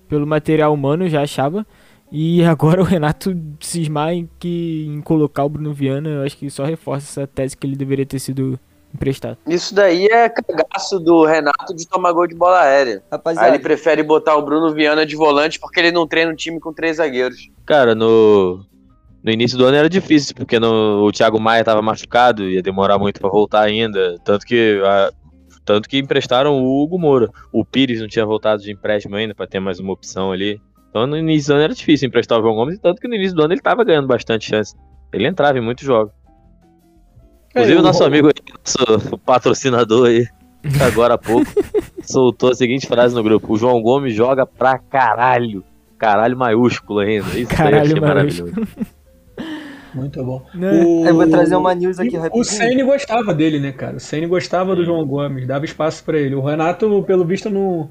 pelo 0.08 0.26
material 0.26 0.72
humano, 0.72 1.04
eu 1.04 1.08
já 1.08 1.22
achava. 1.22 1.66
E 2.10 2.42
agora 2.46 2.80
o 2.80 2.84
Renato 2.84 3.36
cismar 3.58 4.12
em, 4.12 4.28
que, 4.38 4.86
em 4.88 5.00
colocar 5.00 5.44
o 5.44 5.48
Bruno 5.48 5.72
Viana, 5.72 6.08
eu 6.08 6.22
acho 6.22 6.36
que 6.36 6.48
só 6.48 6.64
reforça 6.64 7.20
essa 7.20 7.26
tese 7.26 7.56
que 7.56 7.66
ele 7.66 7.74
deveria 7.74 8.06
ter 8.06 8.20
sido 8.20 8.60
emprestado. 8.94 9.36
Isso 9.46 9.74
daí 9.74 10.06
é 10.06 10.28
cagaço 10.28 10.98
do 11.00 11.24
Renato 11.24 11.74
de 11.74 11.86
tomar 11.88 12.12
gol 12.12 12.26
de 12.26 12.34
bola 12.34 12.60
aérea. 12.60 13.02
Rapaziada, 13.10 13.46
Aí 13.48 13.54
ele 13.54 13.62
prefere 13.62 14.02
botar 14.02 14.36
o 14.36 14.42
Bruno 14.42 14.72
Viana 14.72 15.04
de 15.06 15.16
volante 15.16 15.58
porque 15.58 15.80
ele 15.80 15.92
não 15.92 16.06
treina 16.06 16.30
um 16.30 16.34
time 16.36 16.60
com 16.60 16.72
três 16.72 16.96
zagueiros. 16.96 17.48
Cara, 17.66 17.94
no, 17.94 18.64
no 19.22 19.30
início 19.30 19.56
do 19.58 19.64
ano 19.64 19.76
era 19.76 19.88
difícil, 19.88 20.34
porque 20.34 20.58
no, 20.60 21.04
o 21.04 21.12
Thiago 21.12 21.40
Maia 21.40 21.64
tava 21.64 21.80
machucado, 21.82 22.48
ia 22.48 22.62
demorar 22.62 22.98
muito 22.98 23.20
pra 23.20 23.30
voltar 23.30 23.62
ainda. 23.62 24.16
Tanto 24.24 24.44
que, 24.46 24.80
a- 24.84 25.12
tanto 25.64 25.88
que 25.88 25.98
emprestaram 25.98 26.54
o 26.62 26.82
Hugo 26.82 26.98
Moura. 26.98 27.30
O 27.52 27.64
Pires 27.64 28.00
não 28.00 28.08
tinha 28.08 28.26
voltado 28.26 28.62
de 28.62 28.72
empréstimo 28.72 29.16
ainda 29.16 29.34
pra 29.34 29.46
ter 29.46 29.60
mais 29.60 29.78
uma 29.78 29.92
opção 29.92 30.32
ali. 30.32 30.60
Então 30.90 31.06
no 31.06 31.16
início 31.16 31.48
do 31.48 31.54
ano 31.54 31.64
era 31.64 31.74
difícil 31.74 32.06
emprestar 32.08 32.38
o 32.38 32.42
João 32.42 32.54
Gomes, 32.54 32.78
tanto 32.78 33.00
que 33.00 33.08
no 33.08 33.14
início 33.14 33.34
do 33.34 33.42
ano 33.42 33.54
ele 33.54 33.62
tava 33.62 33.82
ganhando 33.82 34.06
bastante 34.06 34.44
chance. 34.48 34.74
Ele 35.12 35.26
entrava 35.26 35.56
em 35.56 35.62
muitos 35.62 35.84
jogos. 35.86 36.12
Inclusive 37.52 37.76
É, 37.76 37.80
o 37.80 37.82
nosso 37.82 38.02
o- 38.02 38.06
amigo 38.06 38.28
aí, 38.28 38.34
nosso 38.58 39.18
patrocinador 39.18 40.08
aí, 40.08 40.26
agora 40.80 41.14
há 41.14 41.18
pouco, 41.18 41.46
soltou 42.02 42.50
a 42.50 42.54
seguinte 42.54 42.86
frase 42.86 43.14
no 43.14 43.22
grupo: 43.22 43.52
O 43.52 43.56
João 43.56 43.80
Gomes 43.82 44.14
joga 44.14 44.44
pra 44.46 44.78
caralho. 44.78 45.62
Caralho 45.98 46.36
maiúsculo 46.36 46.98
ainda. 47.00 47.38
Isso 47.38 47.50
Caralho 47.54 47.82
achei 47.82 48.00
maiúsculo. 48.00 48.50
maravilhoso. 48.52 48.86
Muito 49.94 50.24
bom. 50.24 50.42
O- 50.54 51.06
eu 51.06 51.14
vou 51.14 51.28
trazer 51.28 51.54
uma 51.54 51.74
news 51.74 52.00
aqui 52.00 52.16
O 52.16 52.20
rapidinho. 52.20 52.44
Ceni 52.44 52.82
gostava 52.82 53.34
dele, 53.34 53.60
né, 53.60 53.72
cara? 53.72 53.96
O 53.98 54.00
Ceni 54.00 54.26
gostava 54.26 54.74
do 54.74 54.84
João 54.84 55.06
Gomes, 55.06 55.46
dava 55.46 55.64
espaço 55.66 56.02
pra 56.02 56.18
ele. 56.18 56.34
O 56.34 56.40
Renato, 56.40 57.04
pelo 57.06 57.24
visto, 57.24 57.50
não. 57.50 57.90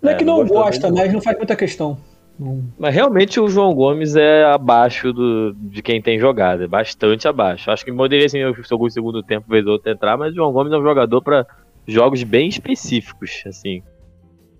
Não 0.00 0.10
é, 0.10 0.14
É, 0.14 0.16
que 0.16 0.24
não 0.24 0.38
não 0.38 0.46
gosta, 0.46 0.90
mas 0.90 1.12
não 1.12 1.20
faz 1.20 1.36
muita 1.36 1.54
questão. 1.54 1.98
Não- 2.38 2.62
Mas 2.78 2.94
realmente 2.94 3.40
o 3.40 3.48
João 3.48 3.74
Gomes 3.74 4.14
é 4.14 4.44
abaixo 4.44 5.12
do, 5.12 5.52
de 5.54 5.82
quem 5.82 6.00
tem 6.00 6.18
jogado, 6.18 6.62
é 6.62 6.68
bastante 6.68 7.26
abaixo. 7.26 7.70
Acho 7.70 7.84
que 7.84 7.92
poderia 7.92 8.28
sim 8.28 8.38
algum 8.42 8.88
segundo 8.90 9.22
tempo, 9.22 9.46
vez 9.48 9.66
ou 9.66 9.72
outra 9.72 9.90
entrar, 9.92 10.16
mas 10.16 10.32
o 10.32 10.36
João 10.36 10.52
Gomes 10.52 10.72
é 10.72 10.76
um 10.78 10.82
jogador 10.82 11.20
pra 11.20 11.44
jogos 11.86 12.22
bem 12.22 12.48
específicos, 12.48 13.42
assim. 13.46 13.82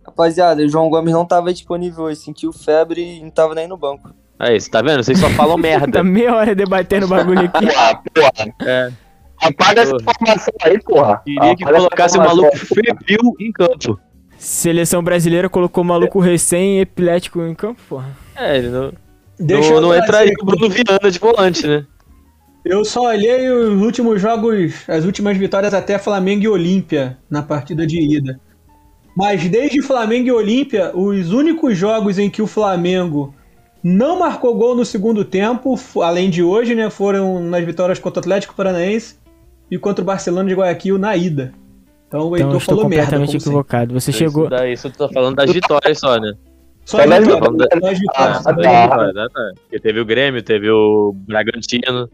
Rapaziada, 0.05 0.63
o 0.63 0.69
João 0.69 0.89
Gomes 0.89 1.13
não 1.13 1.25
tava 1.27 1.53
disponível 1.53 2.05
hoje, 2.05 2.17
sentiu 2.21 2.53
febre 2.53 3.01
e 3.19 3.23
não 3.23 3.31
tava 3.31 3.55
nem 3.55 3.69
no 3.69 3.77
banco. 3.77 4.11
É 4.41 4.57
isso, 4.57 4.71
tá 4.71 4.81
vendo? 4.81 5.03
Vocês 5.03 5.19
só 5.19 5.29
falam 5.31 5.57
Tá 5.61 5.63
merda. 5.63 6.03
meia 6.03 6.35
hora 6.35 6.55
debatendo 6.55 7.07
o 7.07 7.09
bagulho 7.09 7.41
aqui. 7.41 7.67
Porra, 7.67 8.03
porra. 8.15 8.55
É. 8.67 8.91
Apaga 9.41 9.83
essa 9.83 9.95
informação 9.95 10.55
aí, 10.63 10.83
porra. 10.83 11.23
Queria 11.25 11.55
que 11.57 11.63
Apaga 11.63 11.77
essa 11.79 11.87
colocasse 11.89 12.19
o 12.19 12.21
maluco 12.23 12.57
febril 12.57 13.37
em 13.39 13.53
campo. 13.53 14.01
Seleção 14.39 15.03
brasileira 15.03 15.49
colocou 15.49 15.83
o 15.83 15.87
maluco 15.87 16.21
recém-epilético 16.21 17.43
em 17.43 17.55
campo, 17.55 17.81
porra. 17.89 18.17
É, 18.37 18.57
ele 18.57 18.69
não, 18.69 18.93
Deixa 19.39 19.69
não, 19.71 19.77
eu 19.77 19.83
não 19.83 19.89
trazer 19.91 20.05
entraria 20.05 20.33
aqui. 20.33 20.43
o 20.43 20.47
Bruno 20.47 20.69
Viana 20.69 21.11
de 21.11 21.19
volante, 21.19 21.67
né? 21.67 21.85
Eu 22.65 22.85
só 22.85 23.07
olhei 23.07 23.49
os 23.51 23.81
últimos 23.81 24.21
jogos, 24.21 24.85
as 24.89 25.05
últimas 25.05 25.37
vitórias 25.37 25.75
até 25.75 25.99
Flamengo 25.99 26.45
e 26.45 26.49
Olímpia 26.49 27.19
na 27.31 27.43
partida 27.43 27.87
de 27.87 28.01
ida. 28.01 28.41
Mas 29.17 29.49
desde 29.49 29.83
Flamengo 29.83 30.29
e 30.29 30.33
Olímpia, 30.33 30.93
os 30.95 31.33
únicos 31.33 31.77
jogos 31.77 32.19
em 32.19 32.31
que 32.31 32.43
o 32.43 32.47
Flamengo 32.47 33.35
não 33.83 34.19
marcou 34.19 34.55
gol 34.57 34.75
no 34.77 34.85
segundo 34.85 35.25
tempo, 35.25 35.79
além 36.03 36.31
de 36.31 36.43
hoje, 36.43 36.75
né, 36.75 36.91
foram 36.91 37.41
nas 37.43 37.65
vitórias 37.65 37.99
contra 37.99 38.19
o 38.19 38.23
Atlético 38.23 38.55
Paranaense 38.55 39.17
e 39.71 39.79
contra 39.79 40.03
o 40.03 40.07
Barcelona 40.07 40.49
de 40.49 40.55
Guayaquil 40.55 40.99
na 40.99 41.17
ida. 41.17 41.53
Então 42.09 42.21
o 42.23 42.37
Então 42.37 42.37
Heitor 42.37 42.53
eu 42.55 42.59
estou 42.59 42.75
falou 42.77 42.89
merda. 42.89 43.05
completamente 43.05 43.37
equivocado. 43.37 43.95
Você 43.95 44.11
chegou. 44.13 44.45
Isso, 44.45 44.51
daí, 44.51 44.73
isso 44.73 44.87
eu 44.89 44.93
tô 44.93 45.09
falando 45.13 45.37
das 45.37 45.53
vitórias 45.53 45.99
só, 45.99 46.19
né? 46.19 46.33
Só 46.85 46.97
Tá 46.97 47.03
as 47.05 47.09
mais 47.11 47.25
vitórias, 47.27 48.01
Ah. 48.17 48.43
Ah, 48.47 48.53
das 48.53 48.65
tá. 48.65 48.83
vitórias, 48.87 49.17
ah, 49.17 49.29
tá. 49.33 49.51
Porque 49.61 49.79
teve 49.79 50.01
o 50.01 50.05
Grêmio, 50.07 50.43
teve 50.43 50.71
o 50.71 51.13
Bragantino. 51.27 52.09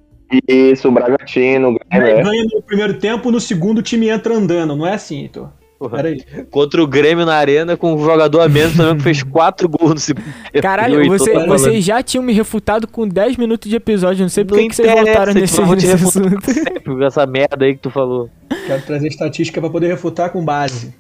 Isso, 0.49 0.89
o 0.89 0.91
Bragantino, 0.91 1.69
o 1.69 1.79
Grêmio, 1.91 2.09
é. 2.09 2.23
Ganha 2.23 2.45
no 2.53 2.63
primeiro 2.63 2.95
tempo, 2.95 3.31
no 3.31 3.41
segundo 3.41 3.79
o 3.79 3.83
time 3.83 4.09
entra 4.09 4.35
andando. 4.35 4.75
Não 4.75 4.85
é 4.87 4.95
assim, 4.95 5.21
Heitor. 5.23 5.49
Porra. 5.85 5.97
Peraí. 5.99 6.25
Contra 6.51 6.83
o 6.83 6.87
Grêmio 6.87 7.27
na 7.27 7.35
arena 7.35 7.77
com 7.77 7.95
um 7.95 8.03
jogador 8.03 8.41
a 8.41 8.49
menos 8.49 8.75
também 8.75 8.97
que 8.97 9.03
fez 9.03 9.23
quatro 9.25 9.69
gols 9.69 9.93
no 9.93 10.01
segundo 10.01 10.25
tempo. 10.25 10.63
Caralho, 10.63 11.07
você, 11.07 11.47
vocês 11.47 11.85
já 11.85 12.03
tinham 12.03 12.23
me 12.23 12.33
refutado 12.33 12.89
com 12.89 13.07
10 13.07 13.37
minutos 13.37 13.69
de 13.69 13.77
episódio. 13.77 14.23
Não 14.23 14.31
sei 14.31 14.45
por 14.45 14.57
que 14.57 14.75
vocês 14.75 14.91
voltaram 14.91 15.35
nesse, 15.35 15.61
eu 15.61 15.67
vou 15.67 15.77
te 15.77 15.87
nesse 15.87 16.05
refutar 16.05 16.27
assunto. 16.27 16.53
sempre 16.53 17.05
essa 17.05 17.27
merda 17.27 17.67
aí 17.67 17.75
que 17.75 17.83
tu 17.83 17.91
falou. 17.91 18.31
Quero 18.67 18.83
trazer 18.83 19.09
estatística 19.09 19.61
pra 19.61 19.69
poder 19.69 19.89
refutar 19.89 20.31
com 20.31 20.43
base. 20.43 20.95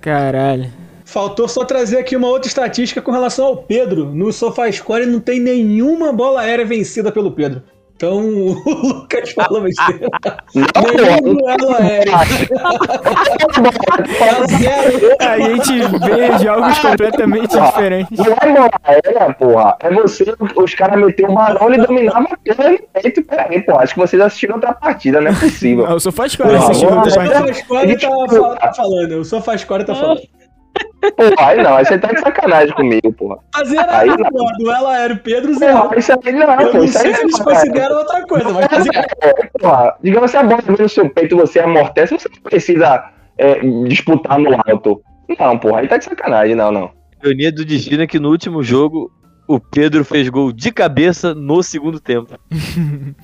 Caralho. 0.00 0.70
Faltou 1.04 1.48
só 1.48 1.64
trazer 1.64 1.98
aqui 1.98 2.14
uma 2.14 2.28
outra 2.28 2.46
estatística 2.46 3.02
com 3.02 3.10
relação 3.10 3.46
ao 3.46 3.56
Pedro. 3.56 4.14
No 4.14 4.32
SofaScore 4.32 5.06
não 5.06 5.18
tem 5.18 5.40
nenhuma 5.40 6.12
bola 6.12 6.42
aérea 6.42 6.64
vencida 6.64 7.10
pelo 7.10 7.32
Pedro. 7.32 7.62
Então 7.98 8.18
o 8.20 8.52
Lucas 8.64 9.32
falou 9.32 9.60
besteira. 9.62 10.06
Duelo 10.54 11.74
aéreo. 11.74 12.12
Tá 14.18 14.46
zero. 14.46 15.16
A 15.20 15.40
gente 15.40 15.80
vê 15.98 16.38
jogos 16.44 16.78
completamente 16.78 17.58
diferentes. 17.58 18.16
Não 18.16 18.26
é 18.66 18.70
aérea, 18.84 19.34
porra. 19.34 19.76
É 19.80 19.90
você, 19.92 20.32
os 20.54 20.74
caras 20.76 21.00
meteram 21.00 21.32
um 21.32 21.34
balão 21.34 21.74
e 21.74 21.78
dominavam 21.78 22.28
aquele 22.32 22.78
peito. 22.92 23.24
Peraí, 23.24 23.60
pô, 23.62 23.76
acho 23.76 23.94
que 23.94 24.00
vocês 24.00 24.22
assistiram 24.22 24.54
outra 24.54 24.74
partida, 24.74 25.20
não 25.20 25.32
é 25.32 25.34
possível. 25.34 25.84
Ah, 25.86 25.94
o 25.94 26.00
SofaScore 26.00 26.50
Porra, 26.50 26.64
assistiu 26.70 26.90
outra 26.94 27.10
O 27.10 27.14
partida. 27.16 27.38
SofaScore 27.38 27.96
tá, 27.98 28.36
fal- 28.40 28.56
tá 28.56 28.72
falando. 28.74 29.12
O 29.18 29.24
SofaScore 29.24 29.84
tá 29.84 29.94
falando. 29.96 30.20
Porra, 31.00 31.48
aí 31.48 31.62
não, 31.62 31.76
aí 31.76 31.84
você 31.84 31.98
tá 31.98 32.08
de 32.08 32.20
sacanagem 32.20 32.74
comigo, 32.74 33.12
porra. 33.12 33.38
Tá 33.52 33.64
zero 33.64 33.86
Aí 33.88 34.08
não. 34.08 34.16
pô. 34.16 34.46
Duelo 34.58 34.86
aéreo 34.88 35.18
Pedro 35.18 35.54
zero. 35.54 35.82
Porra, 35.82 35.98
isso 35.98 36.12
aí 36.12 36.32
não, 36.32 36.60
Eu 36.60 36.70
pô, 36.70 36.78
não 36.78 36.84
isso 36.84 36.98
aí 36.98 37.04
sei 37.04 37.14
se 37.14 37.20
eles 37.22 37.38
não, 37.38 37.44
consideram 37.44 37.96
outra 37.96 38.22
coisa, 38.26 38.48
mas 38.50 38.82
zero. 38.82 39.06
É, 39.22 39.46
porra, 39.58 39.96
digamos 40.02 40.30
se 40.30 40.36
a 40.36 40.42
bola 40.42 40.62
vem 40.62 40.76
no 40.78 40.88
seu 40.88 41.08
peito 41.10 41.34
e 41.34 41.38
você 41.38 41.60
amortece, 41.60 42.18
você 42.18 42.28
não 42.28 42.42
precisa 42.42 43.10
é, 43.36 43.60
disputar 43.86 44.38
no 44.38 44.50
alto. 44.66 45.00
Não, 45.38 45.58
porra, 45.58 45.80
aí 45.80 45.88
tá 45.88 45.98
de 45.98 46.04
sacanagem, 46.04 46.54
não, 46.54 46.72
não. 46.72 46.90
Ironia 47.22 47.52
do 47.52 47.64
destino 47.64 48.02
é 48.02 48.06
que 48.06 48.18
no 48.18 48.30
último 48.30 48.62
jogo 48.62 49.10
o 49.46 49.58
Pedro 49.58 50.04
fez 50.04 50.28
gol 50.28 50.52
de 50.52 50.70
cabeça 50.70 51.34
no 51.34 51.62
segundo 51.62 51.98
tempo. 51.98 52.38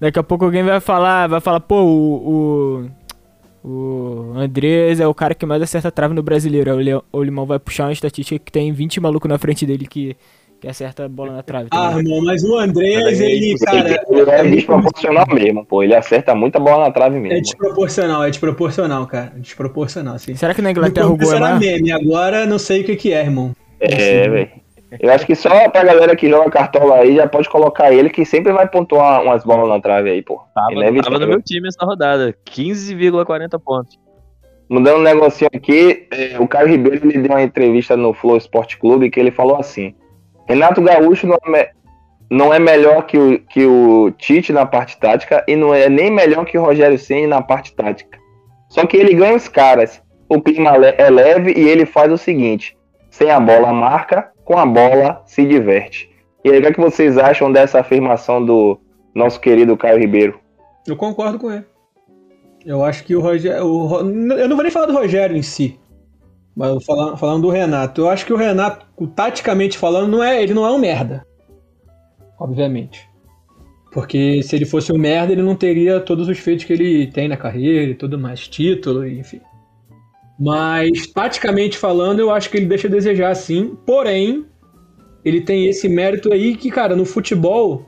Daqui 0.00 0.18
a 0.18 0.22
pouco 0.22 0.44
alguém 0.44 0.62
vai 0.62 0.78
falar, 0.80 1.26
vai 1.26 1.40
falar, 1.40 1.60
pô, 1.60 1.82
o, 1.82 2.28
o, 2.28 2.90
o 3.66 4.32
Andrés 4.36 5.00
é 5.00 5.06
o 5.08 5.14
cara 5.14 5.34
que 5.34 5.44
mais 5.44 5.60
acerta 5.60 5.88
a 5.88 5.90
trave 5.90 6.14
no 6.14 6.22
brasileiro. 6.22 6.70
Aí 6.70 6.76
o, 6.76 6.80
Leão- 6.80 7.02
o 7.12 7.22
Limão 7.22 7.44
vai 7.46 7.58
puxar 7.58 7.84
uma 7.86 7.92
estatística 7.92 8.38
que 8.38 8.52
tem 8.52 8.72
20 8.72 9.00
malucos 9.00 9.28
na 9.28 9.38
frente 9.38 9.66
dele 9.66 9.86
que, 9.86 10.16
que 10.60 10.68
acerta 10.68 11.04
a 11.04 11.08
bola 11.08 11.32
na 11.32 11.42
trave. 11.42 11.68
tá 11.68 11.94
Ah, 11.94 11.98
irmão, 11.98 12.22
mas 12.22 12.44
o 12.44 12.56
Andrés, 12.56 13.20
ele, 13.20 13.56
cara, 13.58 14.04
Ele 14.08 14.30
é 14.30 14.44
desproporcional 14.44 15.26
mesmo, 15.34 15.64
pô. 15.66 15.82
Ele 15.82 15.94
acerta 15.96 16.32
muita 16.34 16.60
bola 16.60 16.84
na 16.84 16.90
trave 16.92 17.16
é 17.16 17.20
mesmo. 17.20 17.42
desproporcional, 17.42 18.22
é 18.24 18.30
desproporcional, 18.30 19.06
cara. 19.06 19.32
É 19.36 19.40
desproporcional, 19.40 20.14
assim. 20.14 20.34
Será 20.36 20.54
que 20.54 20.62
na 20.62 20.70
Inglaterra 20.70 21.08
o 21.08 21.16
gol 21.16 21.32
é 21.32 21.36
era 21.36 21.58
meme, 21.58 21.90
agora 21.90 22.46
não 22.46 22.58
sei 22.60 22.82
o 22.82 22.84
que 22.84 22.94
que 22.94 23.12
é, 23.12 23.22
irmão. 23.22 23.50
É, 23.80 24.28
velho. 24.28 24.50
Eu 25.00 25.12
acho 25.12 25.26
que 25.26 25.34
só 25.34 25.68
pra 25.68 25.84
galera 25.84 26.16
que 26.16 26.28
joga 26.28 26.50
cartola 26.50 26.96
aí 26.96 27.16
já 27.16 27.26
pode 27.26 27.48
colocar 27.48 27.92
ele 27.92 28.10
que 28.10 28.24
sempre 28.24 28.52
vai 28.52 28.68
pontuar 28.68 29.22
umas 29.22 29.44
bolas 29.44 29.68
na 29.68 29.80
trave 29.80 30.10
aí, 30.10 30.22
pô. 30.22 30.40
Tava, 30.54 30.72
Inevitável. 30.72 31.02
tava 31.02 31.18
no 31.18 31.28
meu 31.28 31.42
time 31.42 31.68
essa 31.68 31.84
rodada. 31.84 32.34
15,40 32.46 33.60
pontos. 33.62 33.98
Mudando 34.68 34.98
um 34.98 35.02
negocinho 35.02 35.48
aqui, 35.54 36.08
é, 36.10 36.40
o 36.40 36.48
Caio 36.48 36.68
Ribeiro 36.68 37.06
ele 37.06 37.18
deu 37.18 37.30
uma 37.30 37.42
entrevista 37.42 37.96
no 37.96 38.12
Flow 38.12 38.36
Esporte 38.36 38.76
Clube 38.76 39.10
que 39.10 39.20
ele 39.20 39.30
falou 39.30 39.56
assim: 39.56 39.94
Renato 40.48 40.82
Gaúcho 40.82 41.26
não 41.26 41.38
é, 41.54 41.70
não 42.28 42.52
é 42.52 42.58
melhor 42.58 43.06
que 43.06 43.16
o, 43.16 43.38
que 43.38 43.64
o 43.64 44.10
Tite 44.18 44.52
na 44.52 44.66
parte 44.66 44.98
tática 44.98 45.44
e 45.46 45.54
não 45.54 45.72
é 45.72 45.88
nem 45.88 46.10
melhor 46.10 46.44
que 46.44 46.58
o 46.58 46.62
Rogério 46.62 46.98
Ceni 46.98 47.26
na 47.26 47.40
parte 47.40 47.74
tática. 47.76 48.18
Só 48.68 48.84
que 48.86 48.96
ele 48.96 49.14
ganha 49.14 49.36
os 49.36 49.48
caras. 49.48 50.02
O 50.28 50.40
clima 50.42 50.70
é 50.70 51.08
leve 51.08 51.52
e 51.56 51.68
ele 51.68 51.86
faz 51.86 52.10
o 52.10 52.18
seguinte: 52.18 52.76
sem 53.08 53.30
a 53.30 53.38
bola 53.38 53.72
marca, 53.72 54.32
com 54.46 54.56
a 54.56 54.64
bola 54.64 55.22
se 55.26 55.44
diverte. 55.44 56.08
E 56.44 56.50
aí, 56.50 56.58
o 56.58 56.62
que, 56.62 56.68
é 56.68 56.72
que 56.72 56.80
vocês 56.80 57.18
acham 57.18 57.52
dessa 57.52 57.80
afirmação 57.80 58.42
do 58.42 58.78
nosso 59.12 59.40
querido 59.40 59.76
Caio 59.76 59.98
Ribeiro? 59.98 60.38
Eu 60.86 60.96
concordo 60.96 61.38
com 61.38 61.50
ele. 61.50 61.64
Eu 62.64 62.84
acho 62.84 63.04
que 63.04 63.14
o 63.16 63.20
Rogério. 63.20 63.66
o 63.66 63.98
eu 63.98 64.48
não 64.48 64.56
vou 64.56 64.62
nem 64.62 64.70
falar 64.70 64.86
do 64.86 64.92
Rogério 64.92 65.36
em 65.36 65.42
si. 65.42 65.78
Mas 66.54 66.84
falar- 66.84 67.16
falando 67.16 67.42
do 67.42 67.50
Renato. 67.50 68.02
Eu 68.02 68.08
acho 68.08 68.24
que 68.24 68.32
o 68.32 68.36
Renato, 68.36 68.86
taticamente 69.08 69.76
falando, 69.76 70.10
não 70.10 70.22
é, 70.22 70.40
ele 70.40 70.54
não 70.54 70.64
é 70.64 70.70
um 70.70 70.78
merda. 70.78 71.26
Obviamente. 72.38 73.08
Porque 73.92 74.42
se 74.44 74.54
ele 74.54 74.64
fosse 74.64 74.92
um 74.92 74.98
merda, 74.98 75.32
ele 75.32 75.42
não 75.42 75.56
teria 75.56 75.98
todos 76.00 76.28
os 76.28 76.38
feitos 76.38 76.64
que 76.64 76.72
ele 76.72 77.08
tem 77.08 77.26
na 77.26 77.36
carreira 77.36 77.90
e 77.90 77.94
tudo 77.94 78.18
mais, 78.18 78.46
título, 78.46 79.06
enfim. 79.06 79.40
Mas, 80.38 81.06
taticamente 81.06 81.78
falando, 81.78 82.20
eu 82.20 82.30
acho 82.30 82.50
que 82.50 82.56
ele 82.56 82.66
deixa 82.66 82.88
a 82.88 82.90
desejar 82.90 83.34
sim. 83.34 83.76
Porém, 83.86 84.44
ele 85.24 85.40
tem 85.40 85.66
esse 85.66 85.88
mérito 85.88 86.32
aí 86.32 86.56
que, 86.56 86.70
cara, 86.70 86.94
no 86.94 87.04
futebol, 87.06 87.86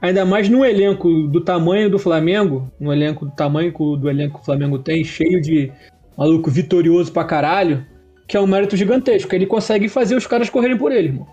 ainda 0.00 0.24
mais 0.24 0.48
num 0.48 0.64
elenco 0.64 1.08
do 1.28 1.40
tamanho 1.42 1.90
do 1.90 1.98
Flamengo, 1.98 2.70
um 2.80 2.90
elenco 2.92 3.26
do 3.26 3.32
tamanho 3.32 3.72
que 3.72 3.82
o- 3.82 3.96
do 3.96 4.08
elenco 4.08 4.36
que 4.36 4.42
o 4.42 4.44
Flamengo 4.44 4.78
tem, 4.78 5.04
cheio 5.04 5.40
de 5.42 5.70
maluco 6.16 6.50
vitorioso 6.50 7.12
pra 7.12 7.24
caralho, 7.24 7.84
que 8.26 8.36
é 8.36 8.40
um 8.40 8.46
mérito 8.46 8.76
gigantesco. 8.76 9.34
Ele 9.34 9.46
consegue 9.46 9.88
fazer 9.88 10.14
os 10.14 10.26
caras 10.26 10.48
correrem 10.48 10.78
por 10.78 10.92
ele, 10.92 11.08
irmão. 11.08 11.26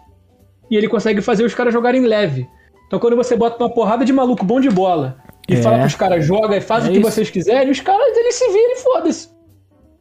E 0.70 0.76
ele 0.76 0.90
consegue 0.90 1.22
fazer 1.22 1.46
os 1.46 1.56
caras 1.56 1.74
jogarem 1.74 2.02
leve. 2.02 2.46
Então 2.88 3.00
quando 3.00 3.16
você 3.16 3.36
bota 3.38 3.64
uma 3.64 3.74
porrada 3.74 4.04
de 4.04 4.12
maluco 4.12 4.44
bom 4.46 4.60
de 4.60 4.70
bola 4.70 5.18
e 5.48 5.54
É. 5.54 5.62
fala 5.62 5.80
pros 5.80 5.96
caras, 5.96 6.26
joga 6.26 6.58
e 6.58 6.62
faz 6.62 6.86
É 6.86 6.90
o 6.90 6.92
que 6.92 7.00
isso. 7.00 7.10
vocês 7.12 7.30
quiserem, 7.30 7.70
os 7.72 7.80
caras 7.80 8.16
eles 8.18 8.36
se 8.36 8.48
viram 8.48 8.72
e 8.74 8.78
foda-se. 8.78 9.37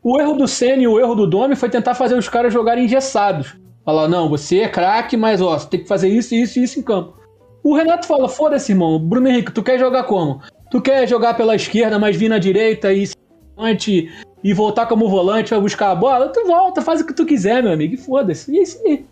O 0.09 0.21
erro 0.21 0.35
do 0.35 0.47
Senna 0.47 0.85
e 0.85 0.87
o 0.87 1.01
erro 1.01 1.17
do 1.17 1.27
Domi 1.27 1.57
foi 1.57 1.69
tentar 1.69 1.97
fazer 1.97 2.17
os 2.17 2.29
caras 2.29 2.55
jogarem 2.55 2.85
engessados. 2.85 3.57
Falar, 3.85 4.07
não, 4.07 4.29
você 4.29 4.61
é 4.61 4.69
craque, 4.69 5.17
mas 5.17 5.41
ó, 5.41 5.59
você 5.59 5.69
tem 5.69 5.81
que 5.81 5.89
fazer 5.89 6.09
isso, 6.09 6.33
isso 6.33 6.61
e 6.61 6.63
isso 6.63 6.79
em 6.79 6.83
campo. 6.85 7.19
O 7.61 7.75
Renato 7.75 8.07
fala, 8.07 8.29
foda-se, 8.29 8.71
irmão. 8.71 9.01
Bruno 9.01 9.27
Henrique, 9.27 9.51
tu 9.51 9.65
quer 9.65 9.81
jogar 9.81 10.05
como? 10.05 10.41
Tu 10.71 10.81
quer 10.81 11.09
jogar 11.09 11.35
pela 11.35 11.57
esquerda, 11.57 11.99
mas 11.99 12.15
vir 12.15 12.29
na 12.29 12.39
direita 12.39 12.93
e 12.93 13.05
ser 13.05 13.17
volante 13.57 14.09
e 14.45 14.55
voltar 14.55 14.87
como 14.87 15.09
volante 15.09 15.49
pra 15.49 15.59
buscar 15.59 15.91
a 15.91 15.97
bola? 15.97 16.29
Tu 16.29 16.47
volta, 16.47 16.81
faz 16.81 17.01
o 17.01 17.05
que 17.05 17.13
tu 17.13 17.27
quiser, 17.27 17.61
meu 17.61 17.73
amigo, 17.73 17.95
e 17.95 17.99
foda-se. 17.99 18.53
E 18.53 18.61
é 18.61 18.63
isso 18.63 18.81
aí. 18.87 19.05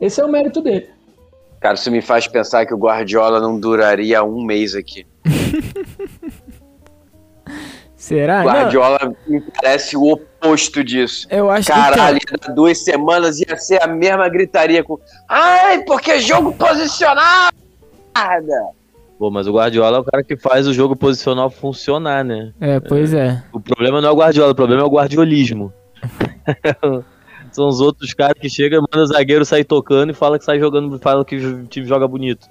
Esse 0.00 0.20
é 0.20 0.24
o 0.24 0.28
mérito 0.28 0.60
dele. 0.60 0.88
Cara, 1.60 1.74
isso 1.74 1.92
me 1.92 2.02
faz 2.02 2.26
pensar 2.26 2.66
que 2.66 2.74
o 2.74 2.78
Guardiola 2.78 3.38
não 3.38 3.56
duraria 3.60 4.24
um 4.24 4.42
mês 4.42 4.74
aqui. 4.74 5.06
Será? 8.00 8.40
O 8.40 8.44
Guardiola 8.44 9.14
me 9.26 9.42
parece 9.42 9.94
o 9.94 10.10
oposto 10.10 10.82
disso. 10.82 11.28
Não, 11.30 11.36
eu 11.36 11.50
acho 11.50 11.68
Caralho, 11.68 12.18
que. 12.18 12.32
ia 12.32 12.38
dar 12.40 12.54
duas 12.54 12.82
semanas 12.82 13.38
ia 13.38 13.54
ser 13.58 13.82
a 13.82 13.86
mesma 13.86 14.26
gritaria 14.26 14.82
com. 14.82 14.98
Ai, 15.28 15.82
porque 15.82 16.18
jogo 16.18 16.50
posicionado! 16.54 17.54
Pô, 19.18 19.30
mas 19.30 19.46
o 19.46 19.52
Guardiola 19.52 19.98
é 19.98 20.00
o 20.00 20.04
cara 20.04 20.24
que 20.24 20.34
faz 20.34 20.66
o 20.66 20.72
jogo 20.72 20.96
posicional 20.96 21.50
funcionar, 21.50 22.24
né? 22.24 22.54
É, 22.58 22.80
pois 22.80 23.12
é. 23.12 23.42
O 23.52 23.60
problema 23.60 24.00
não 24.00 24.08
é 24.08 24.12
o 24.12 24.16
Guardiola, 24.16 24.52
o 24.52 24.54
problema 24.54 24.80
é 24.80 24.86
o 24.86 24.90
guardiolismo. 24.90 25.70
São 27.52 27.68
os 27.68 27.82
outros 27.82 28.14
caras 28.14 28.40
que 28.40 28.48
chegam, 28.48 28.80
manda 28.90 29.04
o 29.04 29.06
zagueiro 29.08 29.44
sair 29.44 29.64
tocando 29.64 30.08
e 30.08 30.14
fala 30.14 30.38
que 30.38 30.44
sai 30.46 30.58
jogando, 30.58 30.98
fala 30.98 31.22
que 31.22 31.36
o 31.36 31.66
time 31.66 31.86
joga 31.86 32.08
bonito. 32.08 32.46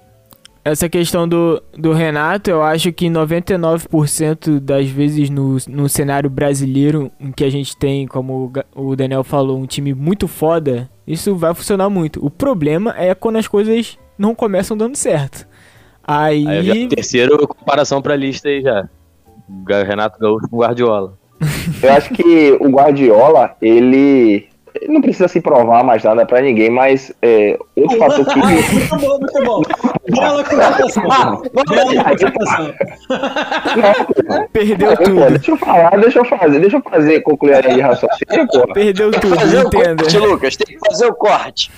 Essa 0.62 0.88
questão 0.88 1.26
do, 1.26 1.62
do 1.76 1.92
Renato, 1.92 2.50
eu 2.50 2.62
acho 2.62 2.92
que 2.92 3.06
99% 3.06 4.60
das 4.60 4.88
vezes 4.88 5.30
no, 5.30 5.56
no 5.66 5.88
cenário 5.88 6.28
brasileiro, 6.28 7.10
em 7.18 7.32
que 7.32 7.44
a 7.44 7.50
gente 7.50 7.74
tem, 7.76 8.06
como 8.06 8.52
o 8.74 8.94
Daniel 8.94 9.24
falou, 9.24 9.58
um 9.58 9.66
time 9.66 9.94
muito 9.94 10.28
foda, 10.28 10.90
isso 11.06 11.34
vai 11.34 11.54
funcionar 11.54 11.88
muito. 11.88 12.24
O 12.24 12.28
problema 12.28 12.94
é 12.98 13.14
quando 13.14 13.36
as 13.36 13.48
coisas 13.48 13.98
não 14.18 14.34
começam 14.34 14.76
dando 14.76 14.96
certo. 14.96 15.48
Aí, 16.04 16.46
Aí 16.46 16.62
já 16.62 16.88
terceira 16.88 17.38
comparação 17.46 18.02
pra 18.02 18.14
lista 18.14 18.48
aí 18.48 18.60
já. 18.60 18.86
Renato 19.86 20.18
Gaúcho 20.18 20.48
com 20.48 20.58
Guardiola. 20.58 21.18
Eu 21.82 21.92
acho 21.92 22.12
que 22.12 22.52
o 22.60 22.68
Guardiola, 22.68 23.56
ele 23.62 24.49
não 24.88 25.00
precisa 25.00 25.28
se 25.28 25.40
provar 25.40 25.82
mais 25.84 26.02
nada 26.04 26.24
pra 26.26 26.40
ninguém, 26.40 26.70
mas 26.70 27.12
é, 27.22 27.58
outro 27.76 27.98
fator 27.98 28.26
que. 28.26 28.38
muito 28.38 28.96
bom, 28.98 29.18
muito 29.18 29.44
bom. 29.44 29.62
Bela 30.08 30.44
contratação. 30.44 31.02
Bela 31.52 32.04
contratação. 32.14 32.74
perdeu 34.52 34.96
Pô, 34.96 35.04
tudo. 35.04 35.30
deixa 35.30 35.50
eu 35.50 35.56
falar, 35.56 35.90
deixa 36.00 36.18
eu 36.18 36.24
fazer, 36.24 36.60
deixa 36.60 36.76
eu 36.76 36.82
fazer, 36.82 37.20
concluir 37.22 37.54
a 37.54 37.60
linha 37.60 37.74
de 37.74 37.80
raciocínio, 37.80 38.46
porra. 38.48 38.72
Perdeu 38.74 39.10
tudo, 39.12 39.36
Fazer 39.36 39.58
o 39.58 39.66
entenda. 39.68 39.96
corte, 40.02 40.18
Lucas, 40.18 40.56
tem 40.56 40.76
que 40.76 40.88
fazer 40.88 41.06
o 41.06 41.14
corte. 41.14 41.70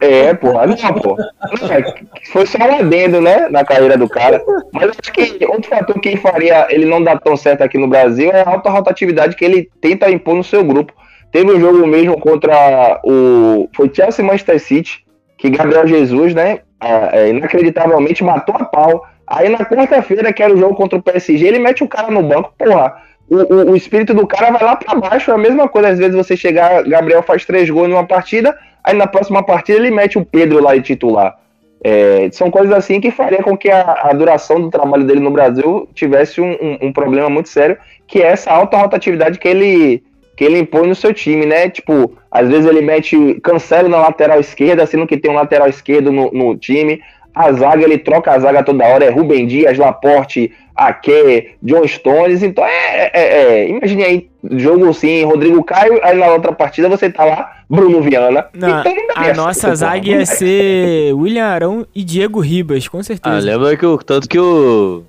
É, 0.00 0.34
porra, 0.34 0.66
não, 0.66 0.76
pô. 0.76 1.16
É 1.20 2.30
Foi 2.32 2.46
só 2.46 2.58
um 2.58 2.78
adendo, 2.80 3.20
né, 3.20 3.48
na 3.48 3.64
carreira 3.64 3.96
do 3.96 4.08
cara. 4.08 4.42
Mas 4.72 4.90
acho 4.90 5.12
que 5.12 5.44
outro 5.46 5.68
fator 5.70 5.98
que 6.00 6.16
faria 6.16 6.66
ele 6.70 6.84
não 6.86 7.02
dar 7.02 7.18
tão 7.20 7.36
certo 7.36 7.62
aqui 7.62 7.78
no 7.78 7.88
Brasil 7.88 8.30
é 8.30 8.42
a 8.42 8.50
alta 8.50 8.70
rotatividade 8.70 9.36
que 9.36 9.44
ele 9.44 9.70
tenta 9.80 10.10
impor 10.10 10.34
no 10.34 10.44
seu 10.44 10.62
grupo. 10.64 10.92
Teve 11.34 11.50
um 11.50 11.58
jogo 11.58 11.84
mesmo 11.84 12.16
contra 12.20 13.00
o. 13.02 13.68
Foi 13.74 13.90
Chelsea 13.92 14.24
Manchester 14.24 14.60
City, 14.60 15.04
que 15.36 15.50
Gabriel 15.50 15.84
Jesus, 15.84 16.32
né, 16.32 16.60
é, 16.80 17.28
inacreditavelmente 17.30 18.22
matou 18.22 18.54
a 18.56 18.64
pau. 18.64 19.04
Aí 19.26 19.48
na 19.48 19.58
quarta-feira, 19.64 20.32
que 20.32 20.40
era 20.44 20.54
o 20.54 20.56
jogo 20.56 20.76
contra 20.76 20.96
o 20.96 21.02
PSG, 21.02 21.44
ele 21.44 21.58
mete 21.58 21.82
o 21.82 21.88
cara 21.88 22.08
no 22.08 22.22
banco, 22.22 22.54
porra. 22.56 22.94
O, 23.28 23.36
o, 23.52 23.70
o 23.72 23.76
espírito 23.76 24.14
do 24.14 24.28
cara 24.28 24.52
vai 24.52 24.62
lá 24.62 24.76
pra 24.76 24.94
baixo, 24.94 25.32
é 25.32 25.34
a 25.34 25.38
mesma 25.38 25.66
coisa. 25.68 25.88
Às 25.88 25.98
vezes 25.98 26.14
você 26.14 26.36
chegar, 26.36 26.84
Gabriel 26.84 27.20
faz 27.24 27.44
três 27.44 27.68
gols 27.68 27.88
numa 27.88 28.06
partida, 28.06 28.56
aí 28.84 28.94
na 28.94 29.08
próxima 29.08 29.42
partida 29.42 29.76
ele 29.80 29.90
mete 29.90 30.16
o 30.16 30.24
Pedro 30.24 30.62
lá 30.62 30.76
de 30.76 30.82
titular. 30.82 31.34
É, 31.82 32.28
são 32.30 32.48
coisas 32.48 32.72
assim 32.72 33.00
que 33.00 33.10
faria 33.10 33.42
com 33.42 33.56
que 33.56 33.70
a, 33.72 33.80
a 34.04 34.12
duração 34.12 34.60
do 34.60 34.70
trabalho 34.70 35.02
dele 35.04 35.18
no 35.20 35.32
Brasil 35.32 35.88
tivesse 35.94 36.40
um, 36.40 36.52
um- 36.52 36.78
um 36.82 36.92
problema 36.92 37.28
muito 37.28 37.48
sério, 37.48 37.76
que 38.06 38.22
é 38.22 38.26
essa 38.28 38.52
alta 38.52 38.76
rotatividade 38.78 39.36
que 39.38 39.48
ele, 39.48 40.02
que 40.36 40.44
ele 40.44 40.58
impõe 40.58 40.88
no 40.88 40.94
seu 40.94 41.12
time, 41.14 41.46
né? 41.46 41.68
Tipo, 41.68 42.12
às 42.30 42.48
vezes 42.48 42.66
ele 42.66 42.80
mete 42.80 43.38
cancelo 43.42 43.88
na 43.88 43.98
lateral 43.98 44.40
esquerda, 44.40 44.86
sendo 44.86 45.06
que 45.06 45.16
tem 45.16 45.30
um 45.30 45.34
lateral 45.34 45.68
esquerdo 45.68 46.10
no, 46.10 46.30
no 46.32 46.56
time. 46.56 47.00
A 47.34 47.50
zaga, 47.52 47.82
ele 47.82 47.98
troca 47.98 48.30
a 48.32 48.38
zaga 48.38 48.62
toda 48.62 48.84
hora, 48.84 49.04
é 49.04 49.10
Rubem 49.10 49.46
Dias, 49.46 49.76
Laporte, 49.76 50.52
Aké, 50.76 51.52
John 51.62 51.86
Stones. 51.86 52.42
Então 52.44 52.64
é, 52.64 53.10
é, 53.12 53.22
é 53.22 53.68
imagine 53.68 54.04
aí, 54.04 54.28
jogo 54.52 54.88
assim, 54.88 55.24
Rodrigo 55.24 55.62
Caio, 55.64 55.98
aí 56.04 56.16
na 56.16 56.26
outra 56.32 56.52
partida 56.52 56.88
você 56.88 57.10
tá 57.10 57.24
lá, 57.24 57.50
Bruno 57.68 58.00
Viana. 58.02 58.46
Não, 58.54 58.80
Então 58.80 58.92
não 58.94 59.24
a 59.24 59.34
nossa 59.34 59.74
zaga 59.74 60.08
ia 60.08 60.26
ser 60.26 61.12
William 61.14 61.46
Arão 61.46 61.86
e 61.94 62.04
Diego 62.04 62.38
Ribas, 62.40 62.86
com 62.86 62.98
Ah, 62.98 63.02
certeza. 63.04 63.40
lembra 63.40 63.76
que 63.76 63.86
o 63.86 63.98
tanto 63.98 64.28
que 64.28 64.38
o 64.38 65.02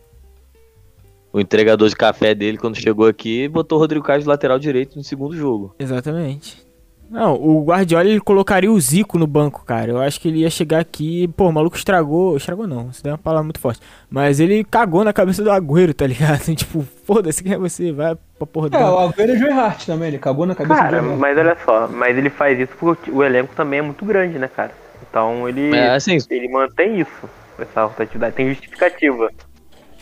o 1.35 1.39
entregador 1.41 1.89
de 1.89 1.95
café 1.97 2.33
dele 2.33 2.57
quando 2.57 2.79
chegou 2.79 3.05
aqui 3.05 3.49
botou 3.49 3.77
o 3.77 3.81
Rodrigo 3.81 4.05
Caio 4.05 4.21
de 4.21 4.27
lateral 4.27 4.57
direito 4.57 4.95
no 4.95 5.03
segundo 5.03 5.35
jogo. 5.35 5.75
Exatamente. 5.77 6.65
Não, 7.09 7.35
o 7.35 7.63
Guardiola 7.65 8.09
ele 8.09 8.21
colocaria 8.21 8.71
o 8.71 8.79
Zico 8.79 9.19
no 9.19 9.27
banco, 9.27 9.63
cara. 9.65 9.91
Eu 9.91 9.99
acho 9.99 10.19
que 10.19 10.29
ele 10.29 10.39
ia 10.39 10.49
chegar 10.49 10.79
aqui, 10.79 11.27
pô, 11.27 11.49
o 11.49 11.51
maluco 11.51 11.75
estragou, 11.75 12.37
estragou 12.37 12.65
não, 12.65 12.89
isso 12.89 13.03
daí 13.03 13.11
é 13.11 13.13
uma 13.13 13.17
palavra 13.19 13.43
muito 13.43 13.59
forte. 13.59 13.81
Mas 14.09 14.39
ele 14.39 14.63
cagou 14.63 15.03
na 15.03 15.11
cabeça 15.11 15.43
do 15.43 15.51
Agüero, 15.51 15.93
tá 15.93 16.07
ligado? 16.07 16.39
tipo, 16.55 16.81
foda-se 17.03 17.43
quem 17.43 17.51
é 17.53 17.57
você, 17.57 17.91
vai 17.91 18.15
pra 18.37 18.47
porra 18.47 18.69
do 18.69 18.77
É, 18.77 18.89
o. 18.89 18.97
Agüero 18.97 19.33
é 19.33 19.37
Joe 19.37 19.51
Hart 19.51 19.85
também, 19.85 20.07
ele 20.07 20.19
cagou 20.19 20.45
na 20.45 20.55
cabeça 20.55 20.81
Cara, 20.81 21.01
do 21.01 21.09
Joe 21.09 21.17
mas 21.17 21.37
olha 21.37 21.57
só, 21.65 21.87
mas 21.89 22.17
ele 22.17 22.29
faz 22.29 22.57
isso 22.57 22.71
porque 22.79 23.11
o 23.11 23.21
elenco 23.21 23.53
também 23.55 23.79
é 23.79 23.83
muito 23.83 24.05
grande, 24.05 24.39
né, 24.39 24.47
cara? 24.47 24.71
Então 25.07 25.47
ele, 25.49 25.75
É, 25.75 25.91
assim, 25.91 26.17
ele 26.29 26.47
mantém 26.47 27.01
isso, 27.01 27.29
essa 27.59 27.83
rotatividade, 27.83 28.35
tem 28.35 28.47
justificativa. 28.49 29.29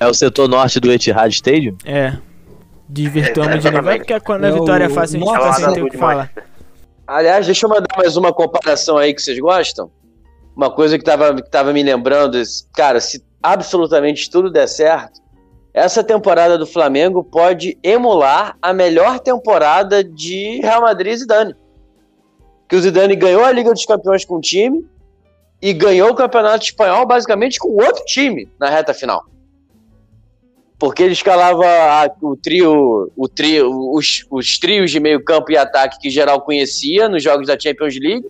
É 0.03 0.07
o 0.07 0.13
setor 0.13 0.47
norte 0.47 0.79
do 0.79 0.91
Etihad 0.91 1.33
Stadium? 1.33 1.77
É. 1.85 2.17
Desvirtuamos 2.87 3.63
de 3.63 3.71
novo, 3.71 3.89
é 3.89 3.97
porque 3.97 4.19
quando 4.19 4.43
a 4.43 4.47
É 4.49 4.51
vitória 4.51 4.85
é 4.85 4.89
fácil 4.89 5.17
a 5.17 5.25
gente 5.25 5.33
fica 5.33 5.53
sem 5.53 5.73
ter 5.73 5.83
o 5.83 5.89
que 5.89 5.97
falar. 5.97 6.31
Aliás, 7.07 7.45
deixa 7.45 7.65
eu 7.65 7.69
mandar 7.69 7.97
mais 7.97 8.15
uma 8.15 8.31
comparação 8.31 8.97
aí 8.97 9.13
que 9.13 9.21
vocês 9.21 9.39
gostam. 9.39 9.89
Uma 10.55 10.69
coisa 10.69 10.97
que 10.97 11.03
tava, 11.03 11.33
que 11.35 11.49
tava 11.49 11.73
me 11.73 11.81
lembrando, 11.81 12.41
cara, 12.75 12.99
se 12.99 13.23
absolutamente 13.41 14.29
tudo 14.29 14.51
der 14.51 14.67
certo, 14.67 15.21
essa 15.73 16.03
temporada 16.03 16.57
do 16.57 16.67
Flamengo 16.67 17.23
pode 17.23 17.77
emular 17.81 18.55
a 18.61 18.71
melhor 18.71 19.19
temporada 19.19 20.03
de 20.03 20.59
Real 20.61 20.81
Madrid 20.81 21.13
e 21.13 21.17
Zidane. 21.17 21.55
Que 22.69 22.75
o 22.75 22.81
Zidane 22.81 23.15
ganhou 23.15 23.43
a 23.43 23.51
Liga 23.51 23.73
dos 23.73 23.85
Campeões 23.85 24.23
com 24.23 24.35
o 24.35 24.41
time 24.41 24.85
e 25.61 25.73
ganhou 25.73 26.11
o 26.11 26.15
Campeonato 26.15 26.65
Espanhol 26.65 27.07
basicamente 27.07 27.57
com 27.57 27.69
outro 27.69 28.03
time 28.05 28.47
na 28.59 28.69
reta 28.69 28.93
final. 28.93 29.25
Porque 30.83 31.01
ele 31.01 31.13
escalava 31.13 31.65
a- 31.65 32.11
o 32.21 32.35
trio, 32.35 33.09
o 33.15 33.29
trio 33.29 33.71
os, 33.95 34.25
os 34.29 34.59
trios 34.59 34.91
de 34.91 34.99
meio 34.99 35.23
campo 35.23 35.49
e 35.49 35.55
ataque 35.57 35.97
que 35.97 36.09
geral 36.09 36.41
conhecia 36.41 37.07
nos 37.07 37.23
jogos 37.23 37.47
da 37.47 37.57
Champions 37.57 37.97
League. 37.97 38.27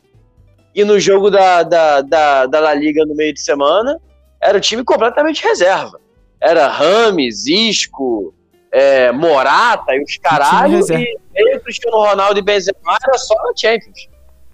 E 0.75 0.83
no 0.83 0.99
jogo 0.99 1.31
da, 1.31 1.63
da, 1.63 2.01
da, 2.01 2.45
da 2.45 2.59
La 2.59 2.75
Liga 2.75 3.03
no 3.07 3.15
meio 3.15 3.33
de 3.33 3.41
semana, 3.41 3.99
era 4.39 4.55
o 4.55 4.61
time 4.61 4.83
completamente 4.83 5.43
reserva. 5.43 5.99
Era 6.39 6.67
Rames, 6.67 7.47
Isco, 7.47 8.31
é, 8.71 9.11
Morata 9.11 9.95
e 9.95 10.03
os 10.03 10.17
caralho. 10.17 10.75
reserva. 10.75 11.03
E 11.03 11.43
meio 11.43 11.59
Cristiano 11.59 11.97
Ronaldo 11.97 12.37
e 12.37 12.43
Benzema 12.43 12.77
era 13.03 13.17
só 13.17 13.33
na 13.33 13.53
Champions. 13.55 14.07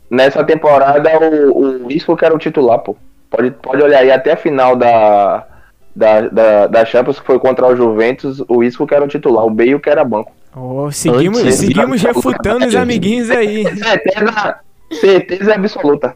Nessa 0.10 0.42
temporada, 0.46 1.10
o, 1.20 1.86
o 1.86 1.92
Isco 1.92 2.16
que 2.16 2.24
era 2.24 2.34
o 2.34 2.40
titular, 2.40 2.80
pô. 2.80 2.96
Pode, 3.30 3.52
pode 3.52 3.84
olhar 3.84 4.00
aí 4.00 4.10
até 4.10 4.32
a 4.32 4.38
final 4.38 4.78
da, 4.78 5.46
da, 5.96 6.22
da, 6.22 6.68
da 6.68 6.86
Champions, 6.86 7.20
que 7.20 7.26
foi 7.26 7.40
contra 7.40 7.68
o 7.68 7.76
Juventus, 7.76 8.44
o 8.48 8.64
Isco 8.64 8.86
que 8.88 8.94
era 8.94 9.04
o 9.04 9.08
titular, 9.08 9.46
o 9.46 9.50
Bale 9.50 9.80
que 9.80 9.90
era 9.90 10.04
banco. 10.04 10.32
Oh, 10.56 10.90
seguimos, 10.92 11.40
Antes- 11.42 11.56
seguimos 11.56 12.02
refutando 12.02 12.66
os 12.66 12.76
amiguinhos 12.76 13.30
aí. 13.30 13.64
Certeza, 13.78 14.60
certeza 14.92 15.54
absoluta. 15.56 16.16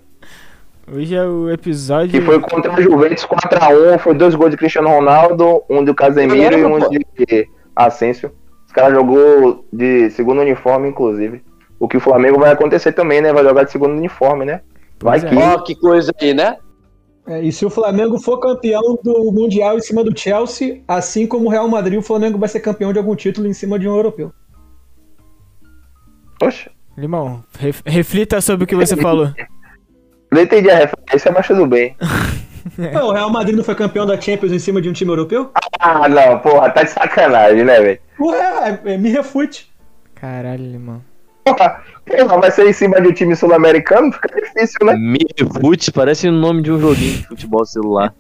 Hoje 0.92 1.16
é 1.16 1.24
o 1.24 1.50
episódio. 1.52 2.10
Que 2.10 2.22
foi 2.22 2.40
contra 2.40 2.74
o 2.74 2.82
Juventus 2.82 3.26
4x1, 3.26 4.00
foi 4.00 4.14
dois 4.16 4.36
gols 4.36 4.52
de 4.52 4.58
Cristiano 4.58 4.90
Ronaldo, 4.90 5.64
um 5.70 5.84
do 5.84 5.94
Casemiro 5.94 6.58
e 6.58 6.66
um 6.66 6.80
Pô. 6.80 6.90
de 6.90 7.48
Asensio. 7.76 8.32
Os 8.66 8.74
caras 8.74 8.94
jogou 8.94 9.66
de 9.72 10.10
segundo 10.10 10.42
uniforme, 10.42 10.90
inclusive. 10.90 11.42
o 11.80 11.88
que 11.88 11.98
o 11.98 12.02
Flamengo 12.02 12.40
vai 12.40 12.52
acontecer 12.52 12.92
também, 12.92 13.22
né? 13.22 13.32
Vai 13.32 13.44
jogar 13.44 13.64
de 13.64 13.72
segundo 13.72 13.94
uniforme, 13.94 14.46
né? 14.46 14.62
Vai 15.02 15.20
é. 15.20 15.22
que. 15.22 15.36
Ó, 15.36 15.60
que 15.60 15.76
coisa 15.76 16.12
aí, 16.20 16.34
né? 16.34 16.58
É, 17.26 17.42
e 17.42 17.52
se 17.54 17.66
o 17.66 17.70
Flamengo 17.70 18.20
for 18.20 18.38
campeão 18.40 19.00
do 19.02 19.32
Mundial 19.32 19.78
em 19.78 19.82
cima 19.82 20.04
do 20.04 20.18
Chelsea, 20.18 20.82
assim 20.88 21.26
como 21.26 21.46
o 21.46 21.50
Real 21.50 21.68
Madrid, 21.70 21.98
o 21.98 22.02
Flamengo 22.04 22.38
vai 22.38 22.50
ser 22.50 22.60
campeão 22.60 22.92
de 22.92 23.00
algum 23.00 23.16
título 23.16 23.48
em 23.48 23.54
cima 23.54 23.80
de 23.80 23.88
um 23.88 23.96
europeu. 23.96 24.34
Poxa, 26.40 26.70
Limão, 26.98 27.44
ref- 27.58 27.82
reflita 27.86 28.42
sobre 28.42 28.66
o 28.66 28.68
que 28.68 28.76
você 28.76 28.96
falou. 28.98 29.32
não 30.32 30.42
entendi 30.42 30.70
a 30.70 30.76
referência, 30.76 31.32
mas 31.32 31.48
tudo 31.48 31.66
bem. 31.66 31.96
Pô, 32.94 33.08
o 33.08 33.12
Real 33.12 33.30
Madrid 33.30 33.56
não 33.58 33.64
foi 33.64 33.76
campeão 33.76 34.06
da 34.06 34.20
Champions 34.20 34.52
em 34.52 34.60
cima 34.60 34.82
de 34.82 34.90
um 34.90 34.94
time 34.94 35.12
europeu? 35.12 35.52
Ah, 35.80 36.08
não, 36.08 36.40
porra, 36.40 36.70
tá 36.72 36.84
de 36.84 36.92
sacanagem, 36.92 37.64
né, 37.64 37.80
velho? 37.82 38.00
Ué, 38.20 38.80
é, 38.86 38.98
me 38.98 39.10
refute. 39.10 39.72
Caralho, 40.16 40.64
Limão. 40.64 41.02
Porra, 41.44 41.84
vai 42.40 42.52
ser 42.52 42.68
em 42.68 42.74
cima 42.74 43.02
de 43.02 43.08
um 43.10 43.14
time 43.14 43.36
sul-americano? 43.36 44.12
Fica 44.12 44.30
difícil, 44.42 44.86
né? 44.86 44.96
Mirfute 44.96 45.92
parece 45.92 46.28
o 46.28 46.32
nome 46.32 46.62
de 46.62 46.72
um 46.72 46.80
joguinho 46.80 47.18
de 47.18 47.28
futebol 47.28 47.66
celular. 47.66 48.14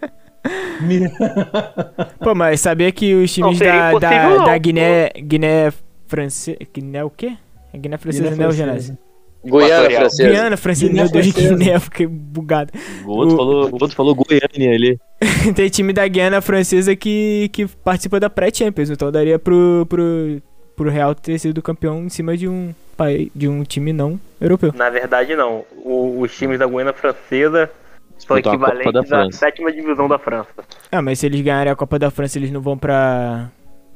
Pô, 2.19 2.35
mas 2.35 2.59
sabia 2.59 2.91
que 2.91 3.13
os 3.15 3.33
times 3.33 3.57
seria 3.57 3.93
da, 3.93 3.99
da, 3.99 4.29
não. 4.29 4.45
da 4.45 4.57
Guiné. 4.57 5.09
Guiné 5.17 5.71
Francesa. 6.07 6.57
Guiné 6.73 7.03
o 7.03 7.09
quê? 7.09 7.37
É 7.73 7.77
Guiné 7.77 7.97
Francesa, 7.97 8.23
Guiné 8.23 8.35
né, 8.35 8.47
o 8.47 8.51
Francesa. 8.51 8.65
Genésio? 8.67 8.97
Guiana 9.45 9.65
Equatorial. 9.67 10.01
Francesa. 10.01 10.29
Guiana 10.29 10.57
Francesa, 10.57 10.93
meu 10.93 11.09
Deus. 11.09 11.31
Guiné, 11.31 11.75
eu 11.75 11.81
fiquei 11.81 12.07
bugado. 12.07 12.71
O 13.05 13.11
outro, 13.11 13.35
O- 13.35 13.37
falou, 13.37 13.69
o 13.69 13.73
outro 13.73 13.95
falou 13.95 14.15
Goiânia 14.15 14.75
ali. 14.75 14.99
Tem 15.55 15.69
time 15.69 15.91
da 15.93 16.07
Guiana 16.07 16.41
Francesa 16.41 16.95
que, 16.95 17.49
que 17.51 17.67
participa 17.67 18.19
da 18.19 18.29
pré-Champions, 18.29 18.89
então 18.89 19.11
daria 19.11 19.39
pro, 19.39 19.85
pro, 19.89 20.41
pro 20.75 20.89
Real 20.89 21.13
ter 21.15 21.37
sido 21.39 21.61
campeão 21.61 22.03
em 22.03 22.09
cima 22.09 22.35
de 22.37 22.47
um, 22.47 22.73
pai- 22.97 23.31
de 23.35 23.47
um 23.47 23.63
time 23.63 23.93
não 23.93 24.19
europeu. 24.41 24.71
Na 24.75 24.89
verdade, 24.89 25.35
não. 25.35 25.63
O- 25.83 26.19
os 26.21 26.35
times 26.35 26.59
da 26.59 26.65
Guiana 26.67 26.93
Francesa 26.93 27.69
são 28.17 28.35
a 28.35 28.39
equivalentes 28.39 29.09
da 29.09 29.23
à 29.23 29.31
sétima 29.31 29.71
divisão 29.71 30.07
da 30.07 30.17
França. 30.19 30.49
Ah, 30.91 31.01
mas 31.01 31.19
se 31.19 31.25
eles 31.25 31.41
ganharem 31.41 31.71
a 31.71 31.75
Copa 31.75 31.97
da 31.99 32.09
França, 32.11 32.37
eles 32.37 32.51
não 32.51 32.61
vão 32.61 32.77
pra. 32.77 33.49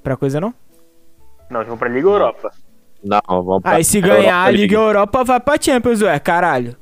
pra 0.04 0.16
coisa 0.18 0.40
não? 0.40 0.54
Não, 1.50 1.62
eles 1.62 1.68
vão 1.70 1.78
pra 1.78 1.88
Liga 1.90 2.08
Europa. 2.08 2.52
Não, 3.04 3.22
vamos 3.44 3.62
pra 3.62 3.72
Aí 3.74 3.84
se 3.84 3.98
Europa 4.00 4.16
ganhar 4.16 4.36
a 4.38 4.46
League. 4.48 4.62
Liga 4.62 4.76
Europa, 4.76 5.24
vai 5.24 5.40
pra 5.40 5.62
Champions, 5.62 6.02
ué, 6.02 6.20
caralho. 6.20 6.76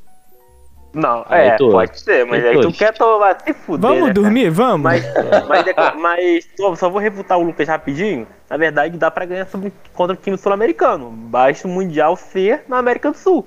Não, 0.96 1.26
Aí, 1.28 1.50
é, 1.50 1.56
tô. 1.58 1.72
pode 1.72 2.00
ser, 2.00 2.26
mas 2.26 2.42
Aí, 2.44 2.52
aí 2.56 2.62
tu 2.62 2.72
quer 2.72 2.94
to- 2.94 3.20
vai 3.20 3.36
se 3.46 3.54
fuder. 3.54 3.82
Vamos 3.90 4.08
né, 4.08 4.14
dormir? 4.14 4.50
Vamos? 4.50 4.82
Mas, 4.90 5.04
mas, 5.48 5.96
mas 6.00 6.48
só, 6.58 6.74
só 6.76 6.90
vou 6.90 7.02
refutar 7.02 7.38
o 7.38 7.44
Lucas 7.44 7.68
rapidinho. 7.68 8.26
Na 8.50 8.56
verdade, 8.56 8.98
dá 8.98 9.12
pra 9.12 9.26
ganhar 9.26 9.46
sobre, 9.48 9.74
contra 9.94 10.14
o 10.14 10.18
time 10.18 10.38
sul-americano. 10.38 11.10
Basta 11.12 11.68
o 11.68 11.72
Mundial 11.72 12.16
ser 12.16 12.64
na 12.70 12.78
América 12.78 13.12
do 13.12 13.18
Sul. 13.18 13.46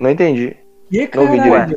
Não 0.00 0.10
entendi. 0.10 0.56
E 0.90 1.08
Não 1.14 1.22
ouvi 1.22 1.40
direito. 1.40 1.76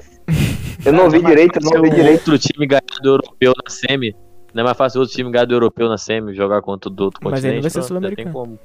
Eu 0.85 0.93
não 0.93 1.03
ouvi 1.05 1.21
direito, 1.21 1.57
eu 1.59 1.61
não 1.61 1.69
Se 1.71 1.77
ouvi 1.77 1.89
o 1.89 1.93
direito. 1.93 2.31
outro 2.31 2.37
time 2.39 2.65
ganhar 2.67 2.81
do 3.01 3.09
europeu 3.09 3.53
na 3.63 3.69
semi, 3.69 4.15
não 4.53 4.61
é 4.61 4.63
mais 4.65 4.77
fácil 4.77 4.99
outro 5.01 5.15
time 5.15 5.31
ganhar 5.31 5.45
do 5.45 5.53
europeu 5.53 5.87
na 5.87 5.97
semi 5.97 6.33
jogar 6.33 6.61
contra 6.61 6.89
o 6.89 6.93
do 6.93 7.03
outro 7.05 7.19
Mas 7.23 7.33
aí 7.45 7.51
não 7.51 7.57
continente? 7.57 7.61
vai 7.61 7.69
ser 7.69 7.87
sul-americano. 7.87 8.59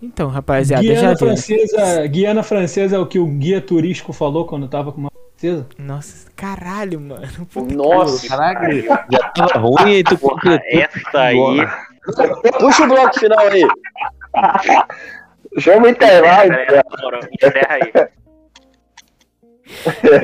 Então, 0.00 0.28
rapaziada, 0.28 0.82
já 0.84 0.92
Guiana 0.94 1.08
deu. 1.08 1.18
Francesa, 1.18 2.06
Guiana 2.06 2.42
Francesa 2.42 2.96
é 2.96 2.98
o 2.98 3.06
que 3.06 3.18
o 3.18 3.26
guia 3.26 3.60
turístico 3.60 4.12
falou 4.12 4.44
quando 4.46 4.68
tava 4.68 4.92
com 4.92 5.00
uma 5.00 5.10
francesa? 5.36 5.66
Nossa, 5.76 6.30
caralho, 6.36 7.00
mano. 7.00 7.26
Puta 7.52 7.74
Nossa, 7.74 8.28
Caraca, 8.28 8.70
já 9.10 9.28
tava 9.30 9.58
ruim 9.58 9.94
e 9.98 10.04
tu 10.04 10.16
Porra, 10.16 10.60
essa 10.66 11.20
aí. 11.20 11.36
puxa 12.58 12.84
o 12.84 12.88
bloco 12.88 13.18
final 13.18 13.38
aí. 13.48 13.66
Chama 15.58 15.86
o 15.86 15.90
intervalo. 15.90 16.50
Encerra 16.52 17.74
aí. 17.74 17.92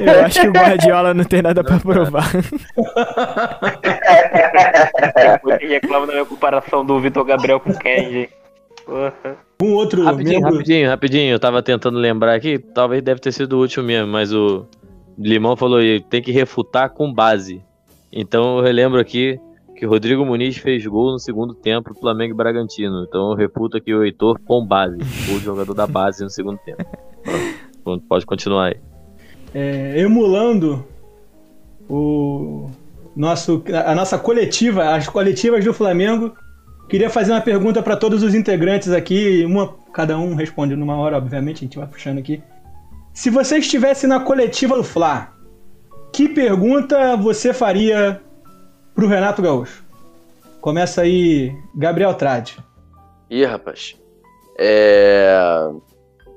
Eu 0.06 0.24
acho 0.24 0.40
que 0.40 0.48
o 0.48 0.52
Guardiola 0.52 1.12
não 1.14 1.24
tem 1.24 1.42
nada 1.42 1.62
pra 1.64 1.78
provar. 1.78 2.30
Reclama 5.60 6.06
da 6.06 6.12
minha 6.12 6.24
comparação 6.24 6.84
do 6.84 6.98
Vitor 7.00 7.24
Gabriel 7.24 7.60
com 7.60 7.70
o 7.70 7.78
Kenji. 7.78 8.28
Porra. 8.84 9.36
Um 9.62 9.72
outro 9.74 10.02
Rapidinho, 10.04 10.40
membro. 10.40 10.52
rapidinho, 10.52 10.88
rapidinho. 10.88 11.32
Eu 11.32 11.38
tava 11.40 11.62
tentando 11.62 11.98
lembrar 11.98 12.34
aqui, 12.34 12.58
talvez 12.58 13.02
deve 13.02 13.20
ter 13.20 13.32
sido 13.32 13.54
o 13.56 13.60
último 13.60 13.84
mesmo, 13.84 14.08
mas 14.12 14.32
o 14.32 14.66
Limão 15.18 15.56
falou 15.56 15.78
aí, 15.78 16.00
tem 16.00 16.20
que 16.20 16.30
refutar 16.32 16.90
com 16.90 17.12
base. 17.12 17.62
Então 18.12 18.58
eu 18.58 18.62
relembro 18.64 19.00
aqui 19.00 19.38
que 19.76 19.86
o 19.86 19.88
Rodrigo 19.88 20.24
Muniz 20.24 20.56
fez 20.58 20.84
gol 20.86 21.12
no 21.12 21.18
segundo 21.18 21.54
tempo 21.54 21.84
pro 21.92 22.00
Flamengo 22.00 22.34
e 22.34 22.36
Bragantino. 22.36 23.04
Então 23.08 23.30
eu 23.30 23.36
reputo 23.36 23.76
aqui 23.76 23.94
o 23.94 24.04
Heitor 24.04 24.38
com 24.44 24.64
base, 24.66 24.98
o 25.34 25.38
jogador 25.40 25.72
da 25.74 25.86
base 25.86 26.22
no 26.22 26.30
segundo 26.30 26.58
tempo. 26.58 26.84
Pronto, 27.82 28.04
Pode 28.06 28.26
continuar 28.26 28.66
aí. 28.66 28.76
é, 29.54 29.98
emulando 30.00 30.84
o 31.88 32.68
nosso, 33.16 33.62
a 33.86 33.94
nossa 33.94 34.18
coletiva, 34.18 34.94
as 34.94 35.08
coletivas 35.08 35.64
do 35.64 35.72
Flamengo. 35.72 36.34
Queria 36.88 37.10
fazer 37.10 37.32
uma 37.32 37.40
pergunta 37.40 37.82
para 37.82 37.96
todos 37.96 38.22
os 38.22 38.34
integrantes 38.34 38.90
aqui, 38.90 39.44
uma 39.44 39.74
cada 39.92 40.18
um 40.18 40.34
responde 40.34 40.74
numa 40.74 40.96
hora, 40.96 41.16
obviamente, 41.16 41.58
a 41.58 41.60
gente 41.60 41.78
vai 41.78 41.86
puxando 41.86 42.18
aqui. 42.18 42.42
Se 43.12 43.30
você 43.30 43.58
estivesse 43.58 44.06
na 44.06 44.20
coletiva 44.20 44.76
do 44.76 44.82
Fla, 44.82 45.32
que 46.12 46.28
pergunta 46.28 47.16
você 47.16 47.54
faria 47.54 48.20
pro 48.94 49.06
Renato 49.06 49.40
Gaúcho? 49.40 49.84
Começa 50.60 51.02
aí, 51.02 51.54
Gabriel 51.74 52.14
Trade. 52.14 52.58
Ih, 53.30 53.44
rapaz. 53.44 53.96
É... 54.58 55.68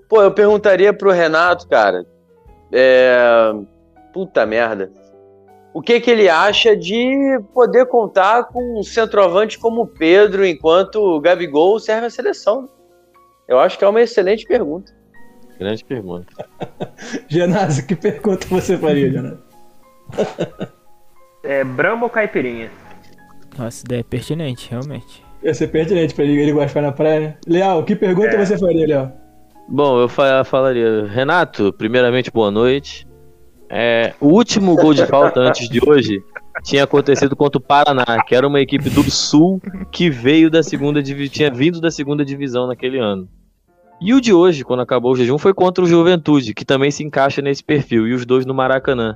Pô, 0.08 0.22
eu 0.22 0.32
perguntaria 0.32 0.94
pro 0.94 1.12
Renato, 1.12 1.68
cara. 1.68 2.06
É... 2.72 3.54
Puta 4.14 4.46
merda. 4.46 4.92
O 5.78 5.82
que 5.84 6.00
que 6.02 6.10
ele 6.10 6.28
acha 6.28 6.76
de 6.76 7.40
poder 7.54 7.86
contar 7.86 8.46
com 8.46 8.80
um 8.80 8.82
centroavante 8.82 9.60
como 9.60 9.82
o 9.84 9.86
Pedro 9.88 10.44
enquanto 10.44 10.96
o 10.96 11.22
Gabigol 11.22 11.80
serve 11.80 12.08
a 12.08 12.10
seleção? 12.10 12.68
Eu 13.48 13.60
acho 13.60 13.78
que 13.78 13.86
é 13.86 13.88
uma 13.88 14.02
excelente 14.02 14.44
pergunta. 14.48 14.92
Grande 15.60 15.86
pergunta. 15.86 16.26
Genásio, 17.30 17.86
que 17.86 17.96
pergunta 17.96 18.48
você 18.50 18.76
faria, 18.76 19.12
Genásio? 19.12 19.40
É 21.44 21.64
Brahma 21.64 22.06
ou 22.06 22.10
Caipirinha? 22.10 22.72
Nossa, 23.56 23.86
ideia 23.86 24.00
é 24.00 24.04
pertinente, 24.04 24.72
realmente. 24.72 25.24
Ia 25.44 25.54
ser 25.54 25.68
pertinente 25.68 26.16
pra 26.16 26.24
ele, 26.24 26.42
ele 26.42 26.54
gosta 26.54 26.66
de 26.66 26.70
ficar 26.72 26.82
na 26.82 26.92
praia. 26.92 27.38
Leal, 27.46 27.84
que 27.84 27.96
pergunta 27.96 28.30
É. 28.30 28.44
você 28.44 28.58
faria, 28.58 28.88
Leal? 28.88 29.12
Bom, 29.70 30.00
eu 30.02 30.10
fa- 30.10 30.44
falaria, 30.44 31.06
Renato, 31.06 31.72
primeiramente 31.72 32.32
boa 32.32 32.50
noite. 32.50 33.08
É, 33.70 34.14
o 34.22 34.28
último 34.28 34.76
gol 34.76 34.94
de 34.94 35.06
falta 35.06 35.40
antes 35.40 35.68
de 35.68 35.80
hoje 35.86 36.24
tinha 36.64 36.84
acontecido 36.84 37.36
contra 37.36 37.58
o 37.58 37.62
Paraná, 37.62 38.06
que 38.26 38.34
era 38.34 38.48
uma 38.48 38.62
equipe 38.62 38.90
do 38.90 39.04
Sul 39.10 39.62
que 39.92 40.10
veio 40.10 40.50
da 40.50 40.64
segunda 40.64 41.04
tinha 41.04 41.52
vindo 41.52 41.82
da 41.82 41.92
segunda 41.92 42.24
divisão 42.24 42.68
naquele 42.68 43.00
ano. 43.00 43.28
E 44.00 44.14
o 44.14 44.22
de 44.22 44.32
hoje, 44.32 44.64
quando 44.64 44.82
acabou 44.82 45.12
o 45.12 45.16
jejum, 45.16 45.38
foi 45.38 45.54
contra 45.54 45.84
o 45.84 45.88
Juventude, 45.88 46.54
que 46.54 46.64
também 46.64 46.92
se 46.92 47.04
encaixa 47.04 47.42
nesse 47.42 47.64
perfil, 47.64 48.08
e 48.08 48.14
os 48.14 48.26
dois 48.26 48.46
no 48.46 48.54
Maracanã. 48.54 49.16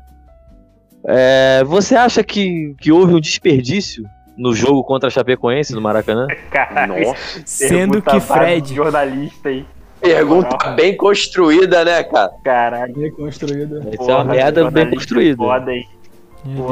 É, 1.05 1.63
você 1.65 1.95
acha 1.95 2.23
que, 2.23 2.75
que 2.79 2.91
houve 2.91 3.13
um 3.13 3.19
desperdício 3.19 4.03
no 4.37 4.53
jogo 4.53 4.83
contra 4.83 5.07
a 5.07 5.11
Chapecoense 5.11 5.73
no 5.73 5.81
Maracanã? 5.81 6.27
Caralho. 6.49 7.05
Nossa. 7.05 7.41
Sendo 7.45 8.01
que 8.01 8.19
Fred. 8.19 8.73
Jornalista 8.73 9.49
aí. 9.49 9.65
Pergunta 10.01 10.71
bem 10.71 10.97
construída, 10.97 11.85
né, 11.85 12.03
cara? 12.03 12.31
Caralho. 12.43 12.93
Bem 12.95 13.11
construída. 13.11 13.81
Isso 13.91 14.09
é 14.09 14.15
uma 14.15 14.23
merda 14.25 14.61
bem 14.61 14.63
jornalista 14.63 14.95
construída. 14.95 15.37
Foda, 15.37 15.71
hein? 15.73 15.87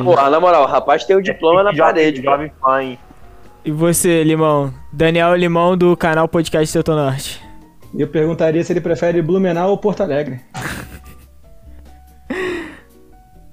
Porra, 0.03 0.29
na 0.31 0.39
moral, 0.39 0.63
o 0.63 0.67
rapaz 0.67 1.05
tem 1.05 1.15
o 1.15 1.21
diploma 1.21 1.61
na 1.63 1.71
Jovem- 1.71 1.93
parede. 1.93 2.23
Jovem 2.23 2.51
fã, 2.59 2.81
hein? 2.81 2.97
E 3.63 3.71
você, 3.71 4.23
Limão? 4.23 4.73
Daniel 4.91 5.35
Limão 5.35 5.77
do 5.77 5.95
canal 5.95 6.27
Podcast 6.27 6.71
Setor 6.71 6.95
Norte. 6.95 7.39
Eu 7.95 8.07
perguntaria 8.07 8.63
se 8.63 8.73
ele 8.73 8.81
prefere 8.81 9.21
Blumenau 9.21 9.69
ou 9.69 9.77
Porto 9.77 10.01
Alegre. 10.01 10.39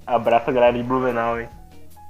Abraço 0.07 0.51
a 0.51 0.53
galera 0.53 0.73
de 0.73 0.83
Blumenau, 0.83 1.41
hein? 1.41 1.49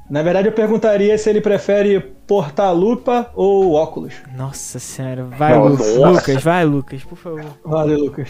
Na 0.08 0.22
verdade, 0.22 0.48
eu 0.48 0.52
perguntaria 0.52 1.16
se 1.18 1.28
ele 1.28 1.40
prefere 1.40 1.98
porta-lupa 2.26 3.30
ou 3.34 3.72
óculos. 3.74 4.14
Nossa 4.36 4.78
senhora, 4.78 5.24
vai, 5.24 5.58
Nossa. 5.58 5.98
Lu- 5.98 6.12
Lucas, 6.12 6.42
vai, 6.42 6.64
Lucas, 6.64 7.02
por 7.04 7.16
favor. 7.18 7.44
Valeu, 7.64 7.98
Lucas. 7.98 8.28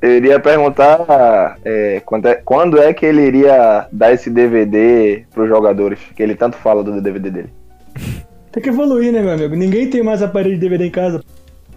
Eu 0.00 0.16
iria 0.16 0.40
perguntar 0.40 1.58
é, 1.62 2.00
quando, 2.06 2.26
é, 2.26 2.34
quando 2.36 2.78
é 2.80 2.94
que 2.94 3.04
ele 3.04 3.20
iria 3.20 3.86
dar 3.92 4.12
esse 4.14 4.30
DVD 4.30 5.24
pros 5.34 5.46
jogadores, 5.46 5.98
que 6.16 6.22
ele 6.22 6.34
tanto 6.34 6.56
fala 6.56 6.82
do 6.82 7.02
DVD 7.02 7.30
dele. 7.30 7.52
Tem 8.50 8.62
que 8.62 8.70
evoluir, 8.70 9.12
né, 9.12 9.20
meu 9.20 9.32
amigo? 9.34 9.54
Ninguém 9.54 9.88
tem 9.88 10.02
mais 10.02 10.22
aparelho 10.22 10.54
de 10.56 10.60
DVD 10.60 10.84
em 10.86 10.90
casa. 10.90 11.22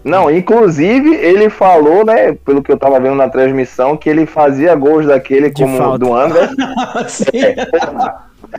Não, 0.02 0.28
inclusive 0.28 1.14
ele 1.14 1.48
falou, 1.48 2.04
né, 2.04 2.32
pelo 2.44 2.62
que 2.64 2.72
eu 2.72 2.76
tava 2.76 2.98
vendo 2.98 3.14
na 3.14 3.28
transmissão, 3.28 3.96
que 3.96 4.08
ele 4.10 4.26
fazia 4.26 4.74
gols 4.74 5.06
daquele 5.06 5.50
De 5.50 5.62
como 5.62 5.78
falta. 5.78 5.98
do 5.98 6.12
André. 6.12 6.48
Sim. 7.06 7.30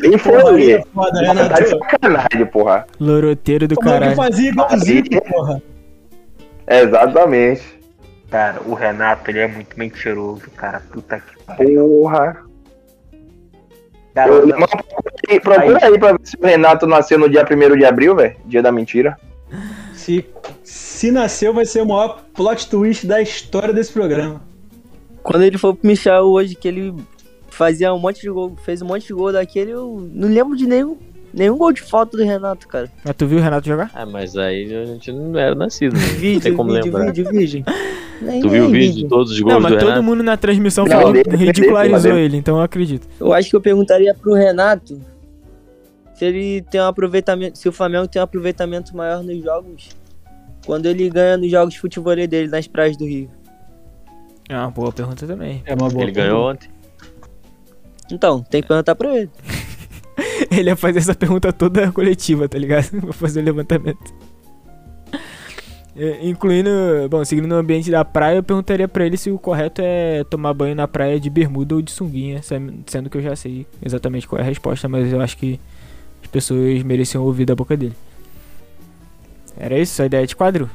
E 0.03 0.17
Porra, 0.17 0.49
aí 0.51 0.71
é 0.71 0.81
foi. 0.81 0.91
foda, 0.93 1.11
Tá 1.11 1.19
de 1.21 1.25
Renato. 1.27 1.69
sacanagem, 1.69 2.45
porra. 2.51 2.87
Loroteiro 2.99 3.67
do 3.67 3.75
Como 3.75 3.89
é 3.89 3.93
que 3.93 3.99
caralho. 3.99 4.15
fazia 4.15 4.49
igualzinho, 4.49 5.21
porra? 5.29 5.61
Exatamente. 6.67 7.63
Cara, 8.29 8.61
o 8.65 8.73
Renato, 8.73 9.29
ele 9.31 9.39
é 9.39 9.47
muito 9.47 9.77
mentiroso, 9.77 10.49
cara. 10.55 10.81
Puta 10.91 11.19
que 11.19 11.43
pariu. 11.43 11.87
Porra. 11.87 12.43
Cara, 14.13 14.31
Eu, 14.31 14.47
não- 14.47 14.59
não, 14.59 14.67
procura, 14.67 15.41
procura 15.41 15.85
aí 15.85 15.99
pra 15.99 16.11
ver 16.13 16.19
se 16.23 16.37
o 16.37 16.45
Renato 16.45 16.87
nasceu 16.87 17.19
no 17.19 17.29
dia 17.29 17.43
1 17.45 17.77
de 17.77 17.85
abril, 17.85 18.15
velho. 18.15 18.35
Dia 18.45 18.61
da 18.61 18.71
mentira. 18.71 19.17
Se, 19.93 20.25
se 20.63 21.11
nasceu, 21.11 21.53
vai 21.53 21.65
ser 21.65 21.81
o 21.81 21.87
maior 21.87 22.21
plot 22.33 22.69
twist 22.69 23.05
da 23.05 23.21
história 23.21 23.73
desse 23.73 23.91
programa. 23.93 24.41
Quando 25.21 25.43
ele 25.43 25.57
foi 25.57 25.73
pro 25.73 25.87
Michel 25.87 26.23
hoje, 26.25 26.55
que 26.55 26.67
ele 26.67 26.93
fazia 27.55 27.93
um 27.93 27.99
monte 27.99 28.21
de 28.21 28.29
gol, 28.29 28.55
fez 28.63 28.81
um 28.81 28.85
monte 28.85 29.07
de 29.07 29.13
gol 29.13 29.31
daquele, 29.31 29.71
eu 29.71 30.09
não 30.13 30.27
lembro 30.27 30.55
de 30.55 30.65
nenhum, 30.67 30.97
nenhum 31.33 31.57
gol 31.57 31.71
de 31.71 31.81
falta 31.81 32.17
do 32.17 32.23
Renato, 32.23 32.67
cara. 32.67 32.89
Mas 33.03 33.15
tu 33.15 33.25
viu 33.27 33.39
o 33.39 33.41
Renato 33.41 33.67
jogar? 33.67 33.89
Ah, 33.93 34.05
mas 34.05 34.35
aí 34.37 34.73
a 34.75 34.85
gente 34.85 35.11
não 35.11 35.37
era 35.39 35.55
nascido, 35.55 35.93
né? 35.95 36.01
Não 36.05 36.09
tem 36.09 36.19
Vídeo, 36.19 36.55
como 36.55 36.71
vídeo, 36.73 36.85
lembrar. 36.85 37.05
vídeo, 37.13 37.29
vídeo. 37.31 37.63
Nem- 38.21 38.41
Tu 38.41 38.49
viu 38.49 38.65
o 38.65 38.69
vídeo 38.69 38.95
de 39.03 39.07
todos 39.09 39.31
os 39.31 39.39
gols 39.39 39.53
Não, 39.53 39.59
mas 39.61 39.71
do 39.73 39.77
todo 39.79 39.87
Renato? 39.89 40.03
mundo 40.03 40.23
na 40.23 40.37
transmissão 40.37 40.85
Não, 40.85 40.91
falou, 40.91 41.13
ridicularizou 41.13 42.17
ele, 42.17 42.37
então 42.37 42.57
eu 42.57 42.61
acredito. 42.63 43.07
Eu 43.19 43.33
acho 43.33 43.49
que 43.49 43.55
eu 43.55 43.61
perguntaria 43.61 44.13
pro 44.13 44.33
Renato 44.33 45.01
se 46.13 46.23
ele 46.25 46.61
tem 46.61 46.79
um 46.79 46.85
aproveitamento, 46.85 47.57
se 47.57 47.67
o 47.67 47.71
Flamengo 47.73 48.07
tem 48.07 48.21
um 48.21 48.23
aproveitamento 48.23 48.95
maior 48.95 49.21
nos 49.21 49.43
jogos 49.43 49.89
quando 50.65 50.85
ele 50.85 51.09
ganha 51.09 51.35
nos 51.37 51.51
jogos 51.51 51.73
de 51.73 51.79
futebol 51.79 52.15
dele 52.15 52.47
nas 52.47 52.67
praias 52.67 52.95
do 52.97 53.05
Rio. 53.05 53.29
É 54.47 54.55
uma 54.57 54.71
boa 54.71 54.91
pergunta 54.91 55.27
também. 55.27 55.61
É 55.65 55.73
uma 55.75 55.89
boa. 55.89 56.03
Ele 56.03 56.11
ganhou 56.11 56.49
ontem. 56.49 56.69
Então, 58.11 58.43
tem 58.43 58.61
que 58.61 58.67
perguntar 58.67 58.95
pra 58.95 59.15
ele. 59.15 59.29
Ele 60.51 60.69
ia 60.69 60.75
fazer 60.75 60.99
essa 60.99 61.15
pergunta 61.15 61.51
toda 61.51 61.91
coletiva, 61.91 62.47
tá 62.47 62.57
ligado? 62.57 62.89
Vou 63.01 63.13
fazer 63.13 63.41
o 63.41 63.43
levantamento. 63.43 64.13
É, 65.95 66.27
Incluindo, 66.27 66.69
bom, 67.09 67.23
seguindo 67.23 67.47
no 67.47 67.55
ambiente 67.55 67.89
da 67.89 68.03
praia, 68.03 68.37
eu 68.37 68.43
perguntaria 68.43 68.87
pra 68.87 69.05
ele 69.05 69.15
se 69.15 69.31
o 69.31 69.39
correto 69.39 69.81
é 69.83 70.25
tomar 70.25 70.53
banho 70.53 70.75
na 70.75 70.87
praia 70.87 71.19
de 71.19 71.29
bermuda 71.29 71.75
ou 71.75 71.81
de 71.81 71.89
sunguinha, 71.91 72.41
sendo 72.41 73.09
que 73.09 73.17
eu 73.17 73.21
já 73.21 73.35
sei 73.35 73.65
exatamente 73.81 74.27
qual 74.27 74.39
é 74.39 74.43
a 74.43 74.45
resposta, 74.45 74.89
mas 74.89 75.11
eu 75.11 75.21
acho 75.21 75.37
que 75.37 75.59
as 76.21 76.29
pessoas 76.29 76.83
mereciam 76.83 77.23
ouvir 77.23 77.45
da 77.45 77.55
boca 77.55 77.77
dele. 77.77 77.95
Era 79.57 79.79
isso? 79.79 80.01
A 80.01 80.05
ideia 80.05 80.27
de 80.27 80.35
quadro? 80.35 80.69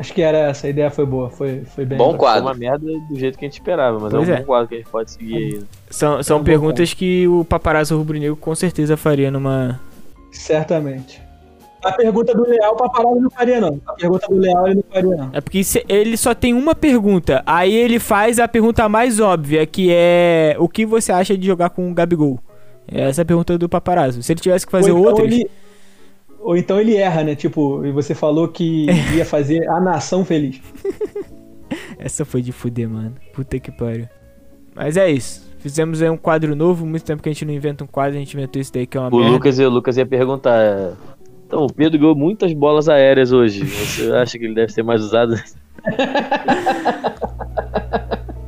Acho 0.00 0.14
que 0.14 0.22
era 0.22 0.38
essa, 0.38 0.66
a 0.66 0.70
ideia 0.70 0.90
foi 0.90 1.04
boa, 1.04 1.28
foi, 1.28 1.60
foi 1.74 1.84
bem. 1.84 1.98
Bom 1.98 2.10
Foi 2.10 2.18
quadro. 2.20 2.42
uma 2.46 2.54
merda 2.54 2.86
do 3.08 3.18
jeito 3.18 3.38
que 3.38 3.44
a 3.44 3.48
gente 3.48 3.58
esperava, 3.60 3.98
mas 4.00 4.10
Pois 4.12 4.28
é 4.28 4.32
um 4.32 4.34
é. 4.34 4.38
bom 4.40 4.44
quadro 4.46 4.68
que 4.68 4.74
a 4.76 4.78
gente 4.78 4.88
pode 4.88 5.10
seguir 5.10 5.36
aí. 5.36 5.60
São, 5.90 6.22
são 6.22 6.38
bom 6.38 6.44
perguntas 6.44 6.94
que 6.94 7.28
o 7.28 7.44
paparazzo 7.44 7.98
rubro-negro 7.98 8.34
com 8.34 8.54
certeza 8.54 8.96
faria 8.96 9.30
numa. 9.30 9.78
Certamente. 10.32 11.20
A 11.82 11.92
pergunta 11.92 12.34
do 12.34 12.42
Leal, 12.46 12.76
parar, 12.76 13.10
ele 13.10 13.20
não 13.20 13.30
faria, 13.30 13.60
não. 13.60 13.80
A 13.86 13.92
pergunta 13.94 14.26
do 14.28 14.36
Leal, 14.36 14.66
ele 14.66 14.74
não 14.76 14.84
faria, 14.90 15.16
não. 15.16 15.30
É 15.32 15.40
porque 15.40 15.64
se- 15.64 15.84
ele 15.88 16.16
só 16.16 16.34
tem 16.34 16.52
uma 16.52 16.74
pergunta. 16.74 17.42
Aí 17.46 17.74
ele 17.74 17.98
faz 17.98 18.38
a 18.38 18.46
pergunta 18.46 18.86
mais 18.88 19.18
óbvia, 19.18 19.64
que 19.66 19.88
é 19.90 20.56
o 20.58 20.68
que 20.68 20.84
você 20.84 21.10
acha 21.10 21.36
de 21.38 21.46
jogar 21.46 21.70
com 21.70 21.90
o 21.90 21.94
Gabigol? 21.94 22.38
Essa 22.86 23.20
é 23.20 23.22
a 23.22 23.26
pergunta 23.26 23.56
do 23.56 23.68
paparazzo. 23.68 24.22
Se 24.22 24.32
ele 24.32 24.40
tivesse 24.40 24.66
que 24.66 24.72
fazer 24.72 24.92
ou 24.92 24.98
então 24.98 25.10
outras. 25.12 25.32
Ele, 25.32 25.50
ou 26.40 26.56
então 26.56 26.80
ele 26.80 26.96
erra, 26.96 27.22
né? 27.24 27.34
Tipo, 27.34 27.84
e 27.84 27.92
você 27.92 28.14
falou 28.14 28.48
que 28.48 28.86
ia 29.14 29.24
fazer 29.24 29.68
a 29.68 29.80
nação 29.80 30.24
feliz. 30.24 30.60
Essa 31.98 32.24
foi 32.24 32.42
de 32.42 32.52
fuder, 32.52 32.88
mano. 32.88 33.14
Puta 33.32 33.58
que 33.58 33.70
pariu. 33.70 34.08
Mas 34.74 34.96
é 34.96 35.10
isso. 35.10 35.48
Fizemos 35.58 36.00
aí 36.00 36.08
um 36.08 36.16
quadro 36.16 36.56
novo. 36.56 36.86
Muito 36.86 37.04
tempo 37.04 37.22
que 37.22 37.28
a 37.28 37.32
gente 37.32 37.44
não 37.44 37.52
inventa 37.52 37.84
um 37.84 37.86
quadro. 37.86 38.16
A 38.16 38.18
gente 38.18 38.34
inventou 38.34 38.60
esse 38.60 38.72
daí 38.72 38.86
que 38.86 38.96
é 38.96 39.00
uma 39.00 39.08
O 39.10 39.16
merda. 39.16 39.32
Lucas, 39.32 39.58
o 39.58 39.68
Lucas 39.68 39.96
ia 39.96 40.06
perguntar. 40.06 40.58
é, 40.60 40.92
Então, 41.46 41.64
o 41.64 41.72
Pedro 41.72 41.98
ganhou 41.98 42.14
muitas 42.16 42.52
bolas 42.54 42.88
aéreas 42.88 43.32
hoje. 43.32 43.64
Você 43.64 44.10
acha 44.12 44.38
que 44.38 44.44
ele 44.46 44.54
deve 44.54 44.72
ser 44.72 44.82
mais 44.82 45.02
usado? 45.02 45.34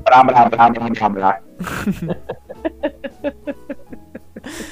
Brá, 0.05 0.25
brá, 0.25 0.49
brá, 0.49 0.71
brá, 0.71 1.09
brá. 1.09 1.41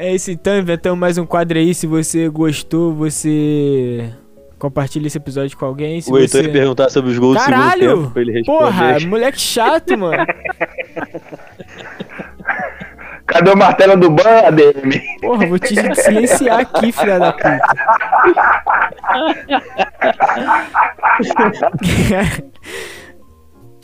É 0.00 0.12
isso 0.14 0.30
então. 0.30 0.58
Inventamos 0.58 0.98
mais 0.98 1.18
um 1.18 1.26
quadro 1.26 1.58
aí. 1.58 1.74
Se 1.74 1.86
você 1.86 2.26
gostou, 2.30 2.94
você. 2.94 4.10
Compartilha 4.58 5.06
esse 5.06 5.18
episódio 5.18 5.54
com 5.58 5.66
alguém. 5.66 6.00
Se 6.00 6.10
o 6.10 6.16
Heitor 6.16 6.40
você... 6.40 6.46
ia 6.46 6.52
perguntar 6.52 6.88
sobre 6.88 7.10
os 7.10 7.18
gols 7.18 7.36
do 7.36 7.44
Caralho! 7.44 7.82
segundo 7.82 8.00
tempo 8.00 8.12
pra 8.12 8.22
ele 8.22 8.32
responder. 8.32 8.58
Porra, 8.58 8.98
moleque 9.00 9.38
chato, 9.38 9.98
mano. 9.98 10.24
Cadê 13.26 13.50
o 13.50 13.56
martelo 13.56 13.98
do 13.98 14.08
ban, 14.10 14.46
ADM? 14.46 15.02
Porra, 15.20 15.46
vou 15.46 15.58
te 15.58 15.74
silenciar 15.94 16.60
aqui, 16.60 16.92
filha 16.92 17.18
da 17.18 17.34
puta. 17.34 17.60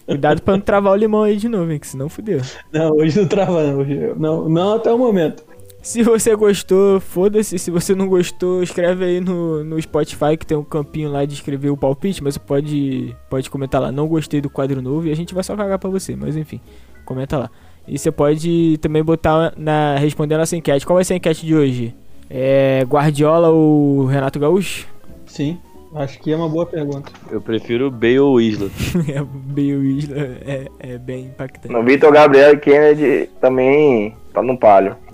Cuidado 0.06 0.40
pra 0.40 0.54
não 0.54 0.60
travar 0.60 0.94
o 0.94 0.96
limão 0.96 1.24
aí 1.24 1.36
de 1.36 1.48
novo, 1.48 1.70
hein, 1.70 1.78
que 1.78 1.86
senão 1.86 2.08
fudeu. 2.08 2.40
Não, 2.72 2.92
hoje 2.92 3.20
não 3.20 3.28
trava, 3.28 3.62
não. 3.62 3.80
Hoje, 3.80 4.14
não, 4.16 4.48
não 4.48 4.76
até 4.76 4.90
o 4.90 4.96
momento. 4.98 5.44
Se 5.86 6.02
você 6.02 6.34
gostou, 6.34 6.98
foda-se. 6.98 7.56
Se 7.60 7.70
você 7.70 7.94
não 7.94 8.08
gostou, 8.08 8.60
escreve 8.60 9.04
aí 9.04 9.20
no, 9.20 9.62
no 9.62 9.80
Spotify 9.80 10.36
que 10.36 10.44
tem 10.44 10.56
um 10.56 10.64
campinho 10.64 11.08
lá 11.08 11.24
de 11.24 11.34
escrever 11.34 11.70
o 11.70 11.76
palpite, 11.76 12.24
mas 12.24 12.34
você 12.34 12.40
pode, 12.40 13.16
pode 13.30 13.48
comentar 13.48 13.80
lá. 13.80 13.92
Não 13.92 14.08
gostei 14.08 14.40
do 14.40 14.50
quadro 14.50 14.82
novo 14.82 15.06
e 15.06 15.12
a 15.12 15.14
gente 15.14 15.32
vai 15.32 15.44
só 15.44 15.54
cagar 15.54 15.78
pra 15.78 15.88
você, 15.88 16.16
mas 16.16 16.36
enfim, 16.36 16.60
comenta 17.04 17.38
lá. 17.38 17.50
E 17.86 17.96
você 17.96 18.10
pode 18.10 18.78
também 18.78 19.00
botar 19.00 19.54
na 19.56 19.94
respondendo 19.96 20.40
essa 20.40 20.56
enquete. 20.56 20.84
Qual 20.84 20.96
vai 20.96 21.04
ser 21.04 21.14
a 21.14 21.16
enquete 21.18 21.46
de 21.46 21.54
hoje? 21.54 21.94
É 22.28 22.82
Guardiola 22.82 23.50
ou 23.50 24.06
Renato 24.06 24.40
Gaúcho? 24.40 24.88
Sim, 25.24 25.56
acho 25.94 26.18
que 26.18 26.32
é 26.32 26.36
uma 26.36 26.48
boa 26.48 26.66
pergunta. 26.66 27.12
Eu 27.30 27.40
prefiro 27.40 27.92
Bale 27.92 28.18
ou 28.18 28.40
Isla. 28.40 28.70
é, 29.08 29.22
Bale 29.22 29.98
Isla 29.98 30.16
é, 30.18 30.66
é 30.80 30.98
bem 30.98 31.26
impactante. 31.26 31.72
No 31.72 31.84
Vitor 31.84 32.12
Gabriel 32.12 32.54
e 32.54 32.58
Kennedy 32.58 33.30
também 33.40 34.16
tá 34.34 34.42
no 34.42 34.58
palio. 34.58 35.05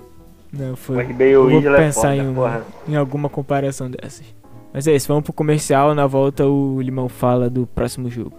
Não, 0.52 0.76
foi. 0.76 0.96
Mas 0.96 1.16
Bale 1.16 1.34
vou 1.36 1.50
Isla 1.50 1.76
é 1.76 1.80
pensar 1.80 2.00
foda, 2.16 2.16
em, 2.16 2.34
porra. 2.34 2.64
em 2.88 2.96
alguma 2.96 3.28
comparação 3.28 3.90
dessas. 3.90 4.26
Mas 4.72 4.86
é 4.86 4.94
isso, 4.94 5.08
vamos 5.08 5.24
pro 5.24 5.32
comercial. 5.32 5.94
Na 5.94 6.06
volta 6.06 6.46
o 6.46 6.80
Limão 6.80 7.08
fala 7.08 7.48
do 7.48 7.66
próximo 7.66 8.10
jogo. 8.10 8.32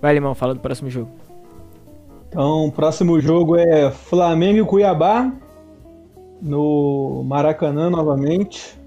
Vai, 0.00 0.14
Limão, 0.14 0.34
fala 0.34 0.54
do 0.54 0.60
próximo 0.60 0.88
jogo. 0.90 1.10
Então, 2.28 2.66
o 2.66 2.72
próximo 2.72 3.18
jogo 3.20 3.56
é 3.56 3.90
Flamengo 3.90 4.58
e 4.58 4.64
Cuiabá. 4.64 5.32
No 6.42 7.22
Maracanã 7.24 7.88
novamente. 7.90 8.78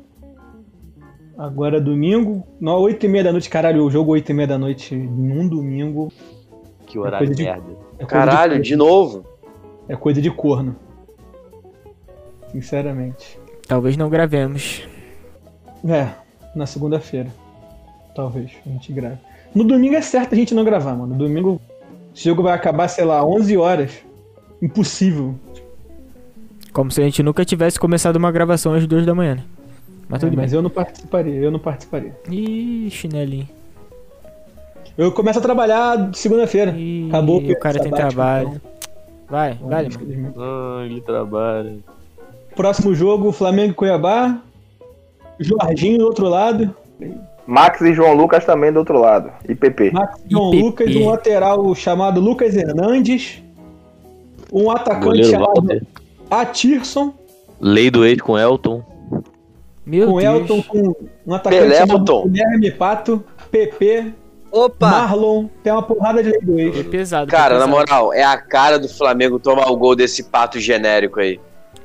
Agora 1.38 1.78
é 1.78 1.80
domingo. 1.82 2.44
Não, 2.60 2.80
8 2.80 3.06
e 3.06 3.10
meia 3.10 3.24
da 3.24 3.32
noite, 3.32 3.50
caralho. 3.50 3.84
O 3.86 3.90
jogo 3.90 4.12
8 4.12 4.30
e 4.30 4.34
meia 4.34 4.48
da 4.48 4.58
noite 4.58 4.96
num 4.96 5.48
domingo. 5.48 6.12
Que 6.86 7.00
horário 7.00 7.20
coisa 7.28 7.36
de- 7.36 7.44
merda. 7.44 7.78
É 7.98 8.06
Caralho, 8.06 8.56
de, 8.62 8.70
de 8.70 8.76
novo. 8.76 9.24
é 9.88 9.96
coisa 9.96 10.22
de 10.22 10.30
corno. 10.30 10.76
Sinceramente. 12.52 13.40
Talvez 13.68 13.96
não 13.98 14.10
gravemos. 14.10 14.84
É, 15.88 16.10
na 16.56 16.66
segunda-feira. 16.66 17.30
Talvez 18.16 18.52
a 18.66 18.70
gente 18.70 18.92
grave. 18.92 19.18
No 19.54 19.64
domingo 19.64 19.96
é 19.96 20.02
certo 20.02 20.34
a 20.34 20.36
gente 20.36 20.54
não 20.54 20.64
gravar, 20.64 20.94
mano. 20.96 21.14
No 21.14 21.18
domingo, 21.20 21.62
esse 22.16 22.26
jogo 22.26 22.44
vai 22.44 22.54
acabar, 22.54 22.88
sei 22.88 23.06
lá, 23.06 23.24
11 23.26 23.56
horas. 23.58 23.92
Impossível. 24.62 25.36
Como 26.74 26.92
se 26.92 27.02
a 27.02 27.04
gente 27.06 27.24
nunca 27.24 27.46
tivesse 27.46 27.80
começado 27.80 28.16
uma 28.18 28.32
gravação 28.32 28.74
às 28.74 28.86
duas 28.86 29.06
da 29.06 29.16
manhã. 29.16 29.36
né? 29.36 29.44
Mas 30.08 30.22
É, 30.24 30.26
tudo 30.26 30.36
mas 30.38 30.52
bem. 30.52 30.58
eu 30.58 30.62
não 30.64 30.70
participaria, 30.70 31.36
eu 31.36 31.52
não 31.52 31.60
participaria. 31.60 32.16
Ih, 32.30 32.90
chinelinho. 32.92 33.48
Eu 34.98 35.12
começo 35.12 35.40
a 35.40 35.42
trabalhar 35.42 36.10
segunda-feira. 36.14 36.76
Acabou 37.08 37.38
o 37.40 37.60
cara 37.60 37.80
tem 37.80 37.92
trabalho. 37.92 38.50
então, 38.50 38.62
Vai, 39.30 39.54
vai, 39.54 39.84
Limão. 39.84 39.88
infelizmente. 39.88 40.36
Ah, 40.38 40.82
ele 40.86 41.02
trabalha. 41.02 41.78
Próximo 42.60 42.94
jogo, 42.94 43.32
Flamengo 43.32 43.72
e 43.72 43.74
Cuiabá. 43.74 44.38
Jorginho 45.40 46.00
do 46.00 46.06
outro 46.08 46.28
lado. 46.28 46.76
Max 47.48 47.80
e 47.80 47.94
João 47.94 48.14
Lucas 48.14 48.44
também 48.44 48.70
do 48.70 48.80
outro 48.80 49.00
lado. 49.00 49.32
E 49.48 49.56
PP. 49.56 49.92
Max 49.92 50.20
João 50.30 50.52
PP. 50.52 50.64
Lucas, 50.64 50.96
um 50.98 51.10
lateral 51.10 51.74
chamado 51.74 52.20
Lucas 52.20 52.58
Hernandes. 52.58 53.42
Um 54.52 54.70
atacante 54.70 55.24
chamado. 55.24 55.88
Atirson. 56.30 57.14
Lei 57.62 57.90
do 57.90 58.06
ex 58.06 58.22
com 58.22 58.38
Elton. 58.38 58.84
Meu 59.86 60.08
com 60.08 60.20
Deus. 60.20 60.42
Elton, 60.42 60.62
com 60.64 60.96
um 61.26 61.34
atacante 61.34 61.62
Pelé, 61.62 61.78
chamado. 61.78 62.24
Guilherme 62.28 62.72
Pato, 62.72 63.24
PP, 63.50 64.12
Opa! 64.52 64.90
Marlon, 64.90 65.46
tem 65.64 65.72
uma 65.72 65.82
porrada 65.82 66.22
de 66.22 66.30
lei 66.30 66.42
do 66.42 66.60
É 66.60 66.64
ex. 66.64 66.88
pesado. 66.88 67.32
Cara, 67.32 67.56
é 67.56 67.58
na 67.58 67.66
pesado. 67.68 67.72
moral, 67.72 68.14
é 68.14 68.26
a 68.26 68.38
cara 68.38 68.78
do 68.78 68.90
Flamengo 68.90 69.40
tomar 69.40 69.72
o 69.72 69.78
gol 69.78 69.96
desse 69.96 70.24
pato 70.24 70.60
genérico 70.60 71.22
aí. 71.22 71.40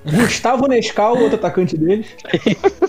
Gustavo 0.05 0.67
Nescau, 0.67 1.19
outro 1.19 1.37
atacante 1.37 1.77
deles. 1.77 2.07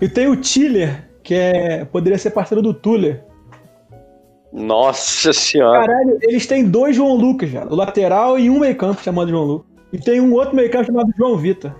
e 0.00 0.08
tem 0.08 0.28
o 0.28 0.36
Tiller, 0.36 1.08
que 1.22 1.34
é 1.34 1.84
poderia 1.84 2.18
ser 2.18 2.30
parceiro 2.30 2.62
do 2.62 2.72
Tuller. 2.72 3.24
Nossa 4.52 5.32
senhora. 5.32 5.86
Caralho, 5.86 6.18
eles 6.22 6.46
têm 6.46 6.64
dois 6.64 6.96
João 6.96 7.14
Lucas, 7.16 7.50
já. 7.50 7.64
O 7.66 7.74
lateral 7.74 8.38
e 8.38 8.48
um 8.48 8.60
meio 8.60 8.76
campo 8.76 9.02
chamado 9.02 9.28
João 9.30 9.44
Lucas. 9.44 9.66
E 9.92 9.98
tem 9.98 10.20
um 10.20 10.32
outro 10.32 10.56
meio 10.56 10.70
campo 10.70 10.86
chamado 10.86 11.12
João 11.16 11.36
Vitor. 11.36 11.74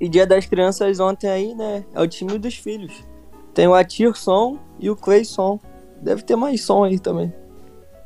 E 0.00 0.08
dia 0.08 0.26
das 0.26 0.46
crianças 0.46 1.00
ontem 1.00 1.28
aí, 1.28 1.54
né? 1.54 1.84
É 1.94 2.00
o 2.00 2.06
time 2.06 2.38
dos 2.38 2.54
filhos. 2.54 3.04
Tem 3.52 3.66
o 3.66 3.74
Atirson 3.74 4.58
e 4.78 4.88
o 4.88 4.96
Clayson. 4.96 5.58
Deve 6.00 6.22
ter 6.22 6.36
mais 6.36 6.62
som 6.62 6.84
aí 6.84 6.98
também. 6.98 7.32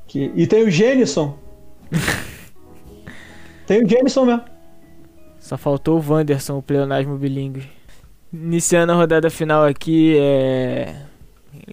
Que- 0.07 0.33
E 0.35 0.47
tem 0.47 0.65
o 0.65 0.71
Jenison. 0.71 1.35
tem 3.67 3.83
o 3.83 3.89
Jenison 3.89 4.25
mesmo. 4.25 4.43
Só 5.39 5.59
faltou 5.59 6.01
o 6.01 6.05
Wanderson, 6.13 6.57
o 6.57 6.63
pleonasmo 6.63 7.19
bilíngue. 7.19 7.69
Iniciando 8.33 8.93
a 8.93 8.97
rodada 8.97 9.29
final 9.29 9.65
aqui, 9.65 10.17
é... 10.19 10.95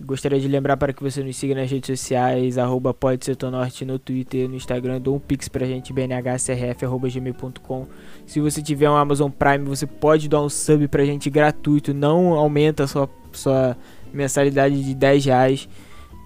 gostaria 0.03 0.39
de 0.39 0.47
lembrar 0.47 0.75
para 0.77 0.91
que 0.91 1.01
você 1.01 1.23
nos 1.23 1.37
siga 1.37 1.55
nas 1.55 1.71
redes 1.71 1.87
sociais, 1.87 2.57
arroba 2.57 2.93
pode 2.93 3.25
norte 3.49 3.85
no 3.85 3.97
Twitter, 3.97 4.47
no 4.49 4.55
Instagram, 4.55 4.99
dou 4.99 5.15
um 5.15 5.19
pix 5.19 5.47
pra 5.47 5.65
gente, 5.65 5.93
bnhcrf.gmail.com. 5.93 7.87
Se 8.27 8.41
você 8.41 8.61
tiver 8.61 8.89
um 8.89 8.95
Amazon 8.95 9.31
Prime, 9.31 9.65
você 9.65 9.87
pode 9.87 10.27
dar 10.27 10.41
um 10.41 10.49
sub 10.49 10.87
pra 10.89 11.05
gente 11.05 11.29
gratuito, 11.29 11.93
não 11.93 12.33
aumenta 12.33 12.83
a 12.83 12.87
sua, 12.87 13.09
sua 13.31 13.77
mensalidade 14.13 14.83
de 14.83 14.93
10 14.93 15.25
reais, 15.25 15.69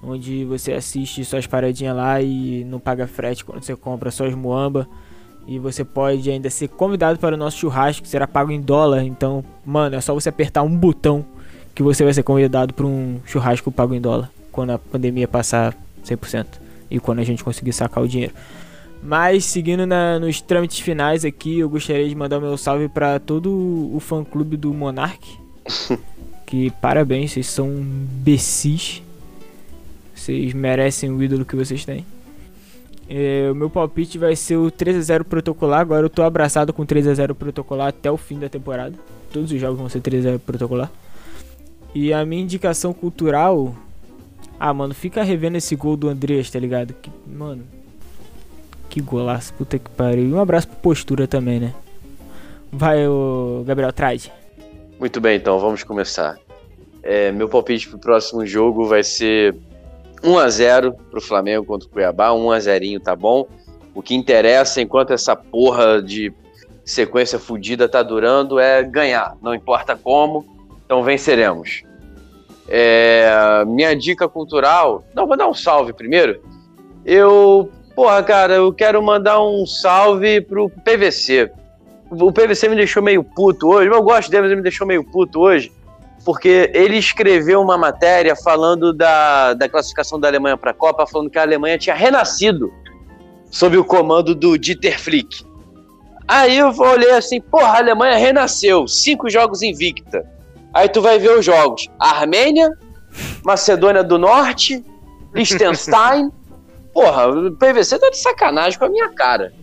onde 0.03 0.43
você 0.45 0.73
assiste 0.73 1.23
suas 1.23 1.45
paradinhas 1.47 1.95
lá 1.95 2.19
e 2.21 2.63
não 2.65 2.79
paga 2.79 3.05
frete 3.07 3.45
quando 3.45 3.63
você 3.63 3.75
compra 3.75 4.09
suas 4.09 4.33
muamba. 4.33 4.89
E 5.47 5.59
você 5.59 5.83
pode 5.83 6.29
ainda 6.29 6.49
ser 6.49 6.67
convidado 6.69 7.19
para 7.19 7.35
o 7.35 7.37
nosso 7.37 7.57
churrasco, 7.57 8.01
que 8.03 8.09
será 8.09 8.27
pago 8.27 8.51
em 8.51 8.59
dólar. 8.59 9.03
Então, 9.03 9.43
mano, 9.65 9.95
é 9.95 10.01
só 10.01 10.13
você 10.13 10.29
apertar 10.29 10.63
um 10.63 10.75
botão 10.75 11.23
que 11.75 11.83
você 11.83 12.03
vai 12.03 12.13
ser 12.13 12.23
convidado 12.23 12.73
para 12.73 12.85
um 12.85 13.19
churrasco 13.25 13.71
pago 13.71 13.93
em 13.93 14.01
dólar. 14.01 14.31
Quando 14.51 14.71
a 14.71 14.79
pandemia 14.79 15.27
passar 15.27 15.75
100%. 16.03 16.45
E 16.89 16.99
quando 16.99 17.19
a 17.19 17.23
gente 17.23 17.43
conseguir 17.43 17.73
sacar 17.73 18.03
o 18.03 18.07
dinheiro. 18.07 18.33
Mas, 19.03 19.45
seguindo 19.45 19.85
na- 19.85 20.17
nos 20.19 20.41
trâmites 20.41 20.79
finais 20.79 21.23
aqui, 21.23 21.59
eu 21.59 21.69
gostaria 21.69 22.07
de 22.09 22.15
mandar 22.15 22.39
o 22.39 22.41
meu 22.41 22.57
salve 22.57 22.87
para 22.87 23.19
todo 23.19 23.51
o 23.93 23.99
fã-clube 23.99 24.57
do 24.57 24.73
Monark. 24.73 25.37
que 26.47 26.71
parabéns, 26.81 27.33
vocês 27.33 27.47
são 27.47 27.67
imbecis. 27.67 29.03
Vocês 30.15 30.53
merecem 30.53 31.11
o 31.11 31.21
ídolo 31.21 31.45
que 31.45 31.55
vocês 31.55 31.85
têm. 31.85 32.03
É, 33.07 33.49
o 33.51 33.55
meu 33.55 33.69
palpite 33.69 34.17
vai 34.17 34.35
ser 34.35 34.57
o 34.57 34.71
3x0 34.71 35.23
protocolar. 35.23 35.81
Agora 35.81 36.05
eu 36.05 36.09
tô 36.09 36.23
abraçado 36.23 36.73
com 36.73 36.85
3x0 36.85 37.33
protocolar 37.33 37.87
até 37.87 38.09
o 38.09 38.17
fim 38.17 38.39
da 38.39 38.49
temporada. 38.49 38.95
Todos 39.31 39.51
os 39.51 39.59
jogos 39.59 39.77
vão 39.77 39.89
ser 39.89 40.01
3x0 40.01 40.39
protocolar. 40.39 40.91
E 41.93 42.11
a 42.11 42.25
minha 42.25 42.41
indicação 42.41 42.93
cultural. 42.93 43.75
Ah, 44.59 44.73
mano, 44.73 44.93
fica 44.93 45.21
revendo 45.23 45.57
esse 45.57 45.75
gol 45.75 45.97
do 45.97 46.07
Andreas, 46.07 46.49
tá 46.49 46.59
ligado? 46.59 46.93
Que, 46.93 47.11
mano. 47.27 47.63
Que 48.89 49.01
golaço, 49.01 49.53
puta 49.53 49.77
que 49.77 49.89
pariu. 49.89 50.29
E 50.29 50.33
um 50.33 50.39
abraço 50.39 50.67
pro 50.67 50.77
postura 50.77 51.27
também, 51.27 51.59
né? 51.59 51.73
Vai, 52.71 53.07
o 53.07 53.63
Gabriel, 53.65 53.91
traz. 53.91 54.31
Muito 54.99 55.19
bem, 55.19 55.37
então 55.37 55.59
vamos 55.59 55.83
começar. 55.83 56.37
É, 57.03 57.31
meu 57.31 57.47
palpite 57.47 57.87
pro 57.89 57.99
próximo 57.99 58.45
jogo 58.45 58.85
vai 58.85 59.03
ser 59.03 59.55
1x0 60.21 60.95
pro 61.09 61.21
Flamengo 61.21 61.65
contra 61.65 61.87
o 61.87 61.91
Cuiabá, 61.91 62.29
1x0 62.29 63.01
tá 63.01 63.15
bom. 63.15 63.47
O 63.93 64.01
que 64.01 64.15
interessa 64.15 64.81
enquanto 64.81 65.13
essa 65.13 65.35
porra 65.35 66.01
de 66.01 66.33
sequência 66.83 67.39
fodida 67.39 67.89
tá 67.89 68.03
durando 68.03 68.59
é 68.59 68.83
ganhar, 68.83 69.35
não 69.41 69.55
importa 69.55 69.95
como, 69.95 70.45
então 70.85 71.03
venceremos. 71.03 71.83
É, 72.67 73.63
minha 73.65 73.95
dica 73.95 74.27
cultural. 74.27 75.03
Não, 75.13 75.27
vou 75.27 75.37
dar 75.37 75.47
um 75.47 75.53
salve 75.53 75.93
primeiro. 75.93 76.41
Eu, 77.05 77.69
porra, 77.95 78.23
cara, 78.23 78.55
eu 78.55 78.73
quero 78.73 79.01
mandar 79.01 79.41
um 79.41 79.65
salve 79.65 80.41
pro 80.41 80.69
PVC. 80.69 81.51
O 82.09 82.31
PVC 82.31 82.67
me 82.69 82.75
deixou 82.75 83.03
meio 83.03 83.23
puto 83.23 83.67
hoje. 83.67 83.89
Eu 83.89 84.01
gosto 84.01 84.29
dele, 84.29 84.43
mas 84.43 84.51
ele 84.51 84.57
me 84.57 84.63
deixou 84.63 84.87
meio 84.87 85.03
puto 85.03 85.39
hoje. 85.39 85.71
Porque 86.25 86.71
ele 86.73 86.97
escreveu 86.97 87.61
uma 87.61 87.77
matéria 87.77 88.35
falando 88.35 88.91
da, 88.91 89.53
da 89.53 89.69
classificação 89.69 90.19
da 90.19 90.27
Alemanha 90.27 90.57
para 90.57 90.71
a 90.71 90.73
Copa, 90.73 91.05
falando 91.05 91.29
que 91.29 91.37
a 91.37 91.43
Alemanha 91.43 91.77
tinha 91.77 91.95
renascido 91.95 92.73
sob 93.51 93.77
o 93.77 93.85
comando 93.85 94.33
do 94.33 94.57
Dieter 94.57 94.99
Flick. 94.99 95.45
Aí 96.27 96.57
eu 96.57 96.69
olhei 96.79 97.11
assim, 97.11 97.39
porra, 97.39 97.67
a 97.67 97.77
Alemanha 97.77 98.17
renasceu, 98.17 98.87
cinco 98.87 99.29
jogos 99.29 99.61
invicta. 99.61 100.25
Aí 100.73 100.89
tu 100.89 101.01
vai 101.01 101.19
ver 101.19 101.37
os 101.37 101.45
jogos: 101.45 101.87
Armênia, 101.99 102.71
Macedônia 103.43 104.03
do 104.03 104.17
Norte, 104.17 104.83
Liechtenstein. 105.33 106.31
Porra, 106.91 107.27
o 107.27 107.51
PVC 107.51 107.99
tá 107.99 108.09
de 108.09 108.17
sacanagem 108.17 108.79
com 108.79 108.85
a 108.85 108.89
minha 108.89 109.09
cara. 109.09 109.53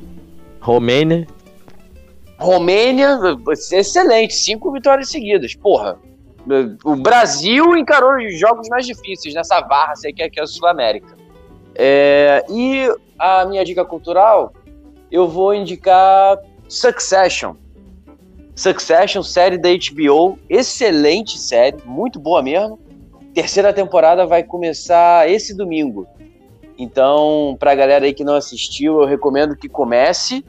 Romênia. 0.61 1.27
Romênia, 2.39 3.19
excelente, 3.73 4.35
cinco 4.35 4.71
vitórias 4.71 5.09
seguidas. 5.09 5.55
Porra, 5.55 5.99
o 6.85 6.97
Brasil 6.97 7.77
encarou 7.77 8.17
os 8.17 8.39
jogos 8.39 8.69
mais 8.69 8.87
difíceis 8.87 9.35
nessa 9.35 9.61
varra 9.61 9.95
sei 9.95 10.13
que 10.13 10.23
é, 10.23 10.29
que 10.29 10.41
é 10.41 10.43
a 10.43 10.47
Sul-América. 10.47 11.17
É, 11.75 12.45
e 12.51 12.89
a 13.19 13.45
minha 13.47 13.65
dica 13.65 13.85
cultural, 13.85 14.53
eu 15.11 15.29
vou 15.29 15.55
indicar 15.55 16.39
Succession. 16.69 17.55
Succession, 18.55 19.23
série 19.23 19.57
da 19.57 19.69
HBO, 19.71 20.39
excelente 20.49 21.39
série, 21.39 21.79
muito 21.85 22.19
boa 22.19 22.43
mesmo. 22.43 22.79
Terceira 23.35 23.73
temporada 23.73 24.27
vai 24.27 24.43
começar 24.43 25.31
esse 25.31 25.57
domingo. 25.57 26.07
Então, 26.79 27.57
pra 27.59 27.75
galera 27.75 28.05
aí 28.05 28.13
que 28.13 28.25
não 28.25 28.35
assistiu, 28.35 29.01
eu 29.01 29.07
recomendo 29.07 29.57
que 29.57 29.69
comece, 29.69 30.45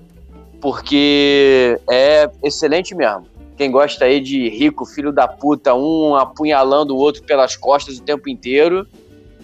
porque 0.59 1.79
é 1.89 2.29
excelente 2.41 2.95
mesmo. 2.95 3.25
Quem 3.57 3.71
gosta 3.71 4.05
aí 4.05 4.19
de 4.19 4.49
rico, 4.49 4.85
filho 4.85 5.11
da 5.11 5.27
puta, 5.27 5.73
um 5.75 6.15
apunhalando 6.15 6.95
o 6.95 6.97
outro 6.97 7.23
pelas 7.23 7.55
costas 7.55 7.97
o 7.97 8.01
tempo 8.03 8.29
inteiro, 8.29 8.87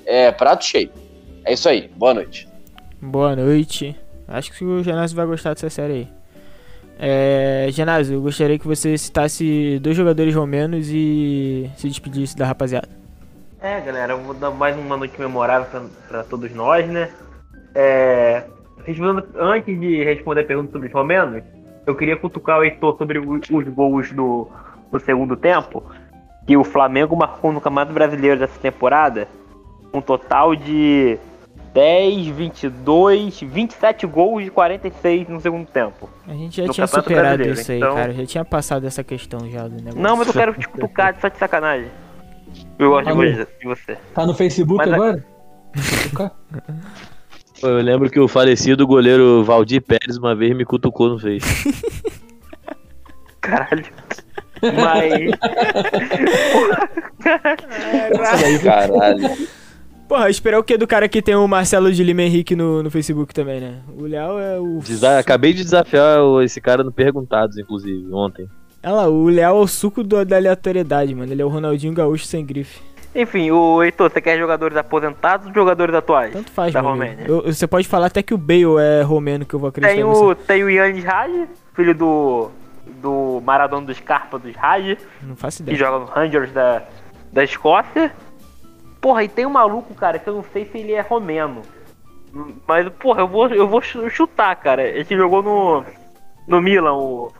é 0.06 0.32
prato 0.32 0.66
cheio. 0.66 0.90
É 1.46 1.54
isso 1.54 1.70
aí, 1.70 1.90
boa 1.96 2.14
noite. 2.14 2.48
Boa 3.02 3.36
noite. 3.36 3.96
Acho 4.28 4.52
que 4.52 4.64
o 4.66 4.84
Genásio 4.84 5.16
vai 5.16 5.26
gostar 5.26 5.54
dessa 5.54 5.70
série 5.70 5.94
aí. 5.94 6.08
É, 7.02 7.68
Genásio, 7.72 8.16
eu 8.16 8.22
gostaria 8.22 8.60
que 8.60 8.68
você 8.68 8.98
citasse 8.98 9.80
dois 9.82 9.96
jogadores 9.96 10.36
romenos 10.36 10.90
e 10.90 11.70
se 11.78 11.88
despedisse 11.88 12.36
da 12.36 12.46
rapaziada. 12.46 12.90
É, 13.62 13.80
galera, 13.80 14.14
eu 14.14 14.20
vou 14.22 14.34
dar 14.34 14.52
mais 14.52 14.76
uma 14.78 14.98
noite 14.98 15.20
memorável 15.20 15.68
pra, 15.70 15.82
pra 16.08 16.24
todos 16.24 16.52
nós, 16.54 16.88
né? 16.88 17.10
É, 17.74 18.44
respondendo- 18.86 19.28
antes 19.40 19.80
de 19.80 20.04
responder 20.04 20.42
a 20.42 20.46
pergunta 20.46 20.72
sobre 20.72 20.88
os 20.88 20.94
romenos, 20.94 21.44
eu 21.90 21.96
queria 21.96 22.16
cutucar 22.16 22.60
o 22.60 22.64
Heitor 22.64 22.98
sobre 22.98 23.20
os 23.20 23.68
gols 23.70 24.12
do, 24.12 24.48
do 24.92 25.00
segundo 25.00 25.36
tempo, 25.36 25.84
que 26.48 26.56
o 26.56 26.64
Flamengo 26.64 27.16
marcou 27.16 27.52
no 27.52 27.60
Campeonato 27.60 27.94
Brasileiro 27.94 28.40
dessa 28.40 28.60
temporada 28.60 29.28
um 29.94 30.00
total 30.02 30.56
de 30.56 31.18
10, 31.74 32.28
22, 32.28 33.42
27 33.42 34.06
gols 34.08 34.44
de 34.44 34.52
46 34.52 35.28
no 35.28 35.40
segundo 35.40 35.66
tempo. 35.68 36.10
A 36.28 36.34
gente 36.34 36.58
já 36.66 36.72
tinha 36.72 36.88
superado 36.88 37.38
Brasileiro, 37.38 37.60
isso 37.60 37.72
aí, 37.72 37.78
então- 37.78 37.96
cara. 37.96 38.14
Já 38.14 38.26
tinha 38.26 38.46
passado 38.46 38.86
essa 38.88 39.04
questão 39.04 39.50
já 39.50 39.64
do 39.68 39.76
negócio. 39.76 40.00
Não, 40.00 40.16
mas 40.16 40.28
eu 40.28 40.34
quero 40.34 40.54
te 40.54 40.68
cutucar 40.68 41.16
só 41.20 41.28
de 41.28 41.38
sacanagem. 41.38 41.90
Eu 42.78 42.90
gosto 42.92 43.08
de 43.08 43.14
você- 43.36 43.48
de 43.62 43.68
você. 43.68 43.98
Tá 44.14 44.26
no 44.26 44.34
Facebook 44.34 44.78
Mas 44.78 44.92
a- 44.92 44.96
agora? 44.96 45.26
Pô, 46.16 46.30
Eu 47.62 47.82
lembro 47.82 48.10
que 48.10 48.20
o 48.20 48.28
falecido 48.28 48.86
goleiro 48.88 49.44
Valdir 49.44 49.82
Pérez 49.82 50.18
uma 50.18 50.34
vez 50.36 50.56
me 50.56 50.64
cutucou 50.66 51.10
no 51.10 51.20
Face. 51.20 51.74
Caralho. 53.42 53.86
Mas. 54.62 55.32
Caralho. 58.64 59.30
Porra, 60.08 60.30
esperar 60.30 60.60
o 60.60 60.64
que 60.64 60.78
do 60.78 60.88
cara 60.88 61.08
que 61.08 61.22
tem 61.22 61.36
o 61.36 61.48
Marcelo 61.48 61.92
de 61.92 62.04
Lima 62.04 62.24
Henrique 62.24 62.56
no, 62.56 62.82
no 62.82 62.90
Facebook 62.90 63.34
também, 63.34 63.60
né? 63.62 63.76
O 63.96 64.06
Léo 64.06 64.40
é 64.40 64.60
o. 64.60 64.80
Desa- 64.80 65.20
Acabei 65.20 65.54
de 65.54 65.64
desafiar 65.64 66.20
esse 66.44 66.60
cara 66.60 66.84
no 66.84 66.92
Perguntados, 66.92 67.58
inclusive, 67.58 68.12
ontem. 68.12 68.48
Olha 68.84 68.94
lá, 68.94 69.08
o 69.10 69.30
Léo 69.30 69.50
é 69.50 69.52
o 69.62 69.68
suco 69.68 70.04
do- 70.04 70.26
da 70.26 70.38
aleatoriedade, 70.38 71.14
mano. 71.14 71.32
Ele 71.32 71.42
é 71.42 71.46
o 71.46 71.50
Ronaldinho 71.50 71.94
Gaúcho 71.94 72.26
sem 72.26 72.44
grife. 72.46 72.80
Enfim, 73.16 73.50
o 73.52 73.82
Heitor, 73.84 74.10
você 74.12 74.22
quer 74.22 74.38
jogadores 74.38 74.78
aposentados 74.78 75.48
ou 75.48 75.54
jogadores 75.54 75.96
atuais? 75.96 76.32
Tanto 76.32 76.52
faz, 76.52 76.72
da. 76.74 76.82
Romênia. 76.82 77.26
Eu- 77.28 77.42
você 77.44 77.66
pode 77.66 77.88
falar 77.88 78.06
até 78.08 78.22
que 78.22 78.34
o 78.34 78.38
Bale 78.38 78.78
é 78.80 79.02
romeno, 79.02 79.46
que 79.46 79.54
eu 79.56 79.60
vou 79.60 79.70
acreditar 79.70 79.94
Tem 79.96 80.04
o, 80.04 80.36
tem 80.36 80.64
o 80.64 80.70
Yannis 80.70 81.04
Raj, 81.04 81.48
filho 81.74 81.96
do, 81.96 82.52
do 83.02 83.42
Maradona 83.44 83.88
do 83.88 83.94
Scarpa 83.96 84.38
dos 84.38 84.56
Raj, 84.56 84.96
Não 85.24 85.36
faço 85.36 85.64
que 85.64 85.72
ideia. 85.72 85.78
joga 85.78 86.00
no 86.00 86.06
Rangers 86.06 86.52
da, 86.52 86.84
da 87.34 87.44
Escócia. 87.44 88.14
Porra, 89.02 89.24
e 89.24 89.28
tem 89.28 89.46
um 89.46 89.50
maluco, 89.52 89.94
cara, 89.96 90.20
que 90.20 90.28
eu 90.30 90.36
não 90.36 90.44
sei 90.54 90.66
se 90.66 90.78
ele 90.78 90.92
é 90.92 91.02
romeno. 91.02 91.62
Mas, 92.68 92.88
porra, 92.90 93.22
eu 93.22 93.28
vou, 93.28 93.48
eu 93.48 93.68
vou 93.68 93.82
chu- 93.82 94.08
chutar, 94.10 94.56
cara. 94.58 94.84
Ele 94.84 95.04
jogou 95.18 95.42
no, 95.42 95.84
no 96.48 96.62
Milan, 96.62 96.94
o. 96.94 97.32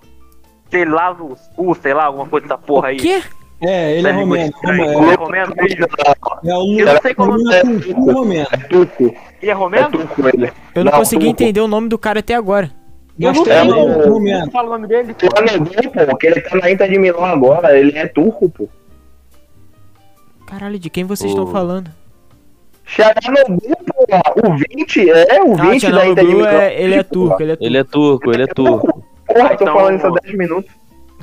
Sei 0.72 0.84
lá, 0.86 1.16
o 1.58 1.76
sei 1.76 1.94
lá, 1.94 2.06
alguma 2.06 2.26
coisa 2.28 2.48
dessa 2.48 2.58
porra 2.58 2.88
aí. 2.90 2.98
Quê? 2.98 3.22
É, 3.62 3.98
ele 3.98 4.08
é 4.08 4.12
Tá 4.12 4.18
romeno. 4.20 4.46
estranho. 4.56 4.84
romeno. 4.84 5.04
Ele 5.04 5.12
é 5.12 5.16
romeno? 5.16 5.54
É 6.46 6.56
o 6.56 6.80
Eu 6.80 6.86
não 6.94 7.02
sei 7.02 7.14
como 7.14 7.52
é. 7.52 7.62
Turco 7.62 8.12
romeno. 8.12 8.48
Turco. 8.70 9.04
Ele 9.04 9.16
é 9.42 9.50
É 9.50 9.54
romeno? 9.54 9.90
turco 9.92 10.28
ele. 10.30 10.52
Eu 10.76 10.84
não, 10.86 10.92
Não, 10.92 11.00
consegui 11.00 11.26
turco. 11.26 11.44
entender 11.44 11.60
o 11.62 11.68
nome 11.68 11.90
do 11.90 11.98
cara 11.98 12.20
até 12.20 12.36
agora. 12.36 12.72
Eu 13.20 13.34
não 13.34 13.44
sei, 13.44 13.54
é, 13.54 13.62
romeno. 13.64 14.46
não 14.46 14.52
fala 14.52 14.68
o 14.70 14.72
nome 14.72 14.88
dele. 14.88 15.14
Flamengo, 15.20 15.66
pô, 16.10 16.18
que 16.18 16.28
ele 16.28 16.40
tá 16.42 16.56
na 16.58 16.72
Inter 16.72 16.90
de 16.90 16.98
Milão 16.98 17.26
agora, 17.26 17.78
ele 17.78 17.98
é 17.98 18.08
turco, 18.08 18.50
pô. 18.50 18.70
Caralho, 20.48 20.80
de 20.80 20.90
quem 20.90 21.04
vocês 21.04 21.30
estão 21.30 21.44
O- 21.44 21.52
falando? 21.52 21.92
Xaranoglu, 22.86 23.60
porra. 23.86 24.24
O 24.48 24.56
20 24.58 25.10
é 25.12 25.44
o 25.44 25.54
20 25.56 25.86
ah, 25.86 25.92
da 25.92 26.08
Inter 26.08 26.26
de 26.26 26.34
Milão. 26.34 26.50
é, 26.50 26.82
ele 26.82 26.96
é 26.96 27.04
turco, 27.04 27.44
ele 27.44 27.52
é 27.52 27.56
turco. 27.56 27.66
Ele 27.68 27.78
é 27.78 27.84
turco, 27.84 28.32
ele 28.32 28.44
é 28.44 28.48
turco. 28.48 29.04
Porra, 29.28 29.50
tô 29.50 29.64
Então- 29.64 29.74
falando 29.76 29.98
isso 29.98 30.08
há 30.08 30.12
10 30.24 30.38
minutos. 30.38 30.72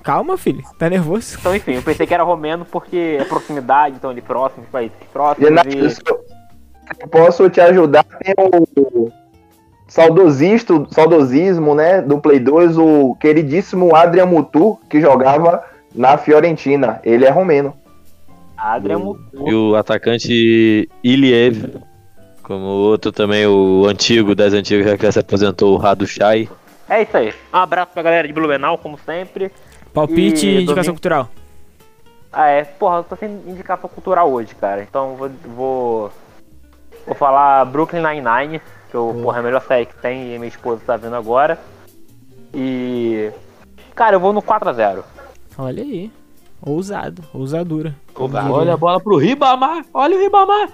Calma, 0.07 0.39
filho. 0.39 0.63
Tá 0.79 0.89
nervoso? 0.89 1.37
Então, 1.41 1.57
enfim, 1.57 1.73
eu 1.73 1.83
pensei 1.83 2.07
que 2.07 2.15
era 2.15 2.23
romeno 2.23 2.65
porque 2.65 3.17
é 3.19 3.25
proximidade, 3.25 3.97
então 3.97 4.13
ele 4.13 4.23
próximo, 4.23 4.63
os 4.63 4.71
países 4.71 4.97
próximos. 5.13 5.49
Renato, 5.49 5.69
E... 5.69 5.81
eu 7.01 7.09
posso 7.09 7.51
te 7.51 7.61
ajudar, 7.61 8.05
tem 8.05 8.33
o 8.39 9.11
saudosista, 9.89 10.73
saudosismo, 10.93 11.75
né, 11.75 12.01
do 12.01 12.21
Play 12.21 12.39
2, 12.39 12.79
o 12.79 13.17
queridíssimo 13.19 13.97
Adrian 13.97 14.27
Mutu, 14.27 14.79
que 14.89 15.01
jogava 15.01 15.65
na 15.93 16.17
Fiorentina. 16.17 17.01
Ele 17.03 17.25
é 17.25 17.31
romeno. 17.31 17.75
Adrian 18.57 19.01
E 19.01 19.03
Mutu. 19.03 19.73
o 19.73 19.75
atacante 19.75 20.89
Iliev, 21.03 21.81
como 22.45 22.65
o 22.65 22.83
outro 22.91 23.11
também, 23.11 23.45
o 23.45 23.87
antigo 23.89 24.37
das 24.37 24.53
antigas, 24.53 24.87
já 24.87 24.97
que 24.97 25.03
já 25.03 25.11
se 25.11 25.19
aposentou, 25.19 25.75
o 25.75 25.79
Radu 25.79 26.07
Shai. 26.07 26.49
É 26.89 27.03
isso 27.03 27.17
aí. 27.17 27.35
Um 27.53 27.57
abraço 27.57 27.91
pra 27.93 28.05
galera 28.05 28.29
de 28.29 28.33
Blumenau, 28.33 28.79
como 28.79 28.97
sempre. 29.05 29.51
Palpite 29.97 30.47
E 30.47 30.55
indicação 30.57 30.75
domingo- 30.75 30.93
cultural. 30.93 31.31
Ah, 32.31 32.49
é. 32.49 32.65
Porra, 32.65 32.99
eu 32.99 33.05
tô 33.05 33.17
sem 33.17 33.31
indicação 33.47 33.89
cultural 33.89 34.31
hoje, 34.31 34.55
cara. 34.55 34.83
Então 34.83 35.17
vou. 35.17 35.31
Vou, 35.57 36.13
vou 37.07 37.15
falar 37.15 37.65
Brooklyn 37.65 38.03
Nine-Nine, 38.03 38.61
que 38.91 38.95
eu, 38.95 39.19
porra, 39.23 39.39
é 39.39 39.41
a 39.41 39.43
melhor 39.43 39.63
série 39.63 39.87
que 39.87 39.97
tem 39.97 40.35
e 40.35 40.39
minha 40.39 40.49
esposa 40.49 40.83
tá 40.87 40.99
vendo 40.99 41.17
agora. 41.17 41.59
E. 42.53 43.31
Cara, 43.95 44.17
eu 44.17 44.21
vou 44.21 44.35
no 44.35 44.43
4x0. 44.43 45.03
Olha 45.57 45.83
aí. 45.83 46.13
Ousado, 46.61 47.23
ousadura. 47.33 47.95
Ousado. 48.15 48.53
Olha 48.53 48.75
a 48.75 48.77
bola 48.77 49.01
pro 49.01 49.17
Ribamar, 49.17 49.83
olha 49.95 50.17
o 50.17 50.21
Ribamar. 50.21 50.71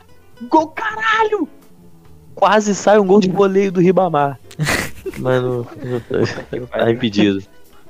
Gol, 0.49 0.69
caralho! 0.69 1.49
Quase 2.35 2.75
sai 2.75 2.99
um 2.99 3.07
gol 3.07 3.21
de 3.21 3.29
voleio 3.31 3.71
do 3.71 3.81
Ribamar. 3.81 4.39
Mano, 5.19 5.67
tá 6.71 6.91
impedido. 6.91 7.41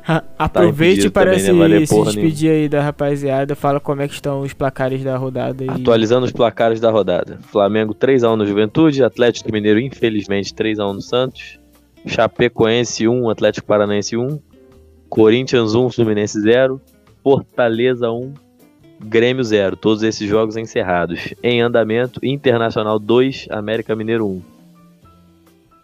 A- 0.06 0.24
Aproveite 0.38 0.92
impedido 1.06 1.12
para 1.12 1.30
também, 1.32 1.44
né? 1.44 1.52
se, 1.52 1.58
Valer 1.58 1.86
se 1.86 2.02
despedir 2.04 2.50
aí 2.50 2.68
da 2.68 2.82
rapaziada. 2.82 3.54
Fala 3.54 3.78
como 3.78 4.02
é 4.02 4.08
que 4.08 4.14
estão 4.14 4.40
os 4.40 4.52
placares 4.52 5.04
da 5.04 5.16
rodada. 5.16 5.64
E... 5.64 5.68
Atualizando 5.70 6.26
os 6.26 6.32
placares 6.32 6.80
da 6.80 6.90
rodada. 6.90 7.38
Flamengo 7.50 7.94
3x1 7.94 8.34
no 8.34 8.46
Juventude, 8.46 9.04
Atlético 9.04 9.52
Mineiro 9.52 9.78
infelizmente 9.78 10.52
3x1 10.52 10.92
no 10.94 11.00
Santos, 11.00 11.58
Chapecoense 12.06 13.06
1, 13.06 13.30
Atlético 13.30 13.66
Paranaense 13.66 14.16
1, 14.16 14.40
Corinthians 15.08 15.74
1, 15.74 15.90
Fluminense 15.90 16.40
0, 16.40 16.80
Fortaleza 17.22 18.10
1, 18.10 18.34
Grêmio 19.04 19.44
0. 19.44 19.76
Todos 19.76 20.02
esses 20.02 20.28
jogos 20.28 20.56
encerrados. 20.56 21.32
Em 21.42 21.60
andamento, 21.60 22.18
Internacional 22.24 22.98
2, 22.98 23.46
América 23.50 23.94
Mineiro 23.94 24.26
1. 24.26 24.42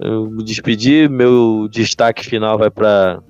Eu 0.01 0.27
me 0.31 0.45
despedi, 0.45 1.09
meu 1.09 1.69
destaque 1.71 2.25
final 2.25 2.57
vai 2.57 2.71
para 2.71 3.21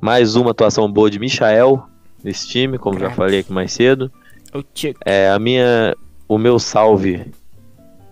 mais 0.00 0.34
uma 0.36 0.52
atuação 0.52 0.90
boa 0.90 1.10
de 1.10 1.18
Michael 1.18 1.82
nesse 2.22 2.48
time, 2.48 2.78
como 2.78 2.98
já 2.98 3.10
falei 3.10 3.40
aqui 3.40 3.52
mais 3.52 3.72
cedo. 3.72 4.10
É, 5.04 5.30
a 5.30 5.38
minha, 5.38 5.94
o 6.26 6.38
meu 6.38 6.58
salve 6.58 7.30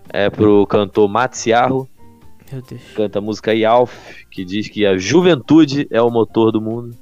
é 0.09 0.29
pro 0.29 0.65
cantor 0.67 1.09
Matsiarro, 1.09 1.89
Meu 2.51 2.61
Deus. 2.61 2.81
canta 2.95 3.19
a 3.19 3.21
música 3.21 3.53
Yalf, 3.53 3.93
que 4.29 4.45
diz 4.45 4.69
que 4.69 4.85
a 4.85 4.97
juventude 4.97 5.87
é 5.91 6.01
o 6.01 6.09
motor 6.09 6.51
do 6.51 6.61
mundo. 6.61 6.95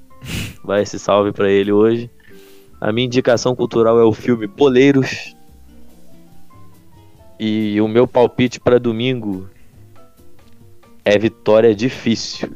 Vai 0.64 0.82
esse 0.82 0.98
salve 0.98 1.32
pra 1.32 1.50
ele 1.50 1.72
hoje. 1.72 2.10
A 2.80 2.92
minha 2.92 3.06
indicação 3.06 3.56
cultural 3.56 4.00
é 4.00 4.04
o 4.04 4.14
filme 4.14 4.48
Poleiros. 4.48 5.36
E 7.40 7.80
o 7.82 7.88
meu 7.88 8.08
palpite 8.08 8.60
pra 8.60 8.80
domingo 8.80 9.48
é 11.06 11.18
vitória 11.18 11.74
difícil. 11.76 12.56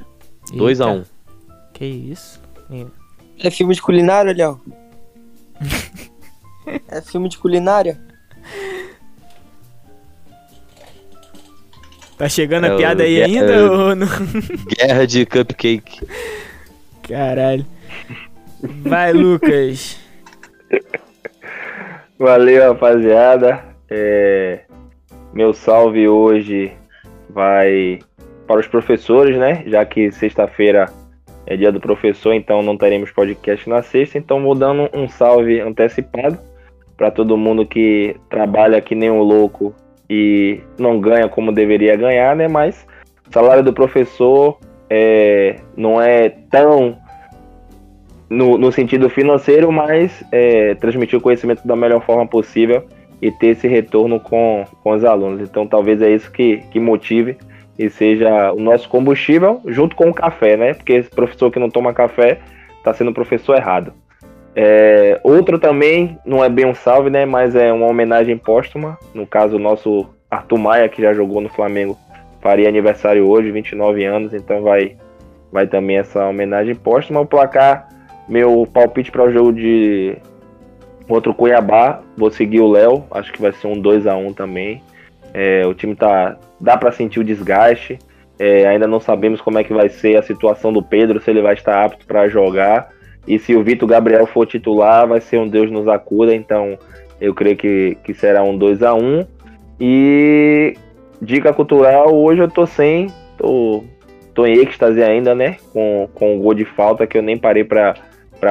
2 0.53 0.81
a 0.81 0.87
1 0.87 0.95
Eita, 0.97 1.10
Que 1.81 1.87
isso? 1.87 2.39
É 3.43 3.49
filme 3.49 3.73
de 3.73 3.81
culinária, 3.81 4.31
Léo? 4.37 4.61
é 6.87 7.01
filme 7.01 7.27
de 7.27 7.39
culinária? 7.39 7.99
Tá 12.19 12.29
chegando 12.29 12.67
É 12.67 12.69
a 12.69 12.75
piada 12.77 13.01
aí 13.01 13.15
Guerra- 13.15 13.25
ainda 13.25 13.71
ou 13.71 13.95
não? 13.95 14.07
Guerra 14.77 15.07
de 15.07 15.25
Cupcake. 15.25 16.05
Caralho. 17.01 17.65
Vai, 18.83 19.11
Lucas. 19.11 19.97
Valeu, 22.19 22.73
rapaziada. 22.73 23.59
É, 23.89 24.65
Meu 25.33 25.51
salve 25.51 26.07
hoje 26.07 26.71
vai 27.27 27.97
para 28.45 28.59
os 28.59 28.67
professores, 28.67 29.35
né? 29.35 29.63
Já 29.65 29.83
que 29.83 30.11
sexta-feira 30.11 31.00
é 31.51 31.57
dia 31.57 31.71
do 31.71 31.81
professor, 31.81 32.33
então 32.33 32.61
não 32.61 32.77
teremos 32.77 33.11
podcast 33.11 33.69
na 33.69 33.81
sexta. 33.81 34.17
Então 34.17 34.41
vou 34.41 34.55
dando 34.55 34.89
um 34.93 35.07
salve 35.07 35.59
antecipado 35.59 36.39
para 36.95 37.11
todo 37.11 37.37
mundo 37.37 37.65
que 37.65 38.15
trabalha 38.29 38.79
que 38.79 38.95
nem 38.95 39.11
um 39.11 39.21
louco 39.21 39.75
e 40.09 40.61
não 40.79 40.99
ganha 40.99 41.27
como 41.27 41.51
deveria 41.51 41.95
ganhar, 41.97 42.35
né? 42.35 42.47
Mas 42.47 42.87
o 43.27 43.33
salário 43.33 43.63
do 43.63 43.73
professor 43.73 44.57
é, 44.89 45.57
não 45.75 46.01
é 46.01 46.29
tão 46.29 46.97
no, 48.29 48.57
no 48.57 48.71
sentido 48.71 49.09
financeiro, 49.09 49.69
mas 49.73 50.23
é, 50.31 50.73
transmitir 50.75 51.19
o 51.19 51.21
conhecimento 51.21 51.67
da 51.67 51.75
melhor 51.75 52.01
forma 52.01 52.25
possível 52.25 52.85
e 53.21 53.29
ter 53.29 53.47
esse 53.47 53.67
retorno 53.67 54.21
com, 54.21 54.63
com 54.81 54.91
os 54.91 55.03
alunos. 55.03 55.41
Então, 55.41 55.67
talvez 55.67 56.01
é 56.01 56.09
isso 56.09 56.31
que, 56.31 56.57
que 56.71 56.79
motive 56.79 57.37
e 57.77 57.89
seja 57.89 58.51
o 58.53 58.59
nosso 58.59 58.87
combustível 58.89 59.61
junto 59.65 59.95
com 59.95 60.09
o 60.09 60.13
café, 60.13 60.57
né? 60.57 60.73
Porque 60.73 60.93
esse 60.93 61.09
professor 61.09 61.51
que 61.51 61.59
não 61.59 61.69
toma 61.69 61.93
café 61.93 62.39
está 62.77 62.93
sendo 62.93 63.13
professor 63.13 63.55
errado. 63.55 63.93
É, 64.55 65.19
outro 65.23 65.57
também, 65.57 66.17
não 66.25 66.43
é 66.43 66.49
bem 66.49 66.65
um 66.65 66.75
salve, 66.75 67.09
né? 67.09 67.25
Mas 67.25 67.55
é 67.55 67.71
uma 67.71 67.87
homenagem 67.87 68.37
póstuma. 68.37 68.97
No 69.13 69.25
caso, 69.25 69.55
o 69.55 69.59
nosso 69.59 70.07
Arthur 70.29 70.57
Maia, 70.57 70.89
que 70.89 71.01
já 71.01 71.13
jogou 71.13 71.41
no 71.41 71.49
Flamengo, 71.49 71.97
faria 72.41 72.67
aniversário 72.67 73.27
hoje, 73.27 73.51
29 73.51 74.03
anos, 74.03 74.33
então 74.33 74.61
vai, 74.61 74.97
vai 75.51 75.67
também 75.67 75.97
essa 75.97 76.25
homenagem 76.27 76.75
póstuma. 76.75 77.21
O 77.21 77.25
placar, 77.25 77.87
meu 78.27 78.67
palpite 78.71 79.11
para 79.11 79.23
o 79.23 79.31
jogo 79.31 79.53
de 79.53 80.17
outro 81.07 81.33
Cuiabá, 81.33 82.01
vou 82.17 82.31
seguir 82.31 82.59
o 82.61 82.71
Léo, 82.71 83.05
acho 83.11 83.31
que 83.31 83.41
vai 83.41 83.51
ser 83.51 83.67
um 83.67 83.79
2 83.79 84.07
a 84.07 84.15
1 84.15 84.33
também. 84.33 84.81
É, 85.33 85.65
o 85.65 85.73
time 85.73 85.95
tá. 85.95 86.37
dá 86.59 86.77
para 86.77 86.91
sentir 86.91 87.19
o 87.19 87.23
desgaste. 87.23 87.97
É, 88.39 88.67
ainda 88.67 88.87
não 88.87 88.99
sabemos 88.99 89.39
como 89.39 89.59
é 89.59 89.63
que 89.63 89.73
vai 89.73 89.87
ser 89.89 90.17
a 90.17 90.23
situação 90.23 90.73
do 90.73 90.81
Pedro, 90.81 91.21
se 91.21 91.29
ele 91.29 91.41
vai 91.41 91.53
estar 91.53 91.85
apto 91.85 92.05
para 92.05 92.27
jogar. 92.27 92.89
E 93.27 93.37
se 93.37 93.55
o 93.55 93.63
Vitor 93.63 93.87
Gabriel 93.87 94.25
for 94.25 94.47
titular, 94.47 95.07
vai 95.07 95.21
ser 95.21 95.37
um 95.37 95.47
Deus 95.47 95.69
nos 95.69 95.87
acuda. 95.87 96.33
Então 96.33 96.77
eu 97.19 97.33
creio 97.33 97.55
que, 97.55 97.97
que 98.03 98.13
será 98.13 98.43
um 98.43 98.57
2 98.57 98.81
a 98.81 98.93
1 98.95 99.25
E 99.79 100.75
dica 101.21 101.53
cultural, 101.53 102.15
hoje 102.15 102.41
eu 102.41 102.49
tô 102.49 102.65
sem. 102.65 103.07
Tô, 103.37 103.83
tô 104.33 104.45
em 104.45 104.57
êxtase 104.57 105.03
ainda, 105.03 105.35
né? 105.35 105.57
Com, 105.71 106.09
com 106.13 106.37
o 106.37 106.41
gol 106.41 106.53
de 106.53 106.65
falta 106.65 107.05
que 107.05 107.17
eu 107.17 107.21
nem 107.21 107.37
parei 107.37 107.63
para 107.63 107.95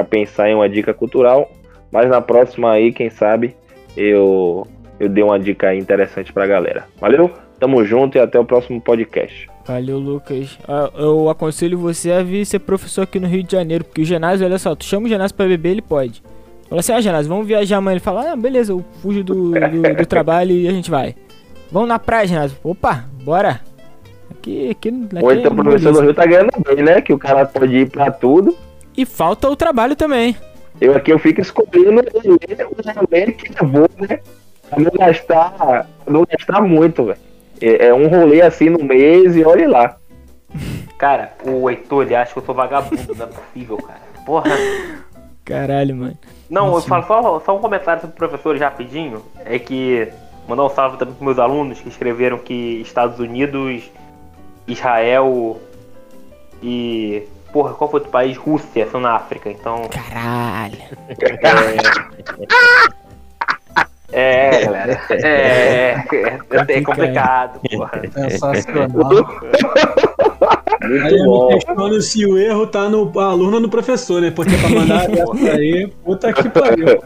pensar 0.08 0.48
em 0.48 0.54
uma 0.54 0.68
dica 0.68 0.94
cultural. 0.94 1.50
Mas 1.90 2.08
na 2.08 2.20
próxima 2.20 2.70
aí, 2.70 2.92
quem 2.92 3.10
sabe, 3.10 3.56
eu, 3.96 4.64
eu 5.00 5.08
dei 5.08 5.24
uma 5.24 5.40
dica 5.40 5.68
aí 5.68 5.78
interessante 5.78 6.32
pra 6.32 6.46
galera. 6.46 6.84
Valeu? 7.00 7.30
Tamo 7.58 7.82
junto 7.84 8.16
e 8.16 8.20
até 8.20 8.38
o 8.38 8.44
próximo 8.44 8.80
podcast. 8.80 9.48
Valeu, 9.66 9.98
Lucas. 9.98 10.58
Ah, 10.68 10.90
Eu 10.96 11.28
aconselho 11.30 11.78
você 11.78 12.12
a 12.12 12.22
vir 12.22 12.44
ser 12.44 12.58
professor 12.58 13.02
aqui 13.02 13.18
no 13.18 13.26
Rio 13.26 13.42
de 13.42 13.52
Janeiro, 13.52 13.84
porque 13.84 14.02
o 14.02 14.04
Genásio, 14.04 14.46
olha 14.46 14.58
só, 14.58 14.74
tu 14.74 14.84
chama 14.84 15.06
o 15.06 15.08
Genásio 15.08 15.34
pra 15.36 15.46
beber, 15.46 15.70
ele 15.70 15.82
pode. 15.82 16.22
Fala 16.68 16.80
assim, 16.80 16.92
ah, 16.92 17.00
Genásio, 17.00 17.28
vamos 17.28 17.46
viajar 17.46 17.78
amanhã. 17.78 17.94
Ele 17.94 18.00
fala, 18.00 18.32
ah, 18.32 18.36
beleza, 18.36 18.72
eu 18.72 18.84
fujo 19.02 19.24
do, 19.24 19.52
do, 19.52 19.94
do 19.96 20.06
trabalho 20.06 20.52
e 20.52 20.68
a 20.68 20.70
gente 20.70 20.90
vai. 20.90 21.14
Vamos 21.72 21.88
na 21.88 21.98
praia, 21.98 22.26
Genásio. 22.26 22.56
Opa, 22.62 23.04
bora. 23.24 23.60
Aqui, 24.30 24.70
aqui, 24.70 24.88
aqui 24.88 25.24
Ou 25.24 25.32
então 25.32 25.50
é 25.50 25.54
o 25.54 25.56
professor 25.56 25.92
do. 25.92 26.00
Rio 26.00 26.14
tá 26.14 26.26
ganhando 26.26 26.50
bem, 26.64 26.84
né? 26.84 27.00
Que 27.00 27.12
o 27.12 27.18
cara 27.18 27.44
pode 27.46 27.74
ir 27.76 27.90
pra 27.90 28.10
tudo. 28.10 28.56
E 28.96 29.04
falta 29.06 29.48
o 29.48 29.56
trabalho 29.56 29.96
também. 29.96 30.36
Eu 30.80 30.94
aqui 30.94 31.12
eu 31.12 31.18
fico 31.18 31.40
escolhendo 31.40 32.00
o 32.14 32.20
rolê 32.20 33.32
que 33.32 33.62
eu 33.62 33.68
vou, 33.68 33.90
né? 33.98 34.20
Pra 34.70 34.78
não 34.78 34.90
gastar, 34.92 35.50
pra 35.50 35.86
não 36.06 36.24
gastar 36.24 36.60
muito, 36.62 37.04
velho. 37.04 37.18
É, 37.60 37.88
é 37.88 37.94
um 37.94 38.08
rolê 38.08 38.40
assim 38.40 38.70
no 38.70 38.82
mês 38.82 39.36
e 39.36 39.44
olhe 39.44 39.66
lá. 39.66 39.96
Cara, 40.96 41.32
o 41.44 41.68
Heitor, 41.68 42.04
ele 42.04 42.14
acha 42.14 42.32
que 42.32 42.38
eu 42.38 42.44
sou 42.44 42.54
vagabundo, 42.54 43.14
não 43.14 43.26
é 43.26 43.28
possível, 43.28 43.76
cara. 43.78 44.00
Porra. 44.24 44.50
Caralho, 45.44 45.96
mano. 45.96 46.18
Não, 46.48 46.66
eu 46.66 46.74
Mentira. 46.74 47.02
falo 47.02 47.22
só, 47.22 47.40
só 47.40 47.56
um 47.56 47.60
comentário 47.60 48.00
sobre 48.00 48.16
professores 48.16 48.60
rapidinho. 48.60 49.22
É 49.44 49.58
que 49.58 50.08
mandar 50.46 50.64
um 50.64 50.70
salve 50.70 50.96
também 50.96 51.14
pros 51.14 51.24
meus 51.24 51.38
alunos 51.38 51.80
que 51.80 51.88
escreveram 51.88 52.38
que 52.38 52.80
Estados 52.80 53.18
Unidos, 53.18 53.90
Israel 54.66 55.60
e. 56.62 57.26
Porra, 57.52 57.74
qual 57.74 57.90
foi 57.90 57.98
outro 57.98 58.12
país? 58.12 58.36
Rússia, 58.36 58.86
são 58.90 59.00
na 59.00 59.14
África. 59.14 59.50
Então. 59.50 59.82
Caralho. 59.88 60.78
É, 61.08 61.16
É, 64.12 64.64
galera. 64.64 65.00
É, 65.10 65.94
é, 66.12 66.38
é 66.68 66.80
complicado, 66.82 67.60
porra. 67.70 68.02
Sensacional. 68.28 69.26
Aí 70.82 71.18
eu 71.18 71.24
me 71.48 71.48
questiono 71.54 72.00
se 72.00 72.26
o 72.26 72.38
erro 72.38 72.66
tá 72.66 72.88
no 72.88 73.12
aluno 73.20 73.56
ou 73.56 73.60
no 73.60 73.68
professor, 73.68 74.20
né? 74.20 74.30
Porque 74.30 74.56
pra 74.56 74.68
mandar 74.70 75.04
essa 75.12 75.52
aí, 75.52 75.86
puta 76.04 76.32
que 76.32 76.48
pariu. 76.48 76.98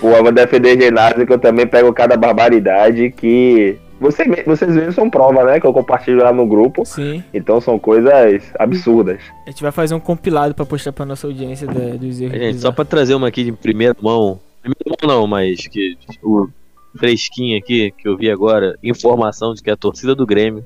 Pô, 0.00 0.08
eu 0.10 0.22
vou 0.22 0.32
defender 0.32 0.80
ginásio 0.80 1.26
que 1.26 1.32
eu 1.32 1.38
também 1.38 1.66
pego 1.66 1.92
cada 1.92 2.16
barbaridade 2.16 3.10
que. 3.10 3.76
Você, 4.00 4.24
vocês 4.46 4.74
mesmos 4.74 4.94
são 4.94 5.10
prova, 5.10 5.44
né? 5.44 5.60
Que 5.60 5.66
eu 5.66 5.72
compartilho 5.74 6.22
lá 6.22 6.32
no 6.32 6.46
grupo. 6.46 6.86
Sim. 6.86 7.22
Então 7.34 7.60
são 7.60 7.78
coisas 7.78 8.42
absurdas. 8.58 9.20
A 9.46 9.50
gente 9.50 9.62
vai 9.62 9.70
fazer 9.70 9.94
um 9.94 10.00
compilado 10.00 10.54
pra 10.54 10.64
postar 10.64 10.90
pra 10.90 11.04
nossa 11.04 11.26
audiência 11.26 11.66
da- 11.66 11.96
dos 11.96 12.18
erros. 12.18 12.38
Gente, 12.38 12.58
só 12.60 12.72
pra 12.72 12.86
trazer 12.86 13.14
uma 13.14 13.28
aqui 13.28 13.44
de 13.44 13.52
primeira 13.52 13.94
mão. 14.00 14.40
Primeira 14.60 14.96
mão 15.02 15.16
não, 15.16 15.26
mas 15.26 15.66
que 15.66 15.96
o 16.22 16.48
fresquinho 16.96 17.58
aqui, 17.58 17.90
que 17.92 18.08
eu 18.08 18.16
vi 18.16 18.30
agora, 18.30 18.78
informação 18.82 19.54
de 19.54 19.62
que 19.62 19.70
a 19.70 19.76
torcida 19.76 20.14
do 20.14 20.26
Grêmio, 20.26 20.64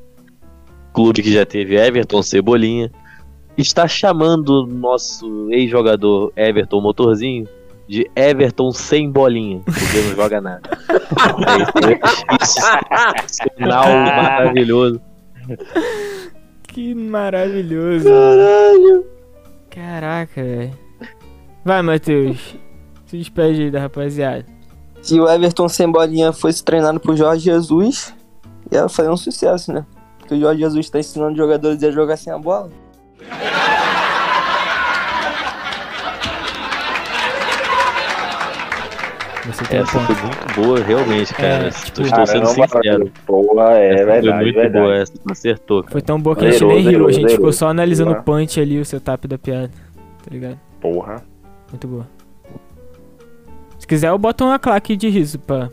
clube 0.92 1.22
que 1.22 1.32
já 1.32 1.44
teve 1.44 1.76
Everton 1.76 2.22
Cebolinha, 2.22 2.90
está 3.56 3.86
chamando 3.86 4.62
o 4.62 4.66
nosso 4.66 5.50
ex-jogador 5.50 6.32
Everton 6.36 6.80
Motorzinho 6.80 7.46
de 7.86 8.10
Everton 8.16 8.72
sem 8.72 9.10
bolinha, 9.10 9.60
porque 9.64 10.00
não 10.08 10.14
joga 10.16 10.40
nada. 10.40 10.62
É 11.46 12.42
isso, 12.42 12.54
sensacional, 13.26 13.86
maravilhoso. 13.86 15.00
Que 16.68 16.94
maravilhoso. 16.94 18.08
Caralho. 18.08 19.06
Caraca, 19.70 20.42
velho. 20.42 20.78
Vai, 21.64 21.82
Matheus. 21.82 22.56
Se 23.14 23.18
despede 23.18 23.62
aí 23.62 23.70
da 23.70 23.78
rapaziada. 23.78 24.44
Se 25.00 25.20
o 25.20 25.28
Everton 25.28 25.68
sem 25.68 25.88
bolinha 25.88 26.32
fosse 26.32 26.64
treinado 26.64 26.98
por 26.98 27.14
Jorge 27.14 27.44
Jesus, 27.44 28.12
ia 28.72 28.88
fazer 28.88 29.08
um 29.08 29.16
sucesso, 29.16 29.72
né? 29.72 29.86
Porque 30.18 30.34
o 30.34 30.40
Jorge 30.40 30.60
Jesus 30.60 30.90
tá 30.90 30.98
ensinando 30.98 31.30
os 31.30 31.38
jogadores 31.38 31.80
a 31.84 31.92
jogar 31.92 32.16
sem 32.16 32.32
a 32.32 32.38
bola. 32.38 32.70
Você 39.46 39.64
tem 39.66 39.78
Essa 39.80 39.92
foi 39.92 40.00
muito 40.00 40.54
boa, 40.56 40.80
realmente, 40.80 41.34
cara. 41.34 41.68
É, 41.68 41.70
tipo, 41.70 42.02
Estou 42.02 42.26
sendo 42.26 42.46
sincero. 42.46 43.12
Porra, 43.26 43.78
é 43.78 43.94
Essa 43.94 44.04
verdade. 44.06 44.28
foi 44.28 44.36
muito 44.42 44.54
verdade. 44.56 44.84
boa, 44.84 44.96
essa 44.96 45.12
acertou, 45.30 45.82
cara. 45.82 45.92
Foi 45.92 46.02
tão 46.02 46.20
boa 46.20 46.34
que 46.34 46.46
a 46.46 46.50
gente 46.50 46.64
nem 46.64 46.80
riu. 46.80 47.06
A 47.06 47.12
gente 47.12 47.30
ficou 47.30 47.52
só 47.52 47.68
analisando 47.68 48.10
o 48.10 48.14
Boa. 48.14 48.24
punch 48.24 48.58
ali, 48.58 48.80
o 48.80 48.84
setup 48.84 49.28
da 49.28 49.38
piada. 49.38 49.70
Tá 50.24 50.30
ligado? 50.32 50.58
Porra. 50.80 51.22
Muito 51.70 51.86
boa. 51.86 52.23
Se 53.84 53.86
quiser, 53.86 54.08
eu 54.08 54.16
boto 54.16 54.46
uma 54.46 54.58
claque 54.58 54.96
de 54.96 55.10
riso 55.10 55.38
pra, 55.38 55.68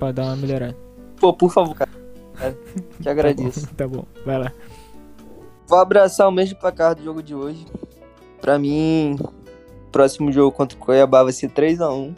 pra 0.00 0.10
dar 0.10 0.24
uma 0.24 0.34
melhorada. 0.34 0.76
Pô, 1.20 1.32
por 1.32 1.48
favor, 1.48 1.76
cara. 1.76 1.92
É, 2.40 2.52
Te 3.00 3.06
agradeço. 3.08 3.68
Tá 3.76 3.86
bom, 3.86 4.04
vai 4.26 4.36
lá. 4.36 4.52
Vou 5.68 5.78
abraçar 5.78 6.26
o 6.26 6.32
mesmo 6.32 6.58
placar 6.58 6.96
do 6.96 7.04
jogo 7.04 7.22
de 7.22 7.36
hoje. 7.36 7.64
Pra 8.40 8.58
mim, 8.58 9.16
próximo 9.92 10.32
jogo 10.32 10.50
contra 10.50 10.76
o 10.76 10.80
Cuiabá 10.80 11.22
vai 11.22 11.32
ser 11.32 11.50
3x1. 11.50 12.16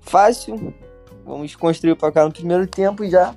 Fácil. 0.00 0.74
Vamos 1.24 1.54
construir 1.54 1.92
o 1.92 1.96
placar 1.96 2.24
no 2.24 2.32
primeiro 2.32 2.66
tempo 2.66 3.08
já. 3.08 3.36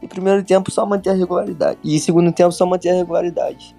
E 0.00 0.08
primeiro 0.08 0.42
tempo 0.42 0.70
só 0.70 0.86
manter 0.86 1.10
a 1.10 1.14
regularidade. 1.14 1.78
E 1.84 2.00
segundo 2.00 2.32
tempo 2.32 2.50
só 2.50 2.64
manter 2.64 2.88
a 2.88 2.94
regularidade. 2.94 3.76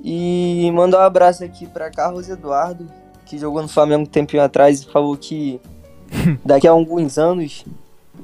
E 0.00 0.70
mandar 0.72 0.98
um 0.98 1.02
abraço 1.02 1.42
aqui 1.42 1.66
pra 1.66 1.90
Carlos 1.90 2.28
Eduardo, 2.28 2.88
que 3.30 3.38
jogou 3.38 3.62
no 3.62 3.68
Flamengo 3.68 4.02
um 4.02 4.06
tempinho 4.06 4.42
atrás 4.42 4.82
e 4.82 4.86
falou 4.86 5.16
que 5.16 5.60
daqui 6.44 6.66
a 6.66 6.72
alguns 6.72 7.16
anos 7.16 7.64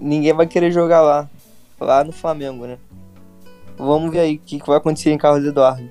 ninguém 0.00 0.32
vai 0.32 0.48
querer 0.48 0.72
jogar 0.72 1.00
lá. 1.00 1.30
Lá 1.78 2.02
no 2.02 2.10
Flamengo, 2.10 2.66
né? 2.66 2.78
Vamos 3.78 4.10
ver 4.10 4.20
aí 4.20 4.34
o 4.34 4.38
que, 4.38 4.58
que 4.58 4.66
vai 4.66 4.78
acontecer 4.78 5.12
em 5.12 5.18
Carlos 5.18 5.46
Eduardo. 5.46 5.88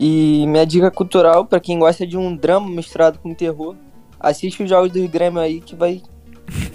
E 0.00 0.44
minha 0.48 0.66
dica 0.66 0.90
cultural, 0.90 1.44
pra 1.44 1.60
quem 1.60 1.78
gosta 1.78 2.06
de 2.06 2.16
um 2.16 2.34
drama 2.34 2.68
misturado 2.68 3.18
com 3.18 3.32
terror, 3.32 3.76
assiste 4.18 4.62
os 4.62 4.68
jogos 4.68 4.90
do 4.90 5.06
Grêmio 5.06 5.38
aí 5.38 5.60
que 5.60 5.76
vai 5.76 6.02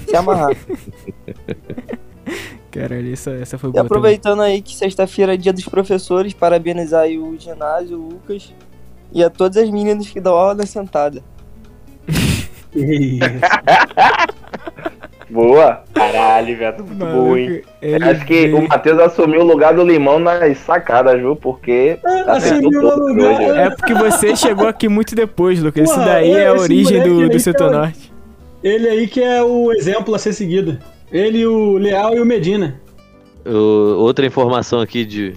se 0.08 0.16
amarrar. 0.16 0.56
Caralho, 2.72 3.12
essa, 3.12 3.32
essa 3.32 3.58
foi 3.58 3.70
e 3.70 3.74
boa. 3.74 3.84
também. 3.84 3.98
aproveitando 3.98 4.42
aí 4.42 4.62
que 4.62 4.74
sexta-feira 4.74 5.34
é 5.34 5.38
dia 5.38 5.52
dos 5.52 5.66
professores, 5.66 6.34
parabenizar 6.34 7.02
aí 7.02 7.18
o 7.18 7.38
ginásio, 7.38 8.00
o 8.00 8.10
Lucas 8.10 8.54
e 9.12 9.24
a 9.24 9.30
todas 9.30 9.58
as 9.58 9.70
meninas 9.70 10.08
que 10.08 10.22
dão 10.22 10.34
aula 10.34 10.66
sentada. 10.66 11.22
Boa. 15.30 15.84
Caralho, 15.94 16.58
velho, 16.58 16.86
muito 16.86 17.06
bom, 17.06 17.38
hein? 17.38 17.62
Ele 17.82 18.04
Acho 18.04 18.26
que 18.26 18.34
veio- 18.34 18.58
o 18.60 18.68
Matheus 18.68 19.00
assumiu 19.00 19.42
o 19.42 19.46
lugar 19.46 19.74
do 19.74 19.84
limão 19.84 20.20
nas 20.20 20.58
sacadas, 20.58 21.18
viu? 21.20 21.36
Porque. 21.38 21.98
assumiu 22.04 22.30
acertou 22.30 22.70
o 22.70 22.92
tudo 22.92 23.08
lugar. 23.08 23.40
hoje. 23.40 23.60
É 23.60 23.70
porque 23.70 23.94
você 23.94 24.36
chegou 24.36 24.68
aqui 24.68 24.90
muito 24.90 25.16
depois, 25.16 25.62
Lucas. 25.64 25.90
Isso 25.90 26.00
daí 26.00 26.32
é 26.32 26.48
a 26.48 26.54
origem 26.54 27.02
do, 27.02 27.30
do 27.30 27.40
setor 27.40 27.68
é 27.68 27.70
o- 27.70 27.80
norte. 27.80 28.12
Ele 28.64 28.88
aí 28.90 29.08
que 29.08 29.24
é 29.24 29.42
o 29.42 29.72
exemplo 29.72 30.14
a 30.14 30.20
ser 30.20 30.34
seguido. 30.34 30.78
Ele, 31.12 31.46
o 31.46 31.78
Leal 31.78 32.14
e 32.16 32.20
o 32.22 32.26
Medina. 32.26 32.80
O- 33.46 33.96
outra 34.00 34.26
informação 34.26 34.82
aqui 34.82 35.06
de 35.06 35.34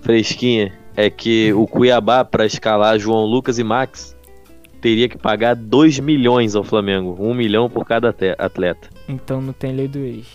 fresquinha 0.00 0.72
é 0.96 1.10
que 1.10 1.52
o 1.52 1.66
Cuiabá, 1.66 2.24
pra 2.24 2.46
escalar 2.46 2.98
João 2.98 3.24
Lucas 3.26 3.58
e 3.58 3.64
Max, 3.64 4.16
teria 4.80 5.08
que 5.08 5.18
pagar 5.18 5.54
2 5.54 5.98
milhões 6.00 6.54
ao 6.54 6.64
Flamengo. 6.64 7.16
1 7.18 7.34
milhão 7.34 7.68
por 7.68 7.84
cada 7.84 8.14
atleta. 8.38 8.88
Então 9.08 9.40
não 9.40 9.52
tem 9.52 9.72
lei 9.72 9.88
do 9.88 9.98
ex. 9.98 10.26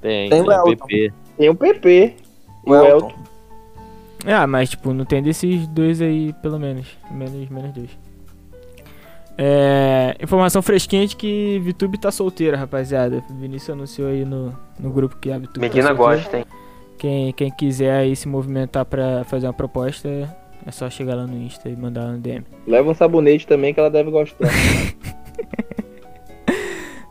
Tem, 0.00 0.30
Tem 0.30 0.42
tem, 0.42 0.48
o 0.48 0.52
Elton. 0.52 0.86
PP. 0.86 1.12
Tem 1.36 1.48
o 1.48 1.54
PP. 1.54 2.16
O 2.64 2.74
Elton. 2.74 3.12
Ah, 4.26 4.46
mas 4.46 4.70
tipo, 4.70 4.92
não 4.92 5.04
tem 5.04 5.22
desses 5.22 5.66
dois 5.68 6.00
aí, 6.00 6.32
pelo 6.42 6.58
menos. 6.58 6.86
Menos, 7.10 7.48
menos 7.48 7.72
dois. 7.72 7.90
É, 9.42 10.16
informação 10.22 10.60
fresquinha 10.60 11.06
de 11.06 11.16
que 11.16 11.58
Vitube 11.60 11.98
tá 11.98 12.10
solteira, 12.10 12.56
rapaziada. 12.56 13.24
O 13.30 13.34
Vinícius 13.34 13.70
anunciou 13.70 14.08
aí 14.08 14.24
no, 14.24 14.54
no 14.78 14.90
grupo 14.90 15.16
que 15.16 15.30
a 15.30 15.38
Vitube 15.38 15.60
Medina 15.60 15.88
tá 15.88 15.96
solteira. 15.96 16.16
gosta, 16.22 16.38
hein? 16.38 16.44
Quem, 16.98 17.32
quem 17.32 17.50
quiser 17.50 17.92
aí 17.92 18.14
se 18.14 18.28
movimentar 18.28 18.84
pra 18.84 19.24
fazer 19.24 19.46
uma 19.46 19.54
proposta, 19.54 20.08
é 20.66 20.70
só 20.70 20.88
chegar 20.90 21.14
lá 21.14 21.26
no 21.26 21.36
Insta 21.36 21.68
e 21.68 21.76
mandar 21.76 22.06
no 22.12 22.18
DM. 22.18 22.44
Leva 22.66 22.90
um 22.90 22.94
sabonete 22.94 23.46
também 23.46 23.72
que 23.74 23.80
ela 23.80 23.90
deve 23.90 24.10
gostar. 24.10 24.48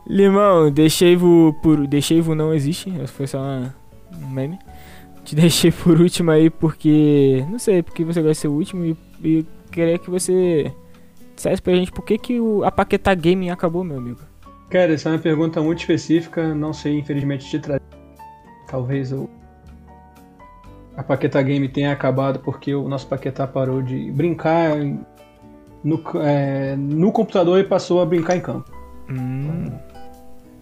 Limão, 0.06 0.70
deixei-vo 0.70 1.56
por. 1.62 1.86
Deixei-vo 1.86 2.34
não 2.34 2.52
existe, 2.52 2.90
foi 3.08 3.26
só 3.26 3.38
uma- 3.38 3.74
um 4.20 4.28
meme. 4.28 4.58
Te 5.24 5.34
deixei 5.36 5.70
por 5.70 6.00
último 6.00 6.30
aí 6.30 6.50
porque. 6.50 7.44
Não 7.48 7.58
sei, 7.58 7.82
porque 7.82 8.04
você 8.04 8.20
gosta 8.20 8.32
de 8.32 8.38
ser 8.38 8.48
o 8.48 8.52
último 8.52 8.84
e, 8.84 8.96
e 9.22 9.46
queria 9.70 9.98
que 9.98 10.10
você 10.10 10.72
dissesse 11.36 11.62
pra 11.62 11.74
gente 11.74 11.92
por 11.92 12.04
que, 12.04 12.18
que 12.18 12.40
o, 12.40 12.64
a 12.64 12.70
Paquetá 12.72 13.14
Gaming 13.14 13.50
acabou, 13.50 13.84
meu 13.84 13.98
amigo. 13.98 14.18
Cara, 14.68 14.92
essa 14.94 15.08
é 15.08 15.12
uma 15.12 15.18
pergunta 15.18 15.60
muito 15.62 15.80
específica, 15.80 16.54
não 16.54 16.72
sei 16.72 16.98
infelizmente 16.98 17.48
te 17.48 17.58
trazer. 17.58 17.82
Talvez 18.68 19.12
o 19.12 19.28
a 21.00 21.02
Paquetá 21.02 21.40
Game 21.40 21.66
tenha 21.66 21.92
acabado 21.92 22.40
porque 22.40 22.74
o 22.74 22.86
nosso 22.86 23.06
Paquetá 23.06 23.46
parou 23.46 23.80
de 23.80 24.12
brincar 24.12 24.76
no, 25.82 26.02
é, 26.22 26.76
no 26.76 27.10
computador 27.10 27.58
e 27.58 27.64
passou 27.64 28.02
a 28.02 28.06
brincar 28.06 28.36
em 28.36 28.40
campo. 28.40 28.70
Hum. 29.08 29.72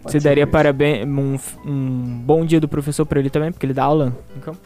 Você 0.05 0.21
daria 0.21 0.47
parabéns, 0.47 1.05
um, 1.05 1.37
um 1.67 2.23
bom 2.25 2.47
dia 2.47 2.61
do 2.61 2.69
professor 2.69 3.05
pra 3.05 3.19
ele 3.19 3.31
também, 3.31 3.51
porque 3.51 3.67
ele 3.67 3.75
dá 3.75 3.83
aula 3.83 4.17
em 4.37 4.41
campo? 4.41 4.61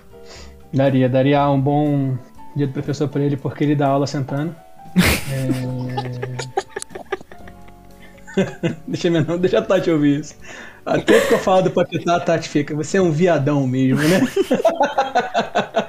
Daria, 0.70 1.08
daria 1.08 1.48
um 1.48 1.58
bom 1.58 2.18
dia 2.54 2.66
do 2.66 2.72
professor 2.74 3.08
pra 3.08 3.22
ele 3.22 3.38
porque 3.38 3.64
ele 3.64 3.74
dá 3.74 3.88
aula 3.88 4.06
sentando. 4.06 4.54
É... 8.36 8.72
deixa, 8.86 9.08
minha, 9.08 9.22
não, 9.22 9.38
deixa 9.38 9.58
a 9.58 9.62
Tati 9.62 9.90
ouvir 9.90 10.20
isso. 10.20 10.34
Até 10.84 11.20
que 11.20 11.32
eu 11.32 11.38
falo 11.38 11.62
do 11.62 11.70
Paquetá, 11.70 12.16
a 12.16 12.20
Tati 12.20 12.48
fica, 12.48 12.74
você 12.74 12.98
é 12.98 13.02
um 13.02 13.12
viadão 13.12 13.66
mesmo, 13.66 14.00
né? 14.02 14.20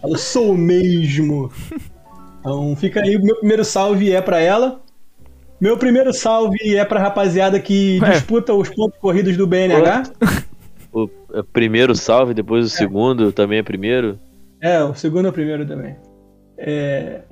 Fala, 0.00 0.16
sou 0.16 0.56
mesmo. 0.56 1.50
Então 2.38 2.76
fica 2.76 3.02
aí, 3.02 3.16
o 3.16 3.24
meu 3.24 3.36
primeiro 3.36 3.64
salve 3.64 4.12
é 4.12 4.20
pra 4.20 4.40
ela. 4.40 4.80
Meu 5.60 5.76
primeiro 5.76 6.12
salve 6.12 6.76
é 6.76 6.84
pra 6.84 7.00
rapaziada 7.00 7.58
que 7.58 7.98
Ué. 8.00 8.12
disputa 8.12 8.54
os 8.54 8.68
pontos 8.68 8.96
corridos 9.00 9.36
do 9.36 9.46
BNH. 9.46 10.04
O 10.92 11.08
é, 11.34 11.42
primeiro 11.42 11.96
salve, 11.96 12.32
depois 12.32 12.64
o 12.64 12.68
segundo 12.70 13.32
também 13.32 13.58
é 13.58 13.62
primeiro. 13.62 14.18
É, 14.60 14.82
o 14.84 14.94
segundo 14.94 15.26
é 15.26 15.30
o 15.30 15.32
primeiro 15.32 15.66
também. 15.66 15.96
É, 16.56 17.22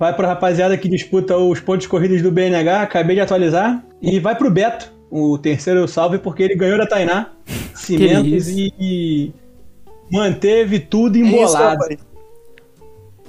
Vai 0.00 0.16
pra 0.16 0.28
rapaziada 0.28 0.78
que 0.78 0.88
disputa 0.88 1.36
os 1.36 1.60
pontos 1.60 1.86
corridos 1.86 2.22
do 2.22 2.32
BNH, 2.32 2.80
acabei 2.80 3.16
de 3.16 3.20
atualizar. 3.20 3.84
E 4.00 4.18
vai 4.18 4.34
pro 4.34 4.50
Beto, 4.50 4.90
o 5.10 5.36
terceiro 5.38 5.86
salve, 5.88 6.18
porque 6.18 6.42
ele 6.42 6.54
ganhou 6.54 6.78
da 6.78 6.86
Tainá. 6.86 7.30
Cimentos 7.74 8.48
isso? 8.48 8.58
e, 8.58 8.72
e 8.80 9.32
manteve 10.10 10.78
tudo 10.78 11.16
É 11.16 11.20
isso, 11.20 11.28
embolado. 11.28 11.80
rapaz. 11.82 11.98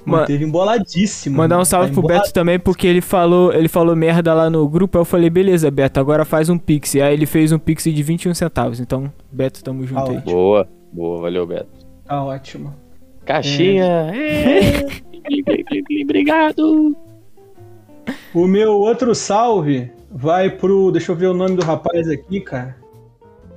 Ma- 0.03 0.17
Manteve 0.21 0.43
emboladíssimo. 0.45 1.37
Mandar 1.37 1.55
um 1.55 1.57
mano. 1.59 1.65
salve 1.65 1.87
Tá 1.87 1.93
pro 1.93 1.99
embolado. 2.01 2.21
Beto 2.23 2.33
também, 2.33 2.59
porque 2.59 2.87
ele 2.87 3.01
falou, 3.01 3.53
ele 3.53 3.67
falou 3.67 3.95
merda 3.95 4.33
lá 4.33 4.49
no 4.49 4.67
grupo. 4.67 4.97
Aí 4.97 5.01
eu 5.01 5.05
falei, 5.05 5.29
beleza, 5.29 5.69
Beto, 5.69 5.99
agora 5.99 6.25
faz 6.25 6.49
um 6.49 6.57
pix. 6.57 6.95
Aí 6.95 7.13
ele 7.13 7.25
fez 7.27 7.51
um 7.51 7.59
pix 7.59 7.83
de 7.83 8.01
21 8.03 8.33
centavos. 8.33 8.79
Então, 8.79 9.11
Beto, 9.31 9.63
tamo 9.63 9.85
junto 9.85 10.03
Tá 10.05 10.11
aí. 10.11 10.17
Boa, 10.19 10.67
boa, 10.91 11.21
valeu, 11.21 11.45
Beto. 11.45 11.69
Tá 12.05 12.23
ótimo. 12.23 12.73
Caixinha. 13.25 14.11
É. 14.15 14.85
Obrigado. 16.03 16.95
O 18.33 18.47
meu 18.47 18.73
outro 18.73 19.13
salve 19.13 19.91
vai 20.11 20.49
pro. 20.49 20.91
Deixa 20.91 21.11
eu 21.11 21.15
ver 21.15 21.27
o 21.27 21.33
nome 21.33 21.55
do 21.55 21.65
rapaz 21.65 22.09
aqui, 22.09 22.41
cara. 22.41 22.75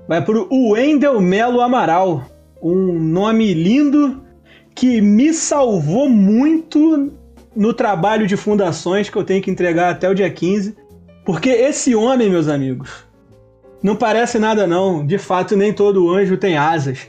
Vai 0.07 0.23
pro 0.25 0.49
Wendel 0.51 1.21
Melo 1.21 1.61
Amaral. 1.61 2.25
Um 2.63 2.99
nome 2.99 3.53
lindo 3.53 4.23
que 4.75 5.01
me 5.01 5.33
salvou 5.33 6.09
muito 6.09 7.13
no 7.55 7.73
trabalho 7.73 8.27
de 8.27 8.37
fundações 8.37 9.09
que 9.09 9.17
eu 9.17 9.25
tenho 9.25 9.43
que 9.43 9.51
entregar 9.51 9.91
até 9.91 10.09
o 10.09 10.15
dia 10.15 10.31
15. 10.31 10.77
Porque 11.25 11.49
esse 11.49 11.95
homem, 11.95 12.31
meus 12.31 12.49
amigos, 12.49 13.05
não 13.83 13.97
parece 13.97 14.39
nada 14.39 14.67
não. 14.67 15.07
De 15.07 15.19
fato, 15.19 15.57
nem 15.57 15.73
todo 15.73 16.11
anjo 16.11 16.37
tem 16.37 16.57
asas. 16.57 17.09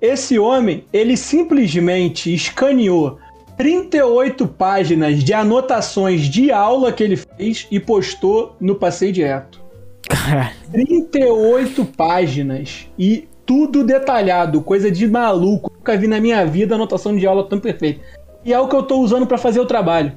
Esse 0.00 0.38
homem, 0.38 0.84
ele 0.92 1.16
simplesmente 1.16 2.32
escaneou 2.32 3.18
38 3.60 4.48
páginas 4.48 5.22
de 5.22 5.34
anotações 5.34 6.22
de 6.22 6.50
aula 6.50 6.90
que 6.90 7.04
ele 7.04 7.16
fez 7.16 7.68
e 7.70 7.78
postou 7.78 8.56
no 8.58 8.74
Passeio 8.74 9.12
Direto. 9.12 9.60
Caralho. 10.08 10.56
38 10.72 11.84
páginas 11.94 12.86
e 12.98 13.28
tudo 13.44 13.84
detalhado, 13.84 14.62
coisa 14.62 14.90
de 14.90 15.06
maluco. 15.06 15.70
Nunca 15.76 15.94
vi 15.94 16.06
na 16.06 16.18
minha 16.18 16.42
vida 16.46 16.74
anotação 16.74 17.14
de 17.14 17.26
aula 17.26 17.46
tão 17.46 17.60
perfeita. 17.60 18.00
E 18.46 18.50
é 18.50 18.58
o 18.58 18.66
que 18.66 18.74
eu 18.74 18.82
tô 18.82 18.98
usando 18.98 19.26
para 19.26 19.36
fazer 19.36 19.60
o 19.60 19.66
trabalho. 19.66 20.14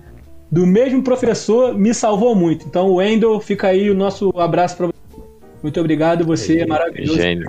Do 0.50 0.66
mesmo 0.66 1.04
professor, 1.04 1.78
me 1.78 1.94
salvou 1.94 2.34
muito. 2.34 2.66
Então, 2.66 2.94
Wendel, 2.94 3.42
fica 3.42 3.68
aí 3.68 3.90
o 3.90 3.94
nosso 3.94 4.32
abraço 4.38 4.78
para 4.78 4.86
você. 4.88 4.94
Muito 5.62 5.78
obrigado, 5.82 6.24
você 6.24 6.60
é 6.60 6.66
maravilhoso. 6.66 7.20
Gênio. 7.20 7.46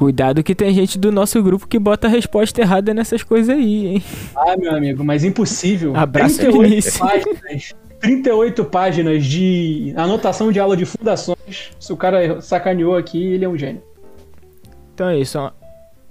Cuidado 0.00 0.42
que 0.42 0.54
tem 0.54 0.72
gente 0.72 0.98
do 0.98 1.12
nosso 1.12 1.42
grupo 1.42 1.68
que 1.68 1.78
bota 1.78 2.06
a 2.06 2.10
resposta 2.10 2.58
errada 2.58 2.94
nessas 2.94 3.22
coisas 3.22 3.54
aí, 3.54 3.86
hein? 3.86 4.02
Ah, 4.34 4.56
meu 4.56 4.74
amigo, 4.74 5.04
mas 5.04 5.24
impossível. 5.24 5.94
Abraço, 5.94 6.38
38 6.38 6.62
Vinícius. 6.62 6.96
páginas. 6.96 7.74
38 8.00 8.64
páginas 8.64 9.26
de 9.26 9.92
anotação 9.94 10.50
de 10.50 10.58
aula 10.58 10.74
de 10.74 10.86
fundações. 10.86 11.72
Se 11.78 11.92
o 11.92 11.98
cara 11.98 12.40
sacaneou 12.40 12.96
aqui, 12.96 13.22
ele 13.34 13.44
é 13.44 13.48
um 13.50 13.58
gênio. 13.58 13.82
Então 14.94 15.10
é 15.10 15.18
isso, 15.18 15.38
ó. 15.38 15.50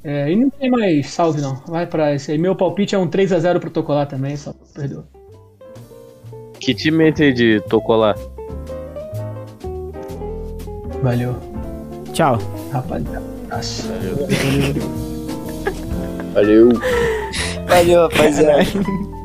É, 0.03 0.31
e 0.31 0.35
não 0.35 0.51
tem 0.51 0.69
mais 0.69 1.09
salve, 1.09 1.41
não. 1.41 1.55
Vai 1.65 1.87
pra 1.87 2.13
esse 2.13 2.31
aí. 2.31 2.37
Meu 2.37 2.55
palpite 2.55 2.93
é 2.93 2.99
um 2.99 3.07
3x0 3.07 3.59
protocolar 3.59 4.05
também, 4.05 4.37
só 4.37 4.53
perdeu. 4.71 5.03
Que 6.59 6.75
time 6.75 7.05
aí 7.05 7.33
de 7.33 7.59
Tocolar? 7.67 8.15
Valeu, 11.01 11.35
Tchau. 12.13 12.37
rapaziada. 12.71 13.38
Abraço. 13.50 13.84
Valeu. 16.34 16.70
Valeu, 17.68 18.02
rapaziada. 18.04 18.64